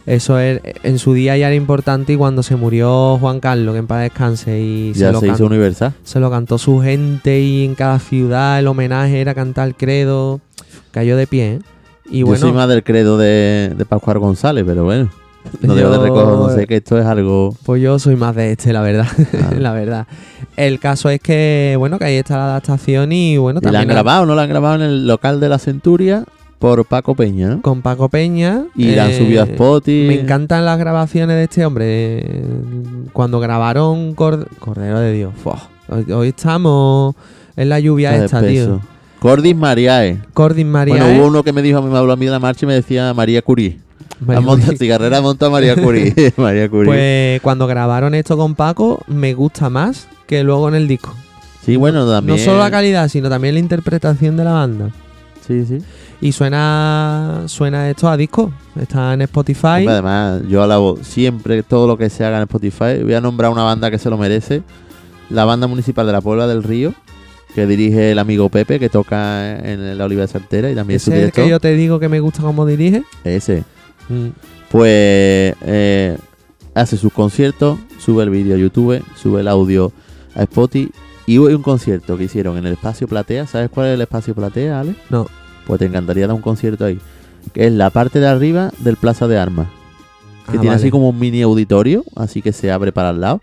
[0.07, 3.79] eso es, en su día ya era importante y cuando se murió Juan Carlos, que
[3.79, 5.93] en paz descanse, y ya se, lo se hizo universal.
[6.03, 10.41] se lo cantó su gente y en cada ciudad el homenaje era cantar el credo,
[10.91, 11.55] cayó de pie.
[11.55, 11.59] ¿eh?
[12.11, 15.09] Y Yo bueno, soy más del credo de, de Pascual González, pero bueno,
[15.61, 17.55] no debo de reconocer que esto es algo.
[17.65, 19.07] Pues yo soy más de este, la verdad.
[19.59, 20.07] La verdad.
[20.57, 23.91] El caso es que, bueno, que ahí está la adaptación y bueno, Y la también
[23.91, 24.35] han grabado, ¿no?
[24.35, 26.25] La han grabado en el local de la Centuria
[26.63, 28.67] por Paco Peña, con Paco Peña.
[28.77, 30.07] Y la han eh, subido a Spotify.
[30.07, 32.25] Me encantan las grabaciones de este hombre.
[33.13, 35.33] Cuando grabaron Cord- Cordero de Dios.
[35.89, 37.17] Hoy, hoy estamos
[37.57, 38.81] en la lluvia Está esta, tío.
[39.19, 40.21] Cordis Mariae.
[40.35, 40.95] Cordis María.
[41.05, 42.75] Bueno, hubo uno que me dijo, me habló a mí de la marcha y me
[42.75, 43.81] decía María Curie.
[44.21, 46.15] Monta, cigarrera monta María Curie.
[46.37, 46.87] María Curie.
[46.87, 51.13] Pues cuando grabaron esto con Paco, me gusta más que luego en el disco.
[51.67, 52.39] sí, bueno, también.
[52.39, 54.91] No solo la calidad, sino también la interpretación de la banda.
[55.45, 55.79] Sí, sí.
[56.23, 58.53] Y suena suena esto a disco.
[58.81, 59.85] Está en Spotify.
[59.89, 63.03] Además, yo alabo siempre todo lo que se haga en Spotify.
[63.03, 64.63] Voy a nombrar una banda que se lo merece.
[65.31, 66.95] La banda municipal de la Puebla del Río,
[67.57, 71.03] que dirige el amigo Pepe, que toca en la Oliva de Sartera y también es
[71.03, 71.45] su Ese es el director.
[71.45, 73.03] que yo te digo que me gusta cómo dirige.
[73.25, 73.65] Ese.
[74.09, 74.29] Mm,
[74.71, 76.17] Pues eh,
[76.75, 79.93] hace sus conciertos, sube el vídeo a YouTube, sube el audio
[80.37, 80.93] a Spotify.
[81.27, 83.47] Y hubo un concierto que hicieron en el Espacio Platea.
[83.47, 84.95] ¿Sabes cuál es el Espacio Platea, Ale?
[85.11, 85.27] No.
[85.67, 86.99] Pues te encantaría dar un concierto ahí.
[87.53, 89.69] Que es la parte de arriba del Plaza de Armas.
[90.51, 93.41] Que Ah, tiene así como un mini auditorio, así que se abre para el lado.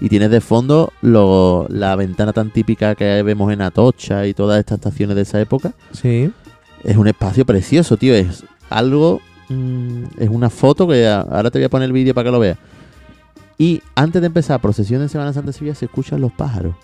[0.00, 4.58] Y tienes de fondo lo- la ventana tan típica que vemos en Atocha y todas
[4.58, 5.72] estas estaciones de esa época.
[5.92, 6.30] Sí.
[6.82, 8.14] Es un espacio precioso, tío.
[8.14, 9.20] Es algo.
[9.48, 12.38] mm, es una foto que ahora te voy a poner el vídeo para que lo
[12.40, 12.56] veas.
[13.58, 16.74] Y antes de empezar procesión de Semana Santa de Sevilla se escuchan los pájaros.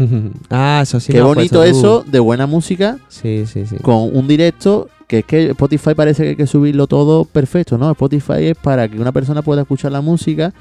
[0.50, 1.12] ah, eso sí.
[1.12, 1.62] Qué has bonito tú.
[1.62, 3.76] eso de buena música Sí, sí, sí.
[3.82, 7.90] con un directo que es que Spotify parece que hay que subirlo todo perfecto, ¿no?
[7.90, 10.52] Spotify es para que una persona pueda escuchar la música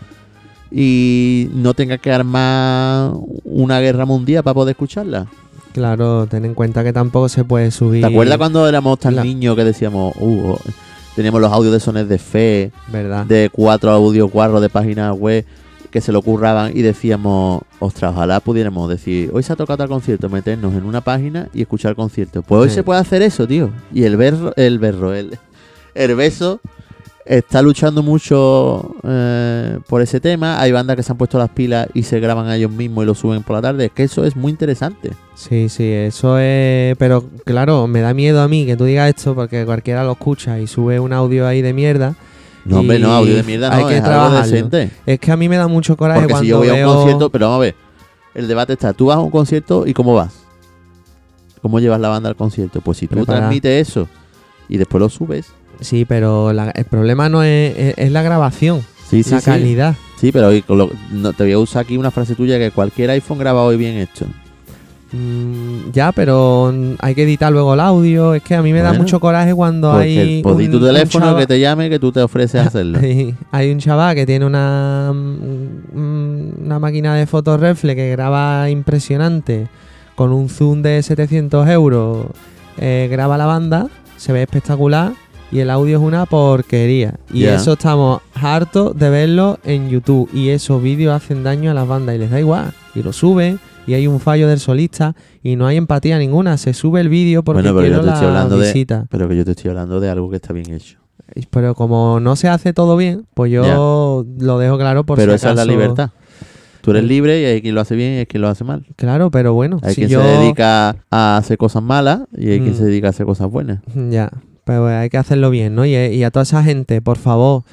[0.72, 3.12] y no tenga que armar
[3.44, 5.28] una guerra mundial para poder escucharla.
[5.74, 8.02] Claro, ten en cuenta que tampoco se puede subir.
[8.02, 10.60] ¿Te acuerdas cuando éramos tan La- niños que decíamos, uh, oh,
[11.16, 13.26] teníamos los audios de sones de fe, ¿Verdad?
[13.26, 15.46] de cuatro audios guarros de páginas web
[15.92, 19.90] que se lo curraban y decíamos, ostras, ojalá pudiéramos decir, hoy se ha tocado tal
[19.90, 22.42] concierto, meternos en una página y escuchar el concierto.
[22.44, 22.76] Pues hoy Sí.
[22.76, 23.70] se puede hacer eso, tío.
[23.94, 25.38] Y el berro, el berro, el,
[25.96, 26.60] el beso
[27.26, 30.60] está luchando mucho eh, por ese tema.
[30.60, 33.08] Hay bandas que se han puesto las pilas y se graban a ellos mismos y
[33.08, 33.86] lo suben por la tarde.
[33.86, 35.12] Es que eso es muy interesante.
[35.36, 36.96] Sí, sí, eso es.
[36.98, 40.60] Pero claro, me da miedo a mí que tú digas esto porque cualquiera lo escucha
[40.60, 42.16] y sube un audio ahí de mierda.
[42.70, 44.92] No, hombre, no, audio de mierda hay no, que es algo decente.
[45.06, 46.94] Es que a mí me da mucho coraje Porque cuando si yo voy a un
[46.96, 47.76] concierto, pero vamos a ver,
[48.36, 50.34] el debate está, tú vas a un concierto y ¿cómo vas?
[51.62, 52.80] ¿Cómo llevas la banda al concierto?
[52.82, 54.08] Pues si tú transmites eso
[54.70, 55.48] y después lo subes.
[55.82, 59.46] Sí, pero la- el problema no es, es, es la grabación, Sí, sí, la sí.
[59.46, 59.96] calidad.
[60.18, 63.10] Sí, pero hoy lo- no, te voy a usar aquí una frase tuya que cualquier
[63.12, 64.26] iPhone graba hoy bien hecho.
[65.12, 68.34] Mm, ya, pero mm, hay que editar luego el audio.
[68.36, 70.42] Es que a mí me da mucho coraje cuando hay.
[70.44, 73.00] pues un- tu un teléfono chava- que te llame que tú te ofreces a hacerlo.
[73.02, 78.70] hay, hay un chaval que tiene una, mm, una máquina de fotos reflex que graba
[78.70, 79.68] impresionante
[80.16, 82.28] con un zoom de 700 euros.
[82.82, 85.12] eh, graba la banda, se ve espectacular
[85.52, 87.16] y el audio es una porquería.
[87.34, 90.30] Y eso estamos hartos de verlo en YouTube.
[90.34, 92.72] Y esos vídeos hacen daño a las bandas y les da igual.
[92.96, 93.60] Y lo suben
[93.90, 96.58] y hay un fallo del solista y no hay empatía ninguna.
[96.58, 99.06] Se sube el vídeo porque Bueno, pero yo estoy de- visita.
[99.10, 101.00] Pero que yo te estoy hablando de algo que está bien hecho.
[101.52, 105.36] Pero como no se hace todo bien, pues yo lo dejo claro por pero si
[105.38, 106.10] esa es la libertad.
[106.82, 108.86] Tú eres libre y hay quien lo hace bien y hay quien lo hace mal.
[108.96, 110.22] Claro, pero bueno, Hay si quien yo...
[110.22, 112.78] se dedica a hacer cosas malas y hay quien Mm.
[112.78, 113.80] se dedica a hacer cosas buenas.
[114.10, 114.32] Ya,
[114.64, 115.86] pero hay que hacerlo bien, ¿no?
[115.86, 117.64] Y, y a toda esa gente, por favor,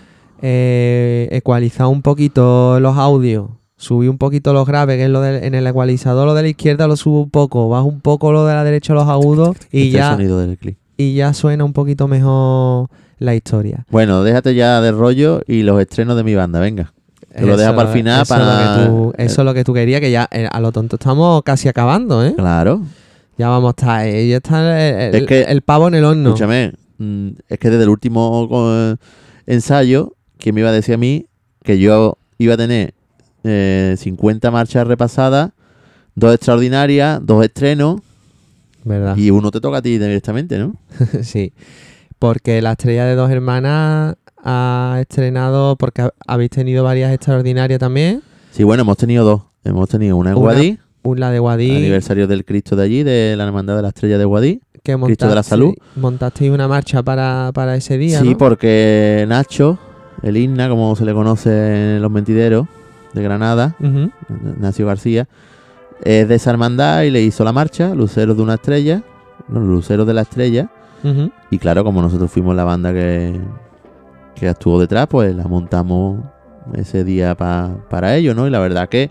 [0.43, 3.49] eh, ecualizar un poquito los audios.
[3.79, 6.49] Subí un poquito los graves, que es lo del, en el ecualizador, lo de la
[6.49, 9.79] izquierda lo subo un poco, bajo un poco lo de la derecha los agudos y
[9.79, 10.79] Este es el ya, sonido del clip.
[10.97, 12.89] y ya suena un poquito mejor
[13.19, 13.85] la historia.
[13.91, 16.95] Bueno, déjate ya de rollo y los estrenos de mi banda, venga.
[17.35, 19.53] Te lo deja para el final eso es lo para- que tú- eso es lo
[19.53, 22.33] que tú querías, que ya eh, a lo tonto estamos casi acabando, ¿eh?
[22.35, 22.81] Claro.
[23.37, 26.31] Ya vamos a estar, eh, ya está el, Es que- el pavo en el horno.
[26.31, 28.97] Escúchame, mm, es que desde el último eh,
[29.47, 31.27] ensayo, que me iba a decir a mí
[31.63, 32.95] que yo iba a tener
[33.47, 35.51] eh, 50 marchas repasadas,
[36.15, 38.01] dos extraordinarias, dos estrenos,
[38.85, 39.17] ¿Verdad?
[39.17, 40.77] y uno te toca a ti directamente, ¿no?
[41.23, 41.53] sí.
[42.19, 48.23] Porque la estrella de dos hermanas ha estrenado, porque ha- habéis tenido varias extraordinarias también.
[48.53, 49.43] Sí, bueno, hemos tenido dos.
[49.65, 53.03] Hemos tenido una en Una Guadí, Un- La de Guadí, aniversario del Cristo de allí,
[53.03, 54.61] de la Hermandad de la Estrella de Guadí.
[54.83, 55.75] que Cristo de la Salud.
[55.97, 58.39] montasteis una marcha para, para ese día, Sí, ¿no?
[58.39, 59.79] porque Nacho,
[60.23, 62.69] el Igna, como se le conoce en los mentideros
[63.17, 64.11] de Granada, Ujú.
[64.55, 65.27] Ignacio García,
[66.05, 69.03] es de esa hermandad y le hizo la marcha, Luceros de una estrella,
[69.49, 70.69] los Luceros de la estrella,
[71.51, 73.41] y claro, como nosotros fuimos la banda que,
[74.35, 76.19] que estuvo detrás, pues la montamos
[76.75, 78.47] ese día pa- para ello, ¿no?
[78.47, 79.11] Y la verdad que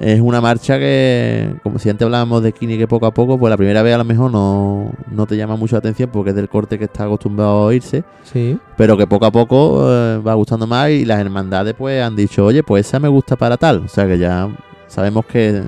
[0.00, 3.50] es una marcha que, como si antes hablábamos de Kini que poco a poco, pues
[3.50, 6.36] la primera vez a lo mejor no, no te llama mucho la atención porque es
[6.36, 8.58] del corte que está acostumbrado a oírse, Sí.
[8.76, 12.44] pero que poco a poco eh, va gustando más y las hermandades pues han dicho,
[12.44, 13.82] oye, pues esa me gusta para tal.
[13.84, 14.48] O sea que ya
[14.86, 15.62] sabemos que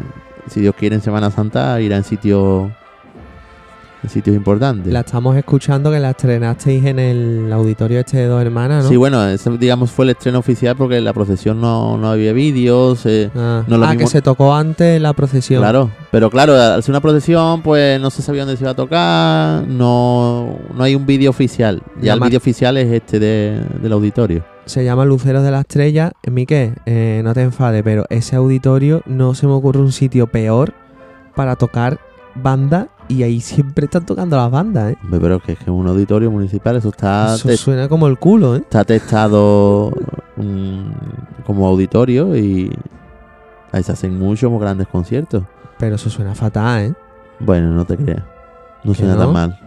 [0.48, 2.70] si Dios quiere en Semana Santa irá en sitios
[4.02, 4.92] en sitios importantes.
[4.92, 8.88] La estamos escuchando que la estrenasteis en el auditorio este de dos hermanas, ¿no?
[8.90, 12.32] Sí, bueno, ese digamos fue el estreno oficial porque en la procesión no, no había
[12.32, 13.04] vídeos.
[13.06, 15.60] eh, Ah, no es lo ah, mismo- que se tocó antes la procesión.
[15.62, 18.76] Claro, pero claro, al ser una procesión, pues no se sabía dónde se iba a
[18.76, 21.82] tocar, no, no hay un vídeo oficial.
[22.00, 24.44] Ya el vídeo oficial es este de- del auditorio.
[24.66, 26.12] Se llama Luceros de la Estrella.
[26.30, 30.74] Miquel, eh, no te enfades, pero ese auditorio no se me ocurre un sitio peor
[31.34, 31.98] para tocar
[32.36, 34.98] banda y ahí siempre están tocando las bandas, ¿eh?
[35.02, 38.18] Hombre, Pero es que es que un auditorio municipal, eso está, Eso suena como el
[38.18, 38.58] culo, ¿eh?
[38.58, 39.92] está testado
[40.36, 42.72] mm, como auditorio y
[43.72, 45.42] ahí se hacen muchos grandes conciertos.
[45.78, 46.94] Pero eso suena fatal, ¿eh?
[47.40, 48.22] Bueno, no te creas,
[48.84, 49.24] no ¿Que suena no?
[49.24, 49.58] tan mal.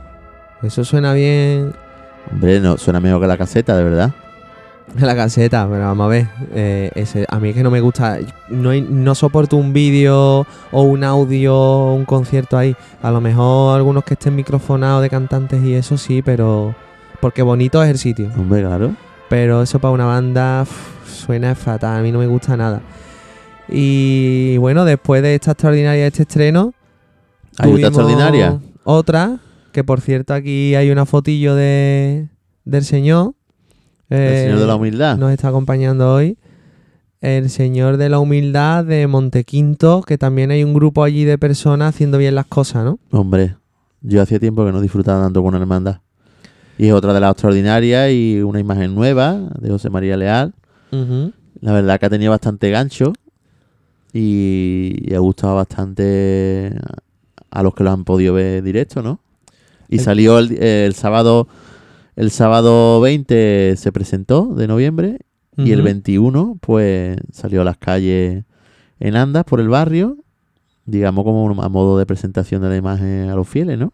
[0.62, 1.74] Eso suena bien
[2.32, 4.12] Hombre, no, suena mejor que la caseta, de verdad.
[4.98, 6.28] En la caseta, pero vamos a ver.
[6.54, 8.20] eh, ese, a mí es que no me gusta.
[8.50, 12.76] No, hay- no soporto un vídeo o un audio o un concierto ahí.
[13.02, 16.76] A lo mejor algunos que estén microfonados de cantantes y eso sí, pero.
[17.22, 18.30] Porque bonito es el sitio.
[18.38, 18.96] Hombre, claro.
[19.30, 20.66] Pero eso para una banda
[21.08, 22.82] suena fatal, a mí no me gusta nada.
[23.70, 26.74] Y bueno, después de esta extraordinaria, este estreno,
[27.58, 28.60] Hay otra extraordinaria.
[28.84, 29.40] Otra,
[29.72, 32.28] que por cierto aquí hay una fotillo de,
[32.66, 33.34] del señor.
[34.14, 35.18] El Eh, Señor de la Humildad.
[35.18, 36.38] Nos está acompañando hoy.
[37.22, 41.96] El Señor de la Humildad de Montequinto, que también hay un grupo allí de personas
[41.96, 43.00] haciendo bien las cosas, ¿no?
[43.12, 43.56] Hombre,
[44.02, 46.00] yo hacía tiempo que no disfrutaba tanto con una hermandad.
[46.78, 50.54] Y es otra de las extraordinarias y una imagen nueva de José María Leal.
[51.62, 53.14] La verdad que ha tenido bastante gancho
[54.12, 56.76] y, y ha gustado bastante
[57.52, 59.20] a los que lo han podido ver directo, ¿no?
[59.90, 61.48] Y El- salió el, el sábado
[62.16, 65.20] el sábado 20 se presentó de noviembre
[65.58, 65.86] y el Ujú.
[65.86, 68.44] 21 pues salió a las calles
[69.00, 70.18] en andas por el barrio,
[70.86, 73.92] digamos como a modo de presentación de la imagen a los fieles, ¿no?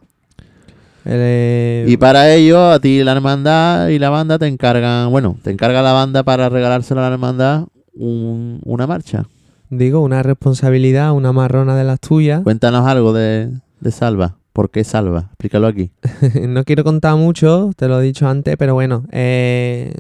[1.05, 5.49] Eh, Y para ello, a ti la hermandad y la banda te encargan, bueno, te
[5.51, 9.25] encarga la banda para regalárselo a la hermandad un- una marcha.
[9.69, 12.41] Digo, una responsabilidad, una marrona de las tuyas.
[12.43, 14.35] Cuéntanos algo de, de Salva.
[14.59, 15.19] ¿Por qué Salva?
[15.29, 15.89] Explícalo aquí.
[16.49, 19.93] no quiero contar mucho, te lo he dicho antes, pero bueno, eh,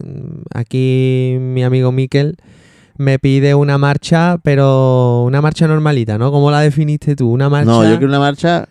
[0.53, 2.35] aquí mi amigo Miquel
[2.97, 6.29] me pide una marcha, pero una marcha normalita, ¿no?
[6.33, 7.31] ¿Cómo la definiste tú?
[7.31, 8.67] Una marcha No, yo quiero una marcha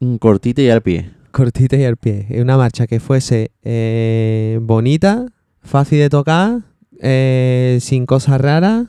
[0.00, 1.10] mm, cortita y al pie.
[1.32, 2.26] cortita y al pie.
[2.40, 5.26] Una marcha que fuese eh, bonita,
[5.60, 6.60] fácil de tocar,
[7.02, 8.86] eh, sin cosas raras,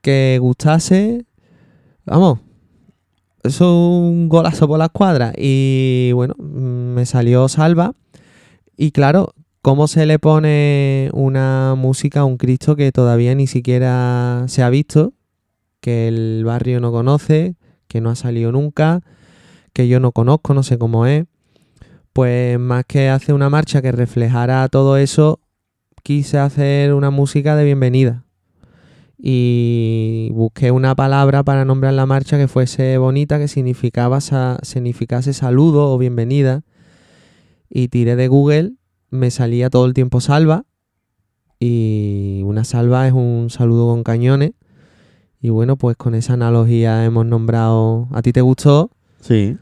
[0.00, 1.26] que gustase.
[2.06, 2.40] Vamos,
[3.44, 5.32] es un golazo por la escuadra.
[5.36, 7.94] Y bueno, me salió salva.
[8.76, 14.44] Y claro, ¿cómo se le pone una música a un Cristo que todavía ni siquiera
[14.48, 15.12] se ha visto?
[15.80, 17.56] Que el barrio no conoce,
[17.86, 19.02] que no ha salido nunca,
[19.72, 21.26] que yo no conozco, no sé cómo es.
[22.14, 25.40] Pues más que hacer una marcha que reflejara todo eso,
[26.02, 28.24] quise hacer una música de bienvenida.
[29.26, 35.90] Y busqué una palabra para nombrar la marcha que fuese bonita, que significaba significase saludo
[35.90, 36.60] o bienvenida.
[37.70, 38.72] Y tiré de Google,
[39.08, 40.66] me salía todo el tiempo salva.
[41.58, 44.52] Y una salva es un saludo con cañones.
[45.40, 48.08] Y bueno, pues con esa analogía hemos nombrado.
[48.12, 48.90] ¿A ti te gustó?
[49.22, 49.56] Sí.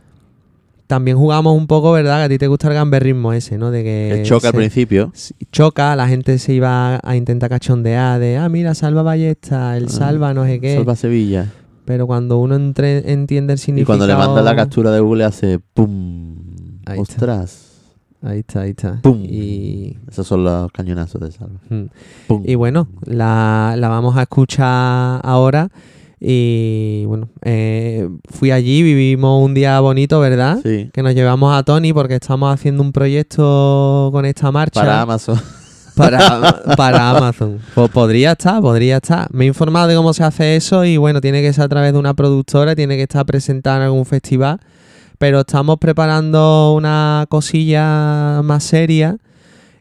[0.92, 2.18] También jugamos un poco, ¿verdad?
[2.18, 3.70] Que a ti te gusta el gamberrismo ese, ¿no?
[3.70, 5.10] De que Que choca al principio.
[5.50, 9.88] choca, la gente se iba a intentar cachondear de, ah, mira, salva ballesta, el Ah,
[9.88, 10.74] salva no sé qué.
[10.76, 11.50] Salva Sevilla.
[11.86, 13.86] Pero cuando uno entre- entiende el Y significado...
[13.98, 16.36] cuando le mandas la captura de Google hace ¡pum!
[16.84, 17.14] Ahí está.
[17.14, 17.68] ¡Ostras!
[18.22, 19.00] Ahí está, ahí está.
[19.02, 19.18] ¡Pum!
[19.24, 21.58] Y, Esos son los cañonazos de Salva.
[21.70, 21.84] mm.
[22.28, 22.42] ¡Pum!
[22.44, 25.70] y bueno, la, la vamos a escuchar ahora.
[26.24, 30.60] Y bueno, eh, fui allí, vivimos un día bonito, ¿verdad?
[30.62, 30.88] Sí.
[30.92, 34.82] Que nos llevamos a Tony porque estamos haciendo un proyecto con esta marcha.
[34.82, 35.40] Para Amazon.
[35.96, 37.58] Para, para Amazon.
[37.74, 39.26] Pues podría estar, podría estar.
[39.32, 41.92] Me he informado de cómo se hace eso y bueno, tiene que ser a través
[41.92, 44.60] de una productora, tiene que estar presentada en algún festival.
[45.18, 49.18] Pero estamos preparando una cosilla más seria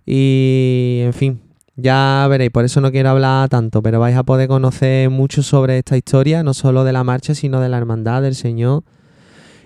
[0.05, 1.41] y en fin,
[1.81, 5.77] ya veréis, por eso no quiero hablar tanto, pero vais a poder conocer mucho sobre
[5.77, 8.83] esta historia, no solo de la marcha, sino de la hermandad del Señor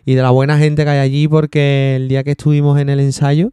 [0.06, 3.00] y de la buena gente que hay allí, porque el día que estuvimos en el
[3.00, 3.52] ensayo,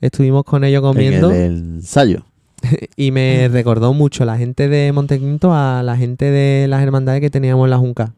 [0.00, 2.24] estuvimos con ellos comiendo En el ensayo.
[2.96, 7.30] y me recordó mucho la gente de Montequinto a la gente de las hermandades que
[7.30, 8.14] teníamos en la Junca.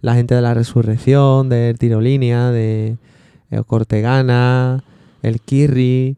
[0.00, 2.96] La gente de la Resurrección, del Tirolínea, de
[3.66, 4.82] Cortegana,
[5.22, 6.16] el Kirri,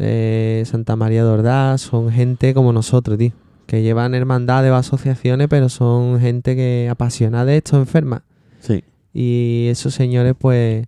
[0.00, 3.32] de Santa María de Ordaz, son gente como nosotros, tío,
[3.66, 8.22] que llevan hermandades o asociaciones, pero son gente que apasiona de esto, enferma.
[8.60, 8.82] Sí.
[9.12, 10.86] Y esos señores, pues,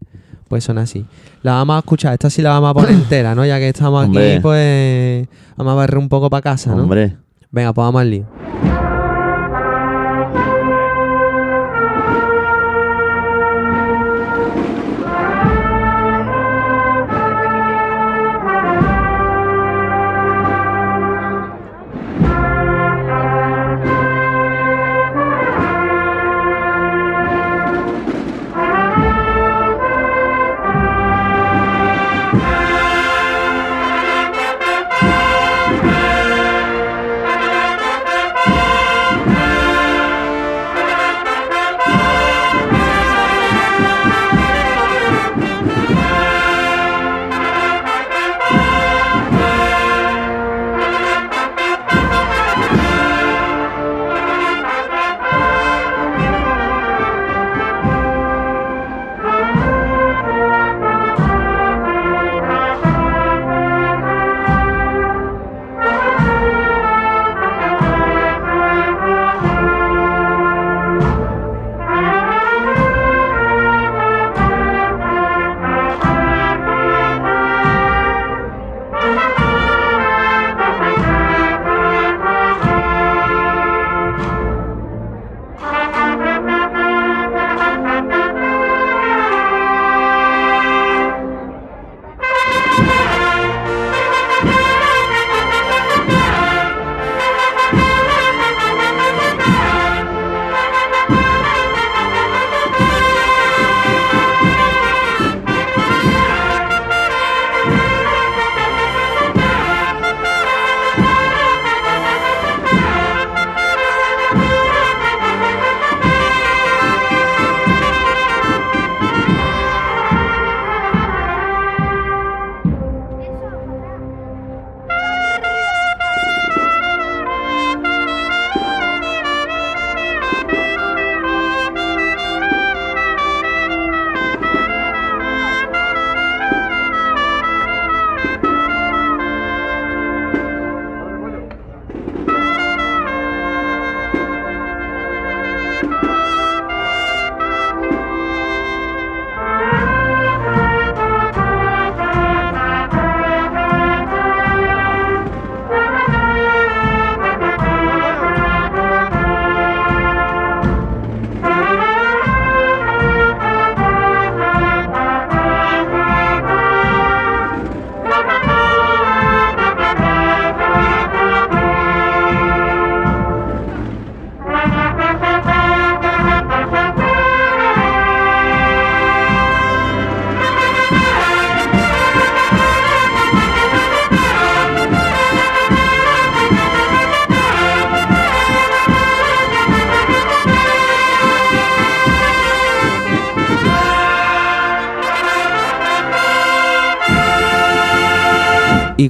[0.49, 1.05] pues son así.
[1.43, 3.45] La vamos a escuchar, esta sí la vamos a poner entera, ¿no?
[3.45, 4.33] Ya que estamos Hombre.
[4.33, 6.85] aquí, pues vamos a barrer un poco para casa, ¿no?
[6.85, 7.17] Hombre.
[7.51, 8.27] Venga, pues vamos al lío.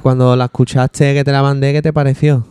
[0.03, 2.45] Cuando la escuchaste que te la mandé, ¿qué te pareció?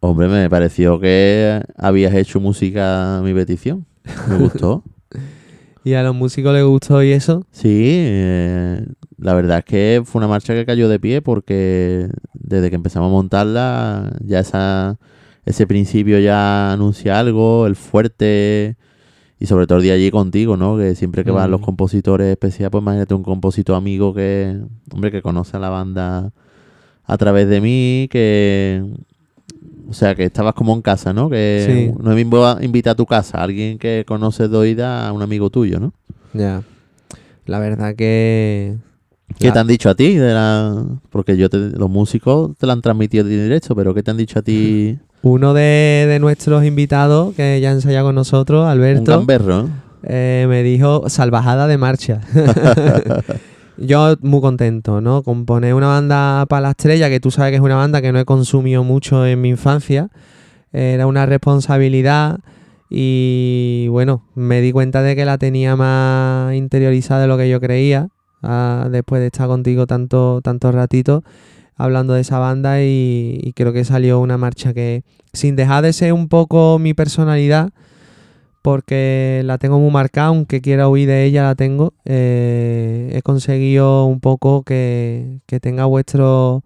[0.00, 3.84] Hombre, me pareció que habías hecho música a mi petición.
[4.26, 4.82] Me gustó.
[5.84, 7.44] ¿Y a los músicos les gustó y eso?
[7.50, 8.86] Sí, eh,
[9.18, 13.10] la verdad es que fue una marcha que cayó de pie porque desde que empezamos
[13.10, 14.98] a montarla, ya esa,
[15.44, 18.78] ese principio ya anuncia algo, el fuerte
[19.38, 20.78] y sobre todo el día allí contigo, ¿no?
[20.78, 24.58] Que siempre que van los compositores especiales, pues imagínate un compositor amigo que,
[24.90, 26.32] hombre, que conoce a la banda
[27.04, 28.82] a través de mí, que...
[29.88, 31.28] O sea, que estabas como en casa, ¿no?
[31.28, 32.02] Que Sí.
[32.02, 35.50] no es mismo invitar a tu casa alguien que conoces de oída a un amigo
[35.50, 35.92] tuyo, ¿no?
[36.32, 36.62] Ya.
[37.44, 38.76] La verdad que...
[39.38, 40.14] ¿Qué la- te han dicho a ti?
[40.14, 40.84] De la...
[41.10, 44.16] Porque yo te- los músicos te lo han transmitido en directo, pero ¿qué te han
[44.16, 44.98] dicho a ti?
[45.22, 49.70] Uno de, de nuestros invitados, que ya ensaya con nosotros, Un Alberto, gamberro, ¿no?
[50.04, 52.20] eh, me dijo salvajada de marcha.
[53.78, 55.22] Yo muy contento, ¿no?
[55.22, 58.18] Componer una banda para la estrella, que tú sabes que es una banda que no
[58.18, 60.10] he consumido mucho en mi infancia,
[60.72, 62.40] era una responsabilidad
[62.90, 67.60] y bueno, me di cuenta de que la tenía más interiorizada de lo que yo
[67.60, 68.08] creía,
[68.42, 71.22] ah, después de estar contigo tanto, tantos ratitos
[71.74, 75.94] hablando de esa banda y, y creo que salió una marcha que sin dejar de
[75.94, 77.70] ser un poco mi personalidad,
[78.62, 81.94] porque la tengo muy marcada, aunque quiera huir de ella, la tengo.
[82.04, 86.62] eh, he conseguido un poco que, que tenga vuestro,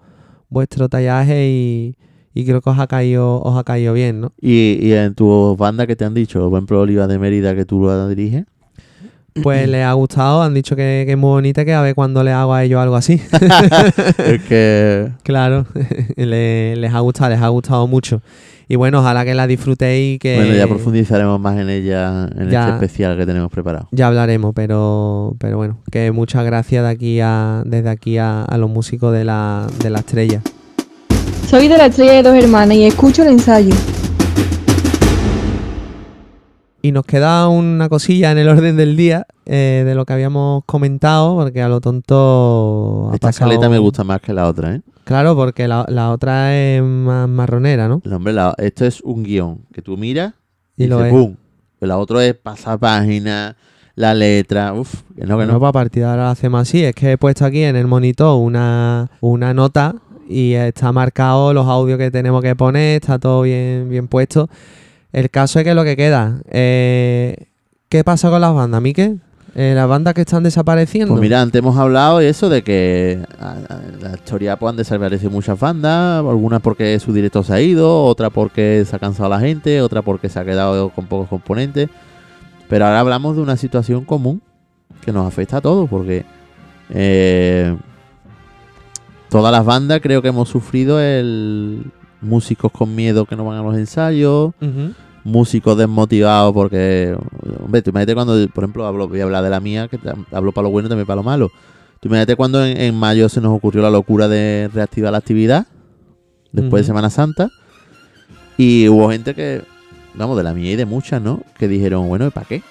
[0.51, 1.97] vuestro tallaje y,
[2.35, 4.33] y creo que os ha caído, os ha caído bien, ¿no?
[4.41, 6.41] Y, y en tu banda, ¿qué te han dicho?
[6.51, 8.45] Por ejemplo, Oliva de Mérida, que tú la diriges.
[9.43, 12.23] Pues les ha gustado, han dicho que, que es muy bonita, que a ver cuándo
[12.23, 13.21] le hago a ellos algo así.
[14.19, 15.11] es que...
[15.23, 15.67] claro,
[16.17, 18.21] le- les ha gustado, les ha gustado mucho.
[18.69, 20.37] Y bueno, ojalá que la disfrutéis y que...
[20.37, 22.63] Bueno, ya profundizaremos más en ella en Ya.
[22.63, 23.87] este especial que tenemos preparado.
[23.93, 28.59] Ya hablaremos, pero, pero bueno, que muchas gracias de aquí a, desde aquí a, a
[28.59, 30.41] los músicos de la, de la estrella.
[31.49, 33.73] Soy de la estrella de dos hermanas y escucho el ensayo.
[36.87, 40.63] Y nos queda una cosilla en el orden del día eh, de lo que habíamos
[40.67, 43.11] comentado, porque a lo tonto.
[43.13, 44.83] Esta escaleta me gusta más que la otra, ¿eh?
[45.03, 48.03] Claro, porque la, la otra es más marronera, ¿no?
[48.05, 50.35] No, hombre, la- esto es un guion que tú miras
[50.77, 51.19] Y y, lo dices, es.
[51.19, 51.35] ¡pum!
[51.81, 53.57] Pero la otra es pasar página,
[53.97, 55.61] la letra, uff, que no, que No, no.
[55.61, 56.85] para partir de ahora lo hacemos así.
[56.85, 59.97] Es que he puesto aquí en el monitor una, una nota
[60.29, 64.49] y está marcado los audios que tenemos que poner, está todo bien, bien puesto.
[65.17, 66.43] El caso es que lo que queda.
[66.51, 67.47] eh,
[67.89, 69.17] ¿Qué pasa con las bandas, Mique?
[69.55, 71.15] Eh, las bandas que están desapareciendo.
[71.15, 75.31] Pues mira, antes hemos hablado eso, de que a- a- la historia pues, han desaparecido
[75.31, 79.41] muchas bandas, algunas porque su director se ha ido, otra porque se ha cansado la
[79.41, 81.89] gente, otra porque se ha quedado con pocos componentes.
[82.69, 84.43] Pero ahora hablamos de una situación común
[85.03, 86.27] que nos afecta a todos, porque
[86.91, 87.75] eh,
[89.31, 91.85] todas las bandas creo que hemos sufrido el
[92.21, 94.53] músicos con miedo que no van a los ensayos.
[95.27, 97.17] Músicos desmotivados porque,
[97.63, 99.99] hombre, tú imagínate cuando, por ejemplo, hablo, voy a hablar de la mía, que
[100.31, 101.51] hablo para lo bueno y también para lo malo.
[102.01, 105.67] Tú imagínate cuando en, en mayo se nos ocurrió la locura de reactivar la actividad,
[106.53, 106.87] después de.
[106.87, 107.51] Semana Santa,
[108.57, 109.63] y hubo gente que,
[110.15, 111.43] vamos, de la mía y de muchas, ¿no?
[111.59, 112.63] Que dijeron, bueno, ¿y para qué?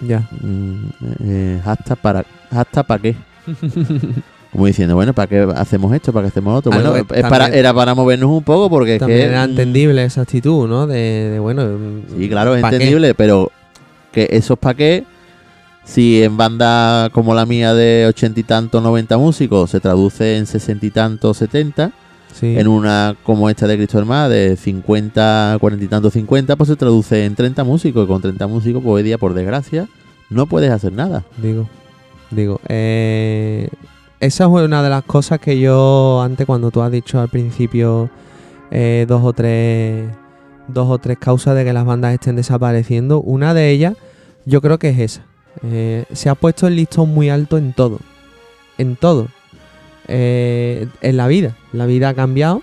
[0.00, 0.28] Ya.
[0.40, 0.88] Mm,
[1.20, 3.16] eh, hasta para hasta para qué
[4.52, 7.72] como diciendo bueno para qué hacemos esto para qué hacemos otro bueno para también- era
[7.74, 10.86] para movernos un poco porque es También que era mm, entendible esa actitud, ¿no?
[10.86, 11.64] De, de, bueno.
[11.64, 13.50] mm, Sí, claro, es entendible, pero
[14.12, 15.04] que eso es para qué.
[15.84, 20.46] Si en banda como la mía de ochenta y tantos, noventa músicos, se traduce en
[20.46, 21.90] sesenta y tantos, setenta,
[22.32, 22.56] Sí.
[22.56, 26.76] en una como esta de Cristo Hermana de 50, cuarenta y tantos, 50, pues se
[26.76, 28.04] traduce en 30 músicos.
[28.04, 29.88] Y con 30 músicos, pues hoy día, por desgracia,
[30.30, 31.24] no puedes hacer nada.
[31.38, 31.68] Digo,
[32.30, 32.60] digo.
[32.68, 33.68] eh,
[34.22, 38.08] esa es una de las cosas que yo, antes cuando tú has dicho al principio
[38.70, 40.06] eh, dos o tres
[40.68, 43.20] dos o tres causas de que las bandas estén desapareciendo.
[43.20, 43.94] Una de ellas
[44.44, 45.22] yo creo que es esa.
[45.64, 47.98] Eh, se ha puesto el listón muy alto en todo.
[48.78, 49.26] En todo.
[50.06, 51.56] Eh, en la vida.
[51.72, 52.62] La vida ha cambiado.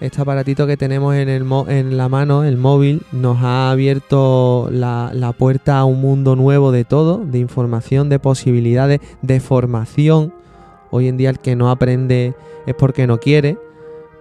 [0.00, 5.10] Este aparatito que tenemos en, el en la mano, el móvil, nos ha abierto la,
[5.12, 10.32] la puerta a un mundo nuevo de todo, de información, de posibilidades, de formación.
[10.90, 12.34] Hoy en día el que no aprende
[12.66, 13.58] es porque no quiere,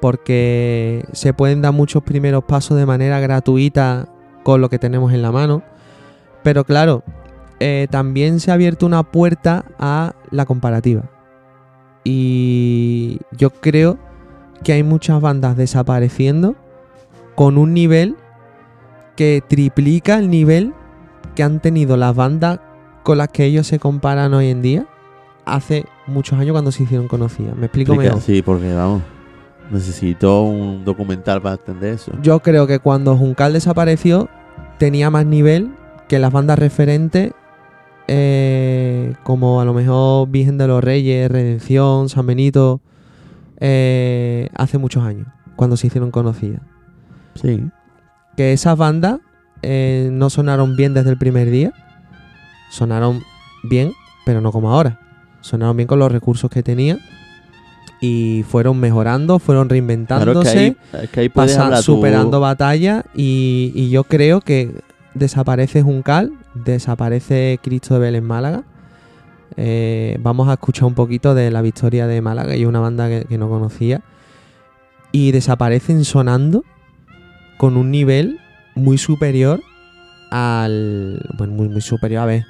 [0.01, 4.07] porque se pueden dar muchos primeros pasos de manera gratuita
[4.43, 5.63] con lo que tenemos en la mano.
[6.43, 7.03] Pero claro,
[7.59, 11.03] eh, también se ha abierto una puerta a la comparativa.
[12.03, 13.97] Y yo creo
[14.63, 16.55] que hay muchas bandas desapareciendo
[17.35, 18.15] con un nivel
[19.15, 20.73] que triplica el nivel
[21.35, 22.59] que han tenido las bandas
[23.03, 24.87] con las que ellos se comparan hoy en día
[25.55, 27.55] hace muchos años cuando se hicieron conocidas.
[27.55, 28.25] ¿Me explico Explica- mejor?
[28.25, 29.01] Sí, porque vamos.
[29.71, 32.11] Necesito un documental para entender eso.
[32.21, 34.29] Yo creo que cuando Juncal desapareció
[34.77, 35.71] tenía más nivel
[36.07, 37.33] que las bandas referentes
[38.07, 42.79] eh, como a lo mejor Virgen de los Reyes, Redención, San Benito,
[43.59, 46.61] eh, hace muchos años, cuando se hicieron conocidas.
[47.35, 47.69] Sí.
[48.37, 49.19] Que esas bandas
[49.63, 51.73] eh, no sonaron bien desde el primer día,
[52.71, 53.21] sonaron
[53.63, 53.91] bien,
[54.25, 54.99] pero no como ahora.
[55.47, 56.99] Sonaron bien con los recursos que tenían
[58.01, 60.59] y fueron mejorando, fueron Claro, reinventándose es que
[60.97, 64.81] ahí, es que ahí puedes pasa- hablar tú- superando batallas y, y yo creo que
[65.13, 68.63] desaparece Juncal, desaparece Cristo de Vélez Málaga.
[69.55, 73.25] Eh, vamos a escuchar un poquito de la victoria de Málaga y una banda que,
[73.25, 74.01] que no conocía.
[75.11, 76.63] Y desaparecen sonando
[77.57, 78.39] con un nivel
[78.75, 79.61] muy superior
[80.29, 81.25] al.
[81.37, 82.45] Bueno, muy, muy superior, a ver.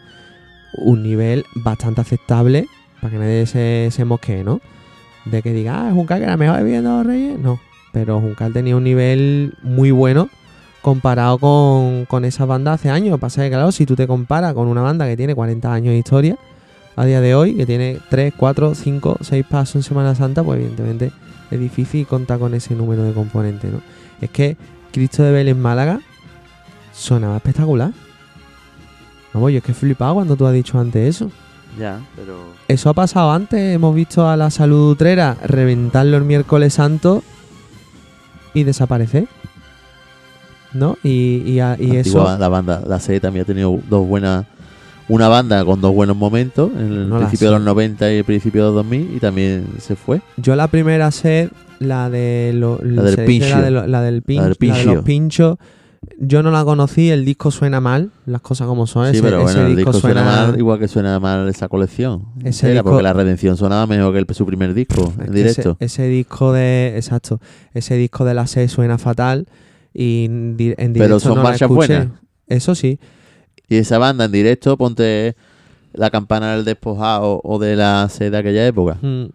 [0.79, 2.67] Un nivel bastante aceptable
[3.01, 4.61] para que nadie se, se mosquee, ¿no?
[5.25, 7.39] De que diga, ah, Juncal que era mejor viendo los Reyes.
[7.39, 7.59] No,
[7.91, 10.29] pero Juncal tenía un nivel muy bueno
[10.81, 13.19] comparado con, con esa banda hace años.
[13.19, 15.97] Pasa que, claro, si tú te comparas con una banda que tiene 40 años de
[15.97, 16.37] historia
[16.95, 20.59] a día de hoy, que tiene 3, 4, 5, 6 pasos en Semana Santa, pues
[20.59, 21.11] evidentemente
[21.51, 23.81] es difícil contar con ese número de componentes, ¿no?
[24.21, 24.57] Es que
[24.91, 25.99] Cristo de Vélez Málaga
[26.93, 27.91] sonaba espectacular.
[29.33, 31.31] Vamos, yo es que he flipado cuando tú has dicho antes eso.
[31.79, 32.37] Ya, pero.
[32.67, 37.23] Eso ha pasado antes, hemos visto a la salud utrera reventarlo el miércoles santo
[38.53, 39.27] y desaparecer.
[40.73, 40.97] ¿No?
[41.03, 42.37] Y, y, a- y eso.
[42.37, 44.45] La banda, la serie también ha tenido dos buenas.
[45.09, 48.23] Una banda con dos buenos momentos, en el No principio de los 90 y el
[48.25, 50.21] principio de los 2000, y también se fue.
[50.35, 51.49] Yo la primera sed,
[51.79, 53.47] la de lo- La del pincho.
[53.49, 55.03] La, de lo- la del pincho, del la de los pincho.
[55.05, 55.57] pinchos.
[56.19, 59.05] Yo no la conocí, el disco suena mal, las cosas como son.
[59.05, 62.25] sí, ese, pero bueno, ese el disco suena mal, igual que suena mal esa colección.
[62.43, 65.77] Ese Era disco- porque la redención sonaba mejor que el, su primer disco en directo.
[65.79, 66.93] Ese, ese disco de.
[66.95, 67.39] Exacto.
[67.73, 69.47] Ese disco de la sed suena fatal.
[69.93, 72.07] Y en di- en directo Pero son no marchas buenas.
[72.47, 72.99] Eso sí.
[73.69, 75.35] Y esa banda en directo, ponte
[75.93, 78.97] la campana del despojado o de la sed de aquella época.
[79.01, 79.25] Mm.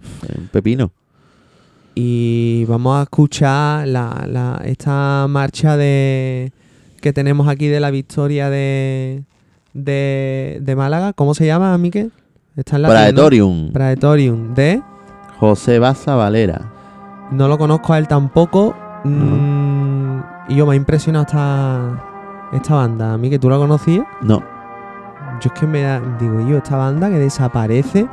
[0.51, 0.91] Pepino.
[1.95, 6.53] Y vamos a escuchar la, la- esta marcha de
[7.03, 9.24] que tenemos aquí de la victoria de,
[9.74, 11.12] de, de Málaga.
[11.12, 12.12] ¿Cómo se llama, Miquel?
[12.57, 13.73] Está en la Praetorium.
[13.73, 14.55] Praetorium.
[14.55, 14.81] De.
[15.39, 16.73] José Baza Valera.
[17.33, 18.74] No lo conozco a él tampoco.
[19.05, 22.05] Mm, y yo me ha impresionado esta,
[22.53, 23.15] esta banda.
[23.15, 24.07] A mí que tú la conocías.
[24.23, 24.43] No,
[25.41, 28.07] Yo es que me da, digo yo, esta banda que desaparece,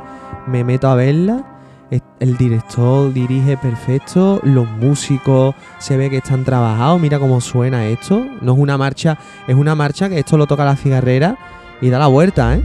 [0.48, 1.44] me meto a verla.
[1.90, 7.00] El director dirige perfecto, los músicos se ve que están trabajados.
[7.00, 8.24] Mira cómo suena esto.
[8.40, 9.18] No es una marcha,
[9.48, 11.36] es una marcha que esto lo toca la cigarrera
[11.80, 12.62] y da la vuelta, ¿eh?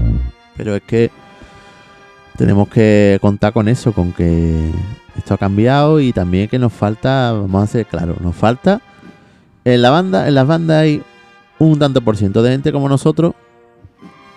[0.55, 1.09] pero es que
[2.37, 4.71] tenemos que contar con eso, con que
[5.17, 8.81] esto ha cambiado y también que nos falta, vamos a ser claros, nos falta
[9.63, 11.01] en la banda, en las bandas hay
[11.57, 13.33] un tanto por ciento de gente como nosotros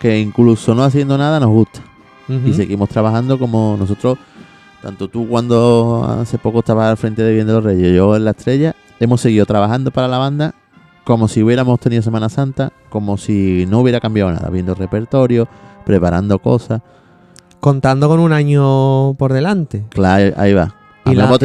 [0.01, 1.81] que incluso no haciendo nada nos gusta
[2.45, 4.19] y seguimos trabajando como nosotros,
[4.83, 8.25] tanto tú cuando hace poco estabas al frente de Bien de los Reyes, yo en
[8.25, 10.55] la estrella, hemos seguido trabajando para la banda
[11.05, 15.49] como si hubiéramos tenido Semana Santa, como si no hubiera cambiado nada, viendo repertorio,
[15.87, 16.83] preparando cosas.
[17.61, 19.85] Contando con un año por delante.
[19.89, 20.63] Claro, ahí va.
[21.05, 21.39] A lo la- mejor hemos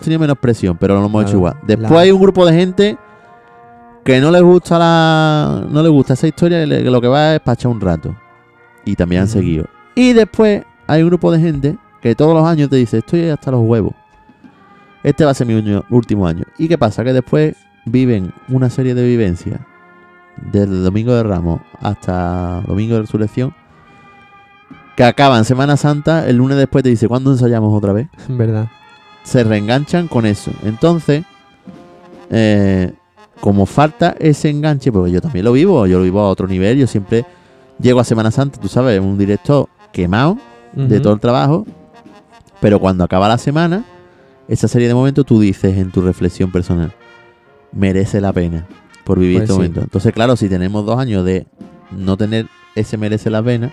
[0.00, 1.54] tenido menos- presión, pero lo hemos Claro, hecho igual.
[1.66, 2.98] Después la- hay un grupo de gente
[4.04, 7.40] que no les gusta la no les gusta esa historia, que lo que va es
[7.40, 8.14] para echar un rato.
[8.84, 9.66] Y también han seguido.
[9.96, 13.50] Y después hay un grupo de gente que todos los años te dice, estoy hasta
[13.50, 13.94] los huevos.
[15.02, 16.44] Este va a ser mi último año.
[16.58, 17.04] ¿Y qué pasa?
[17.04, 19.60] Que después viven una serie de vivencias
[20.52, 23.54] desde el Domingo de Ramos hasta Domingo de Resurrección
[24.98, 28.08] que acaban Semana Santa, el lunes después te dice, ¿cuándo ensayamos otra vez?
[28.28, 28.66] Verdad.
[29.22, 30.50] se reenganchan con eso.
[30.64, 31.22] Entonces,
[32.30, 32.92] eh,
[33.40, 36.78] como falta ese enganche, porque yo también lo vivo, yo lo vivo a otro nivel,
[36.78, 37.24] yo siempre
[37.78, 40.36] llego a Semana Santa, tú sabes, un directo quemado
[40.72, 41.64] de todo el trabajo,
[42.60, 43.84] pero cuando acaba la semana,
[44.48, 46.92] esa serie de momentos tú dices en tu reflexión personal,
[47.72, 48.66] merece la pena
[49.04, 49.58] por vivir Pues este sí.
[49.58, 49.80] momento.
[49.82, 51.46] Entonces, claro, si tenemos dos años de
[51.90, 53.70] no tener ese merece la pena,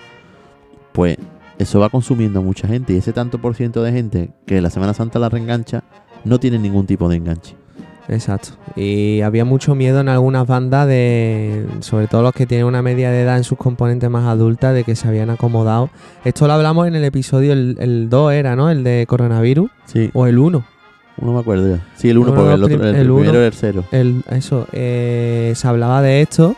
[0.91, 1.17] pues
[1.57, 4.69] eso va consumiendo a mucha gente y ese tanto por ciento de gente que la
[4.69, 5.83] Semana Santa la reengancha
[6.23, 7.55] no tiene ningún tipo de enganche.
[8.07, 8.49] Exacto.
[8.75, 13.09] Y había mucho miedo en algunas bandas de, sobre todo los que tienen una media
[13.09, 15.89] de edad en sus componentes más adultas, de que se habían acomodado.
[16.23, 18.69] Esto lo hablamos en el episodio, el, el 2 era, ¿no?
[18.69, 19.71] El de coronavirus.
[19.85, 20.63] Sí, O el 1.
[21.21, 21.83] uno me acuerdo ya.
[21.95, 23.19] Sí, el uno, Uno porque de el, otro, el, el uno.
[23.21, 23.83] primero era el cero.
[23.91, 26.55] El, eso, eh, se hablaba de esto,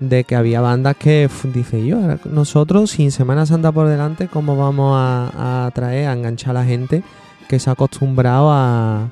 [0.00, 4.94] de que había bandas que, dice yo, nosotros sin Semana Santa por delante, ¿cómo vamos
[4.96, 7.02] a, a atraer, a enganchar a la gente
[7.48, 9.08] que se ha acostumbrado a,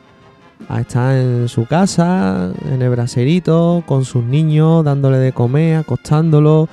[0.69, 6.69] a estar en su casa, en el braserito, con sus niños, dándole de comer, acostándolo,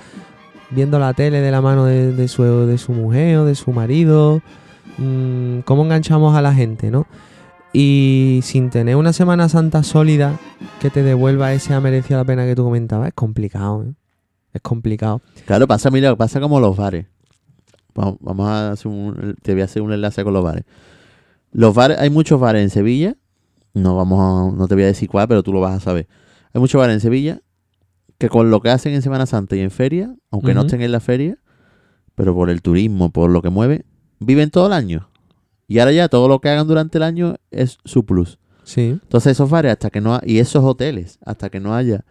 [0.72, 4.42] viendo la tele de la mano de, su, de su mujer o de su marido?
[4.98, 7.08] Mm, ¿Cómo enganchamos a la gente, no?
[7.74, 10.40] Y sin tener una Semana Santa sólida
[10.80, 13.94] que te devuelva ese ha merecido la pena que tú comentabas, es complicado, ¿eh?
[14.54, 15.22] Es complicado.
[15.46, 17.08] Claro, pasa, mira, pasa como los bares.
[17.94, 20.64] Vamos a hacer un, te voy a hacer un enlace con los bares.
[21.52, 23.18] Los bares, hay muchos bares en Sevilla.
[23.76, 26.08] No vamos a- no te voy a decir cuál, pero tú lo vas a saber.
[26.54, 27.42] Hay muchos bares en Sevilla
[28.18, 30.92] que con lo que hacen en Semana Santa y en feria, aunque no estén en
[30.92, 31.38] la feria,
[32.16, 33.86] pero por el turismo, por lo que mueve,
[34.20, 35.10] viven todo el año.
[35.68, 38.40] Y ahora ya todo lo que hagan durante el año es su plus.
[38.64, 42.06] Sí, Entonces esos bares hasta que no ha- y esos hoteles hasta que no haya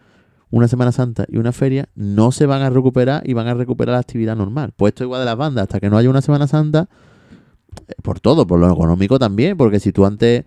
[0.51, 3.93] una Semana Santa y una feria no se van a recuperar y van a recuperar
[3.93, 4.71] la actividad normal.
[4.77, 6.87] Pues esto igual de las bandas hasta que no haya una Semana Santa
[7.87, 10.45] eh, por todo, por lo económico también, porque si tú antes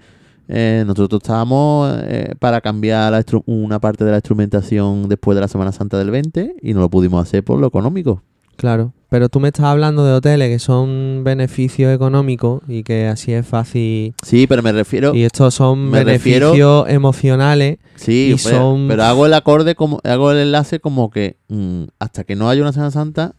[0.48, 5.48] eh, nosotros estábamos eh, para cambiar la una parte de la instrumentación después de la
[5.48, 8.22] Semana Santa del 20 y no lo pudimos hacer por lo económico.
[8.56, 8.92] claro.
[9.10, 13.46] Pero tú me estás hablando de hoteles que son beneficios económicos y que así es
[13.46, 14.12] fácil.
[14.22, 17.78] Sí, pero me refiero Y estos son me beneficios refiero- emocionales.
[17.94, 21.84] Sí, Y pero, son- pero hago el acorde como hago el enlace como que mm,
[21.98, 23.34] hasta que no haya una Semana Santa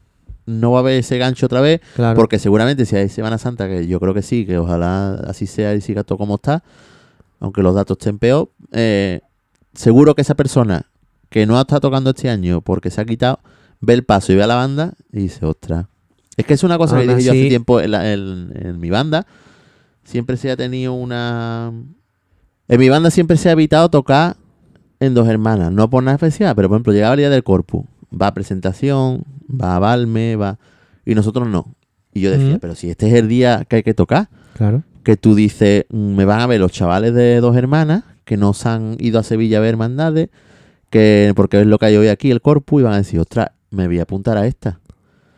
[0.48, 2.16] no va a haber ese gancho otra vez, Claro.
[2.16, 5.76] porque seguramente si hay Semana Santa, que yo creo que sí, que ojalá así sea
[5.76, 6.64] y siga todo como está,
[7.40, 9.22] aunque los datos estén peor, eh,
[9.74, 10.86] seguro que esa persona
[11.30, 13.40] que no ha estado tocando este año porque se ha quitado,
[13.82, 15.86] ve el paso y ve a la banda y dice, ostras.
[16.38, 18.90] Es que es una cosa que dije yo hace tiempo en, la- en- en mi
[18.90, 19.26] banda.
[20.04, 21.72] Siempre se ha tenido una...
[22.68, 24.38] En mi banda siempre se ha evitado tocar
[25.00, 27.86] en dos hermanas, no por nada especial, pero por ejemplo, llegaba el día del corpus,
[28.12, 30.58] va a presentación, va a Balme, va...
[31.06, 31.74] Y nosotros no.
[32.14, 34.84] Y yo decía, pero si este es el día que hay que tocar, Claro.
[35.04, 38.54] Que tú dices, mm, me van a ver los chavales de dos hermanas que no
[38.54, 40.30] se han ido a Sevilla a ver hermandades,
[40.90, 43.50] que porque es lo que hay hoy aquí, el corpus, y van a decir, ostras,
[43.72, 44.80] me voy a apuntar a esta.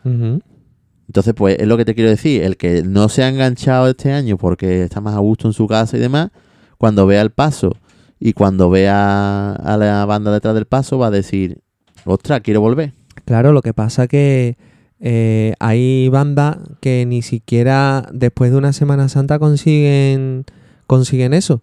[0.04, 4.12] Entonces, pues es lo que te quiero decir, el que no se ha enganchado este
[4.12, 6.30] año porque está más a gusto en su casa y demás,
[6.78, 7.76] cuando vea el paso
[8.18, 11.60] y cuando vea a la banda detrás del paso va a decir,
[12.04, 12.92] ostras, quiero volver.
[13.24, 14.56] Claro, lo que pasa que
[15.04, 20.44] eh, hay bandas que ni siquiera después de una Semana Santa consiguen
[20.86, 21.60] consiguen eso.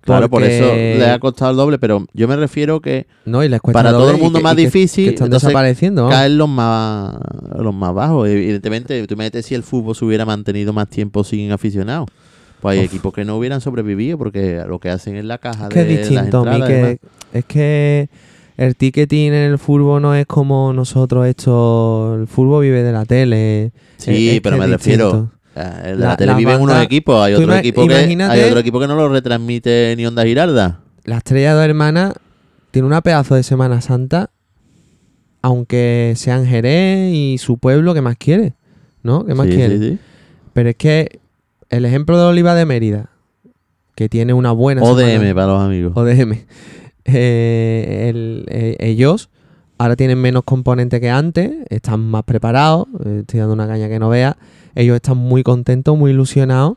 [0.00, 3.48] Claro, por eso le ha costado el doble, pero yo me refiero que No, y
[3.48, 6.10] les Para todo el mundo que- más que- difícil, que están desapareciendo.
[6.10, 7.14] caen los más
[7.58, 8.28] los más bajos.
[8.28, 12.08] Evidentemente, tú me dices si el fútbol se hubiera mantenido más tiempo sin aficionados.
[12.60, 12.90] Pues hay Uf.
[12.92, 15.94] equipos que no hubieran sobrevivido porque lo que hacen es la caja Es que de
[15.94, 16.96] es distinto, las entradas.
[17.32, 18.08] Es que
[18.56, 22.16] el ticketing en el fútbol no es como nosotros esto.
[22.20, 23.72] El fútbol vive de la tele.
[23.96, 25.30] Sí, Es- es pero me refiero.
[25.54, 28.88] La- la, tele la viven unos equipos, hay otro equipo que hay otro equipo que
[28.88, 30.80] no lo retransmite ni Onda Girarda.
[31.04, 32.14] La estrella de dos hermanas
[32.72, 34.30] tiene una pedazo de Semana Santa,
[35.42, 38.54] aunque sean Jerez y su pueblo, que más quiere?
[39.02, 39.24] ¿No?
[39.26, 39.78] ¿Qué más Sí, quiere?
[39.78, 39.98] sí, sí.
[40.52, 41.20] Pero es que
[41.70, 43.10] el ejemplo de Oliva de Mérida,
[43.94, 45.92] que tiene una buena ODM semana- para los amigos.
[45.94, 46.38] ODM.
[47.04, 49.28] Eh, el- eh, ellos
[49.78, 53.98] ahora tienen menos componentes que antes, están más preparados, eh, estoy dando una caña que
[53.98, 54.36] no vea,
[54.74, 56.76] ellos están muy contentos, muy ilusionados,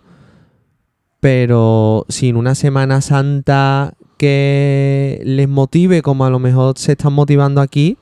[1.19, 7.61] pero sin una Semana Santa que les motive como a lo mejor se están motivando
[7.61, 7.97] aquí,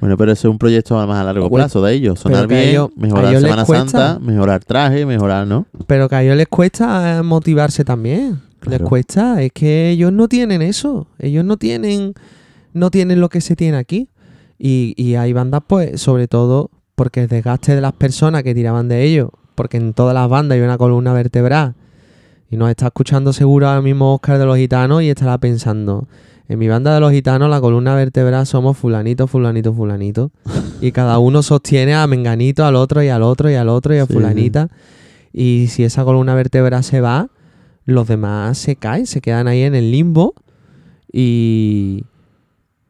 [0.00, 2.20] Bueno, pero eso es un proyecto más a largo Pues, plazo de ellos.
[2.20, 3.86] Sonar bien, ellos- mejorar ellos Semana cuesta.
[3.88, 5.66] Santa, mejorar traje, mejorar, ¿no?
[5.86, 8.40] pero que a ellos les cuesta motivarse también.
[8.62, 8.84] Les Claro.
[8.86, 12.14] cuesta, es que ellos no tienen eso, ellos no tienen
[12.74, 14.08] no tienen lo que se tiene aquí.
[14.58, 18.88] Y, y hay bandas, pues, sobre todo porque el desgaste de las personas que tiraban
[18.88, 21.74] de ellos, porque en todas las bandas hay una columna vertebral.
[22.50, 26.08] Y nos está escuchando seguro ahora mismo Oscar de los Gitanos y estará pensando,
[26.48, 30.30] En mi banda de los gitanos, la columna vertebral somos fulanito, fulanito, fulanito.
[30.80, 33.98] y cada uno sostiene a Menganito, al otro y al otro y al otro y
[33.98, 34.68] a Sí, fulanita.
[35.32, 37.28] Y si esa columna vertebral se va,
[37.88, 40.34] los demás se caen, se quedan ahí en el limbo.
[41.10, 42.04] Y,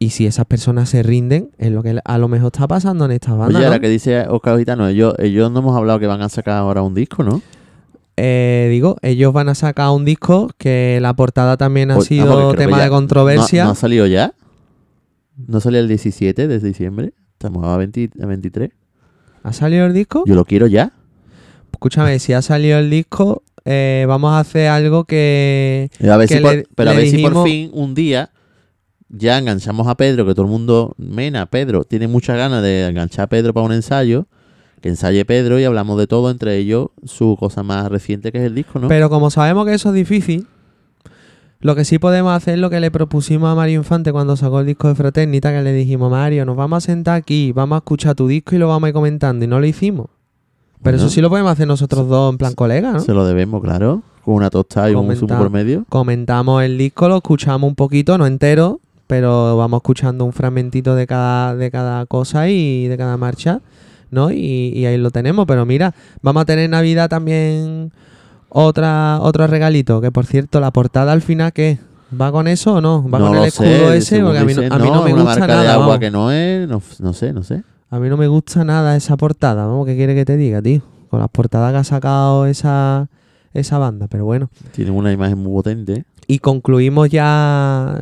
[0.01, 3.13] y si esas personas se rinden, es lo que a lo mejor está pasando en
[3.13, 3.55] estas bandas.
[3.55, 3.67] Oye, ¿no?
[3.67, 6.83] ahora que dice Oscar Gitano, ellos, ellos no hemos hablado que van a sacar ahora
[6.83, 7.41] un disco, ¿no?
[8.17, 12.09] Eh, digo, ellos van a sacar un disco que la portada también ha Pues, ah,
[12.09, 13.63] sido tema de controversia.
[13.63, 14.35] ¿No, no ha salido ya?
[15.47, 17.13] ¿No salió el 17 de diciembre?
[17.35, 18.71] Estamos a, 20 a 23.
[19.45, 20.25] ¿Ha salido el disco?
[20.27, 20.91] Yo lo quiero ya.
[21.71, 25.91] Escúchame, si ha salido el disco, eh, vamos a hacer algo que...
[26.09, 28.31] A ver que si por- le- pero a ver si por fin un día
[29.11, 33.25] ya enganchamos a Pedro, que todo el mundo, Mena, Pedro, tiene muchas ganas de enganchar
[33.25, 34.27] a Pedro para un ensayo,
[34.81, 38.45] que ensaye Pedro y hablamos de todo, entre ellos su cosa más reciente que es
[38.45, 38.89] el disco, ¿no?
[38.89, 40.47] Pero como sabemos que eso es difícil,
[41.61, 44.61] lo que sí podemos hacer es lo que le propusimos a Mario Infante cuando sacó
[44.61, 47.79] el disco de Fraternita, que le dijimos, Mario, nos vamos a sentar aquí, vamos a
[47.79, 50.07] escuchar tu disco y lo vamos a ir comentando, y no lo hicimos.
[50.83, 51.07] Pero Bueno.
[51.07, 53.01] eso sí lo podemos hacer nosotros dos en plan colega, ¿no?
[53.01, 55.85] Se lo debemos, claro, con una tostada y un zumo por medio.
[55.89, 61.07] comentamos el disco, lo escuchamos un poquito, no entero, pero vamos escuchando un fragmentito de
[61.07, 63.61] cada, de cada cosa y de cada marcha,
[64.11, 64.31] ¿no?
[64.31, 65.47] Y, y ahí lo tenemos.
[65.47, 67.91] Pero mira, vamos a tener en Navidad también
[68.49, 71.79] otra, otro regalito, que por cierto, la portada al final, ¿qué?
[72.19, 73.05] ¿Va con eso o no?
[73.09, 74.21] ¿Va no con el escudo sé, ese?
[74.21, 75.63] Porque a mí, no- a mí no, me es una gusta marca nada.
[75.63, 75.99] de agua vamos.
[76.01, 77.63] que no es, no, no sé, no sé.
[77.91, 79.67] A mí no me gusta nada esa portada.
[79.67, 80.83] Vamos, ¿qué quiere que te diga, tío?
[81.09, 83.09] Con las portadas que ha sacado esa,
[83.55, 84.09] esa banda.
[84.09, 84.51] Pero bueno.
[84.73, 86.05] Tienen una imagen muy potente.
[86.27, 87.99] Y concluimos ya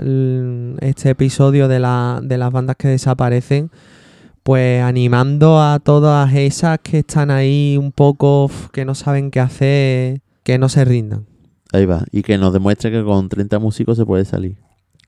[0.80, 3.70] este episodio de, la, de las bandas que desaparecen,
[4.42, 10.22] pues animando a todas esas que están ahí un poco, que no saben qué hacer,
[10.42, 11.26] que no se rindan.
[11.72, 12.04] Ahí va.
[12.10, 14.56] Y que nos demuestre que con 30 músicos se puede salir.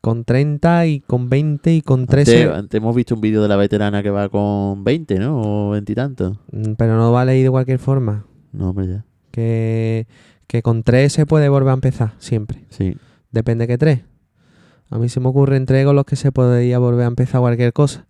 [0.00, 3.48] Con 30 y con 20 y con 13, Antes, antes hemos visto un vídeo de
[3.48, 5.40] la veterana que va con 20, ¿no?
[5.40, 6.38] O 20 y tantos.
[6.52, 8.24] mm, pero no vale ir de cualquier forma.
[8.52, 9.04] No, hombre, ya.
[9.32, 10.06] Que,
[10.46, 12.64] que con 3 se puede volver a empezar, siempre.
[12.70, 12.96] Sí.
[13.32, 14.00] Depende que 3.
[14.90, 17.72] A mí se me ocurren tres con los que se podría volver a empezar cualquier
[17.72, 18.06] cosa.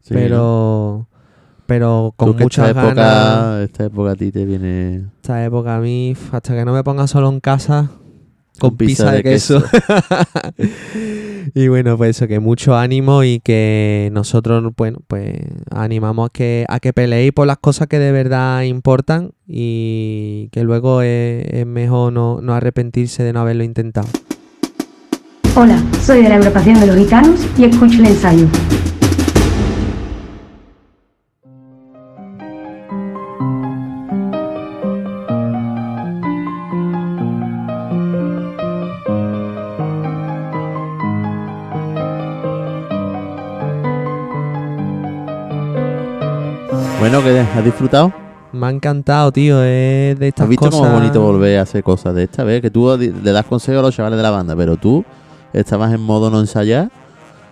[0.00, 0.20] sí, ¿no?
[0.20, 1.06] pero
[1.66, 5.80] pero con muchas esta ganas época, esta época a ti te viene esta época a
[5.80, 7.90] mí hasta que no me ponga solo en casa
[8.58, 9.62] con, Con pizza, pizza de, de queso,
[11.54, 15.34] y bueno pues eso que mucho ánimo y que nosotros bueno pues
[15.70, 20.62] animamos a que a que peleéis por las cosas que de verdad importan y que
[20.62, 24.08] luego es, mejor no, no arrepentirse de no haberlo intentado
[25.56, 28.46] Hola, soy de la agrupación de los gitanos y escucho el ensayo.
[47.10, 48.12] Bueno, que has disfrutado.
[48.52, 51.62] me ha encantado tío es de estas ¿Has visto cosas cómo es bonito volver a
[51.62, 52.60] hacer cosas de esta vez?
[52.62, 55.04] Que tú le das consejos a los chavales de la banda, pero tú
[55.52, 56.90] estabas en modo no ensayar.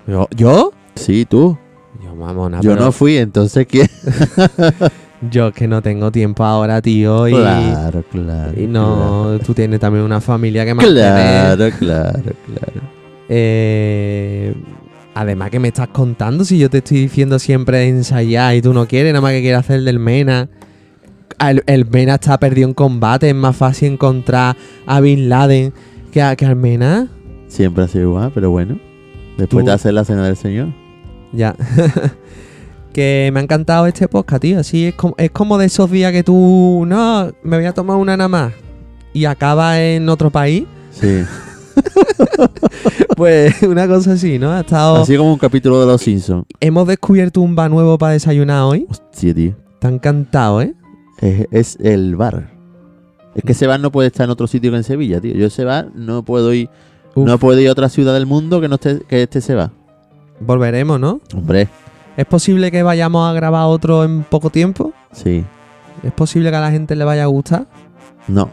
[0.06, 1.56] yo yo Sí, tú.
[2.04, 3.88] yo mamona, Yo pero- no fui, entonces ¿quién?
[5.32, 7.26] Yo que no tengo tiempo ahora, tío.
[7.26, 8.52] Y, Claro, claro.
[8.56, 11.56] y no, tú tienes también una familia que mantener.
[11.58, 12.80] Claro, claro, claro.
[13.28, 14.54] Eh,
[15.20, 18.86] además que me estás contando si yo te estoy diciendo siempre ensayar y tú no
[18.86, 20.48] quieres, nada más que quieres hacer el del Mena.
[21.40, 25.72] El, el Mena está perdido en combate, es más fácil encontrar a Bin Laden
[26.12, 27.08] que, a, que al Mena.
[27.48, 28.78] Siempre ha sido igual, pero bueno.
[29.36, 30.68] Después Tú- de hacer la cena del Señor.
[31.32, 31.54] Ya.
[32.92, 34.60] que me ha encantado este podcast, tío.
[34.60, 37.96] Así es como, es como de esos días que tú, no, me voy a tomar
[37.96, 38.52] una nada más
[39.12, 40.64] y acaba en otro país.
[40.92, 41.22] Sí.
[43.18, 44.52] Pues una cosa así, ¿no?
[44.52, 46.46] Ha estado, Así como un capítulo de Los Simpsons.
[46.60, 48.86] hemos descubierto un bar nuevo para desayunar hoy.
[48.88, 49.56] Hostia, tío.
[49.82, 50.74] Ha encantado, ¿eh?
[51.20, 52.52] Es, es el bar.
[53.34, 55.34] Es que ese bar no puede estar en otro sitio que en Sevilla, tío.
[55.34, 56.70] Yo ese bar no puedo ir.
[57.16, 57.26] Uf.
[57.26, 59.72] No puedo ir a otra ciudad del mundo que no esté, que este se va.
[60.40, 61.20] Volveremos, ¿no?
[61.34, 61.68] Hombre,
[62.16, 64.92] ¿Es posible que vayamos a grabar otro en poco tiempo?
[65.12, 65.44] sí.
[66.04, 67.66] ¿Es posible que a la gente le vaya a gustar?
[68.28, 68.48] No.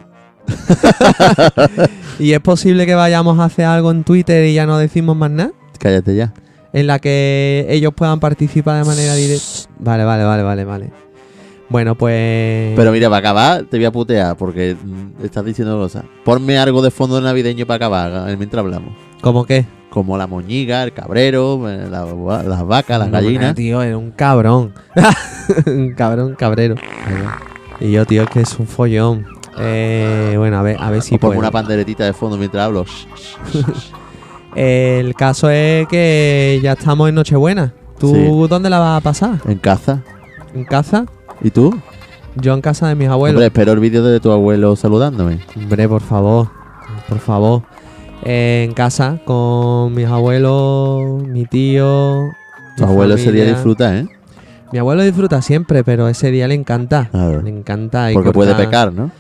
[2.19, 5.31] ¿Y es posible que vayamos a hacer algo en Twitter y ya no decimos más
[5.31, 5.51] nada?
[5.79, 6.33] Cállate ya.
[6.73, 9.45] En la que ellos puedan participar de manera directa.
[9.79, 10.91] Vale, vale, vale, vale, vale.
[11.69, 12.73] Bueno, pues...
[12.75, 16.03] Pero mira, para acabar, te voy a putear porque mm, estás diciendo cosas.
[16.23, 18.93] Ponme algo de fondo navideño para acabar eh, mientras hablamos.
[19.21, 19.65] ¿Cómo qué?
[19.89, 23.55] Como la moñiga, el cabrero, eh, la- las vacas, las No, gallinas.
[23.55, 24.73] tío, era un cabrón.
[25.65, 26.75] un cabrón cabrero.
[27.79, 29.25] Y yo, tío, es que es un follón.
[29.57, 31.39] Eh, bueno, a ver, a ver si o ponme puedo.
[31.39, 32.85] una panderetita de fondo mientras hablo.
[34.55, 37.73] El caso es que ya estamos en Nochebuena.
[37.99, 38.47] ¿Tú Sí.
[38.49, 39.39] dónde la vas a pasar?
[39.45, 40.01] En casa.
[40.53, 41.05] ¿En casa?
[41.41, 41.77] ¿Y tú?
[42.35, 43.43] Yo en casa de mis Hombre, abuelos.
[43.43, 45.39] espero el vídeo de tu abuelo saludándome.
[45.55, 46.49] Hombre, por favor,
[47.07, 47.63] por favor.
[48.23, 52.29] Eh, en casa con mis abuelos, mi tío.
[52.77, 53.53] Tu mi abuelo ese día familia.
[53.53, 54.07] disfruta, ¿eh?
[54.71, 57.07] Mi abuelo disfruta siempre, pero ese día le encanta.
[57.11, 57.41] Claro.
[57.41, 58.11] Le encanta.
[58.11, 59.11] y Porque puede corta- pecar, ¿no?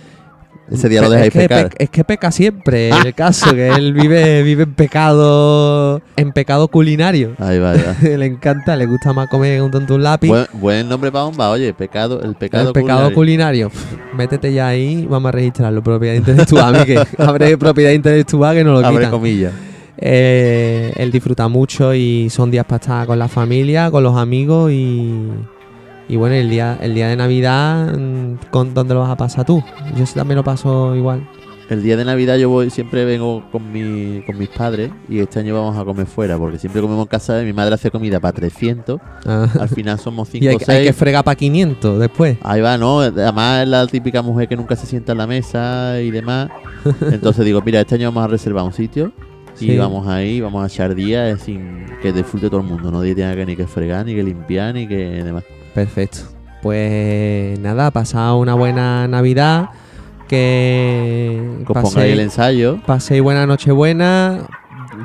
[0.71, 1.69] Ese día lo dejáis es que pecar.
[1.69, 6.67] pe- es que peca siempre, el caso, que él vive, vive en pecado en pecado
[6.67, 7.35] culinario.
[7.37, 7.95] Ahí va, ya.
[8.17, 10.27] le encanta, le gusta más comer un tonto un lápiz.
[10.27, 13.69] buen, buen nombre para bomba, oye, pecado, el pecado el pecado culinario.
[14.17, 15.83] Métete ya ahí, vamos a registrarlo.
[15.83, 17.05] Propiedad intelectual, Miguel.
[17.19, 19.11] Abre propiedad intelectual que no lo Abre quitan.
[19.11, 19.53] comillas.
[19.97, 24.71] Eh, él disfruta mucho y son días para estar con la familia, con los amigos
[24.71, 25.29] y,
[26.07, 29.45] y bueno, el día, el día de Navidad, mm, ¿con dónde lo vas a pasar
[29.45, 29.63] tú?
[29.97, 31.27] Yo sí también lo paso igual.
[31.67, 35.39] El día de Navidad yo voy, siempre vengo con, mi, con mis padres y este
[35.39, 38.19] año vamos a comer fuera porque siempre comemos en casa y mi madre hace comida
[38.19, 39.01] para 300.
[39.25, 40.95] Ah, Al final somos 5 y hay, o hay que 6.
[40.95, 42.37] fregar para 500 después.
[42.43, 42.99] Ahí va, ¿no?
[42.99, 46.49] Además es la típica mujer que nunca se sienta en la mesa y demás.
[47.11, 49.11] Entonces digo, mira, este año vamos a reservar un sitio
[49.59, 49.77] y Sí.
[49.77, 52.91] vamos ahí, vamos a echar días sin que disfrute todo el mundo.
[52.91, 55.43] Nadie tenga que ni que fregar, ni que limpiar, ni que demás.
[55.75, 56.19] Perfecto.
[56.63, 59.69] Pues nada, pasad una buena Navidad.
[60.27, 62.79] Que Que os el ensayo.
[62.85, 64.39] paséis buena Nochebuena.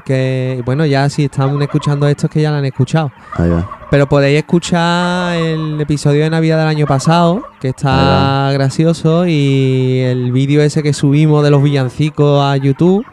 [0.07, 3.13] Que bueno, ya si están escuchando esto es que ya lo han escuchado.
[3.35, 3.69] Ahí va.
[3.91, 10.31] Pero podéis escuchar el episodio de Navidad del año pasado, que está gracioso, y el
[10.31, 13.05] vídeo ese que subimos de los villancicos a YouTube,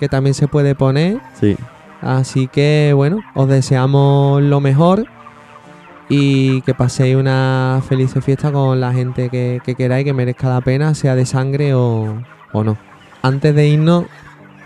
[0.00, 1.20] que también se puede poner.
[1.40, 1.56] Sí.
[2.02, 5.06] Así que bueno, os deseamos lo mejor
[6.08, 10.60] y que paséis una feliz fiesta con la gente que, que queráis, que merezca la
[10.60, 12.22] pena, sea de sangre o,
[12.52, 12.76] o no.
[13.22, 14.04] Antes de irnos,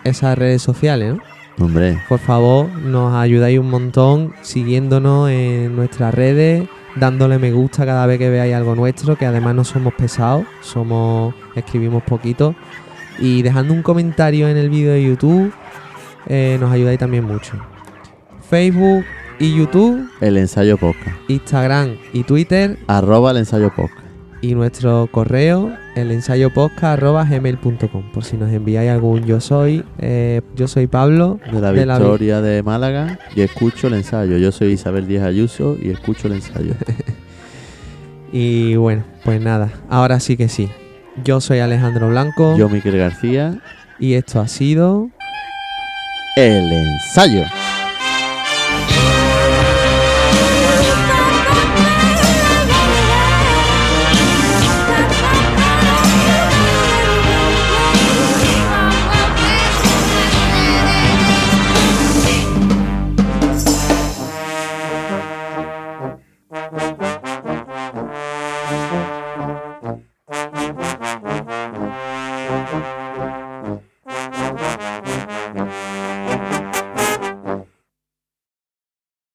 [0.04, 1.64] esas redes sociales, ¿no?
[1.64, 8.06] Hombre, Por favor, nos ayudáis un montón siguiéndonos en nuestras redes, dándole me gusta cada
[8.06, 12.54] vez que veáis algo nuestro, que además no somos pesados, somos escribimos poquito
[13.18, 15.52] y dejando un comentario en el vídeo de YouTube
[16.26, 17.52] eh, nos ayudáis también mucho.
[18.48, 19.04] Facebook
[19.40, 21.16] y YouTube, el ensayo podcast.
[21.28, 23.98] Instagram y Twitter Arroba el ensayo podcast.
[24.42, 30.68] y nuestro correo el ensayo gmail.com por si nos enviáis algún yo soy eh, yo
[30.68, 34.36] soy Pablo De la vi- victoria de Málaga y escucho el ensayo.
[34.38, 36.74] Yo soy Isabel Díaz Ayuso y escucho el ensayo.
[38.32, 40.68] Y bueno, pues nada, ahora sí que sí.
[41.24, 43.58] Yo soy Alejandro Blanco Yo, Miquel García,
[43.98, 45.10] y esto ha sido...
[46.36, 47.42] el ensayo.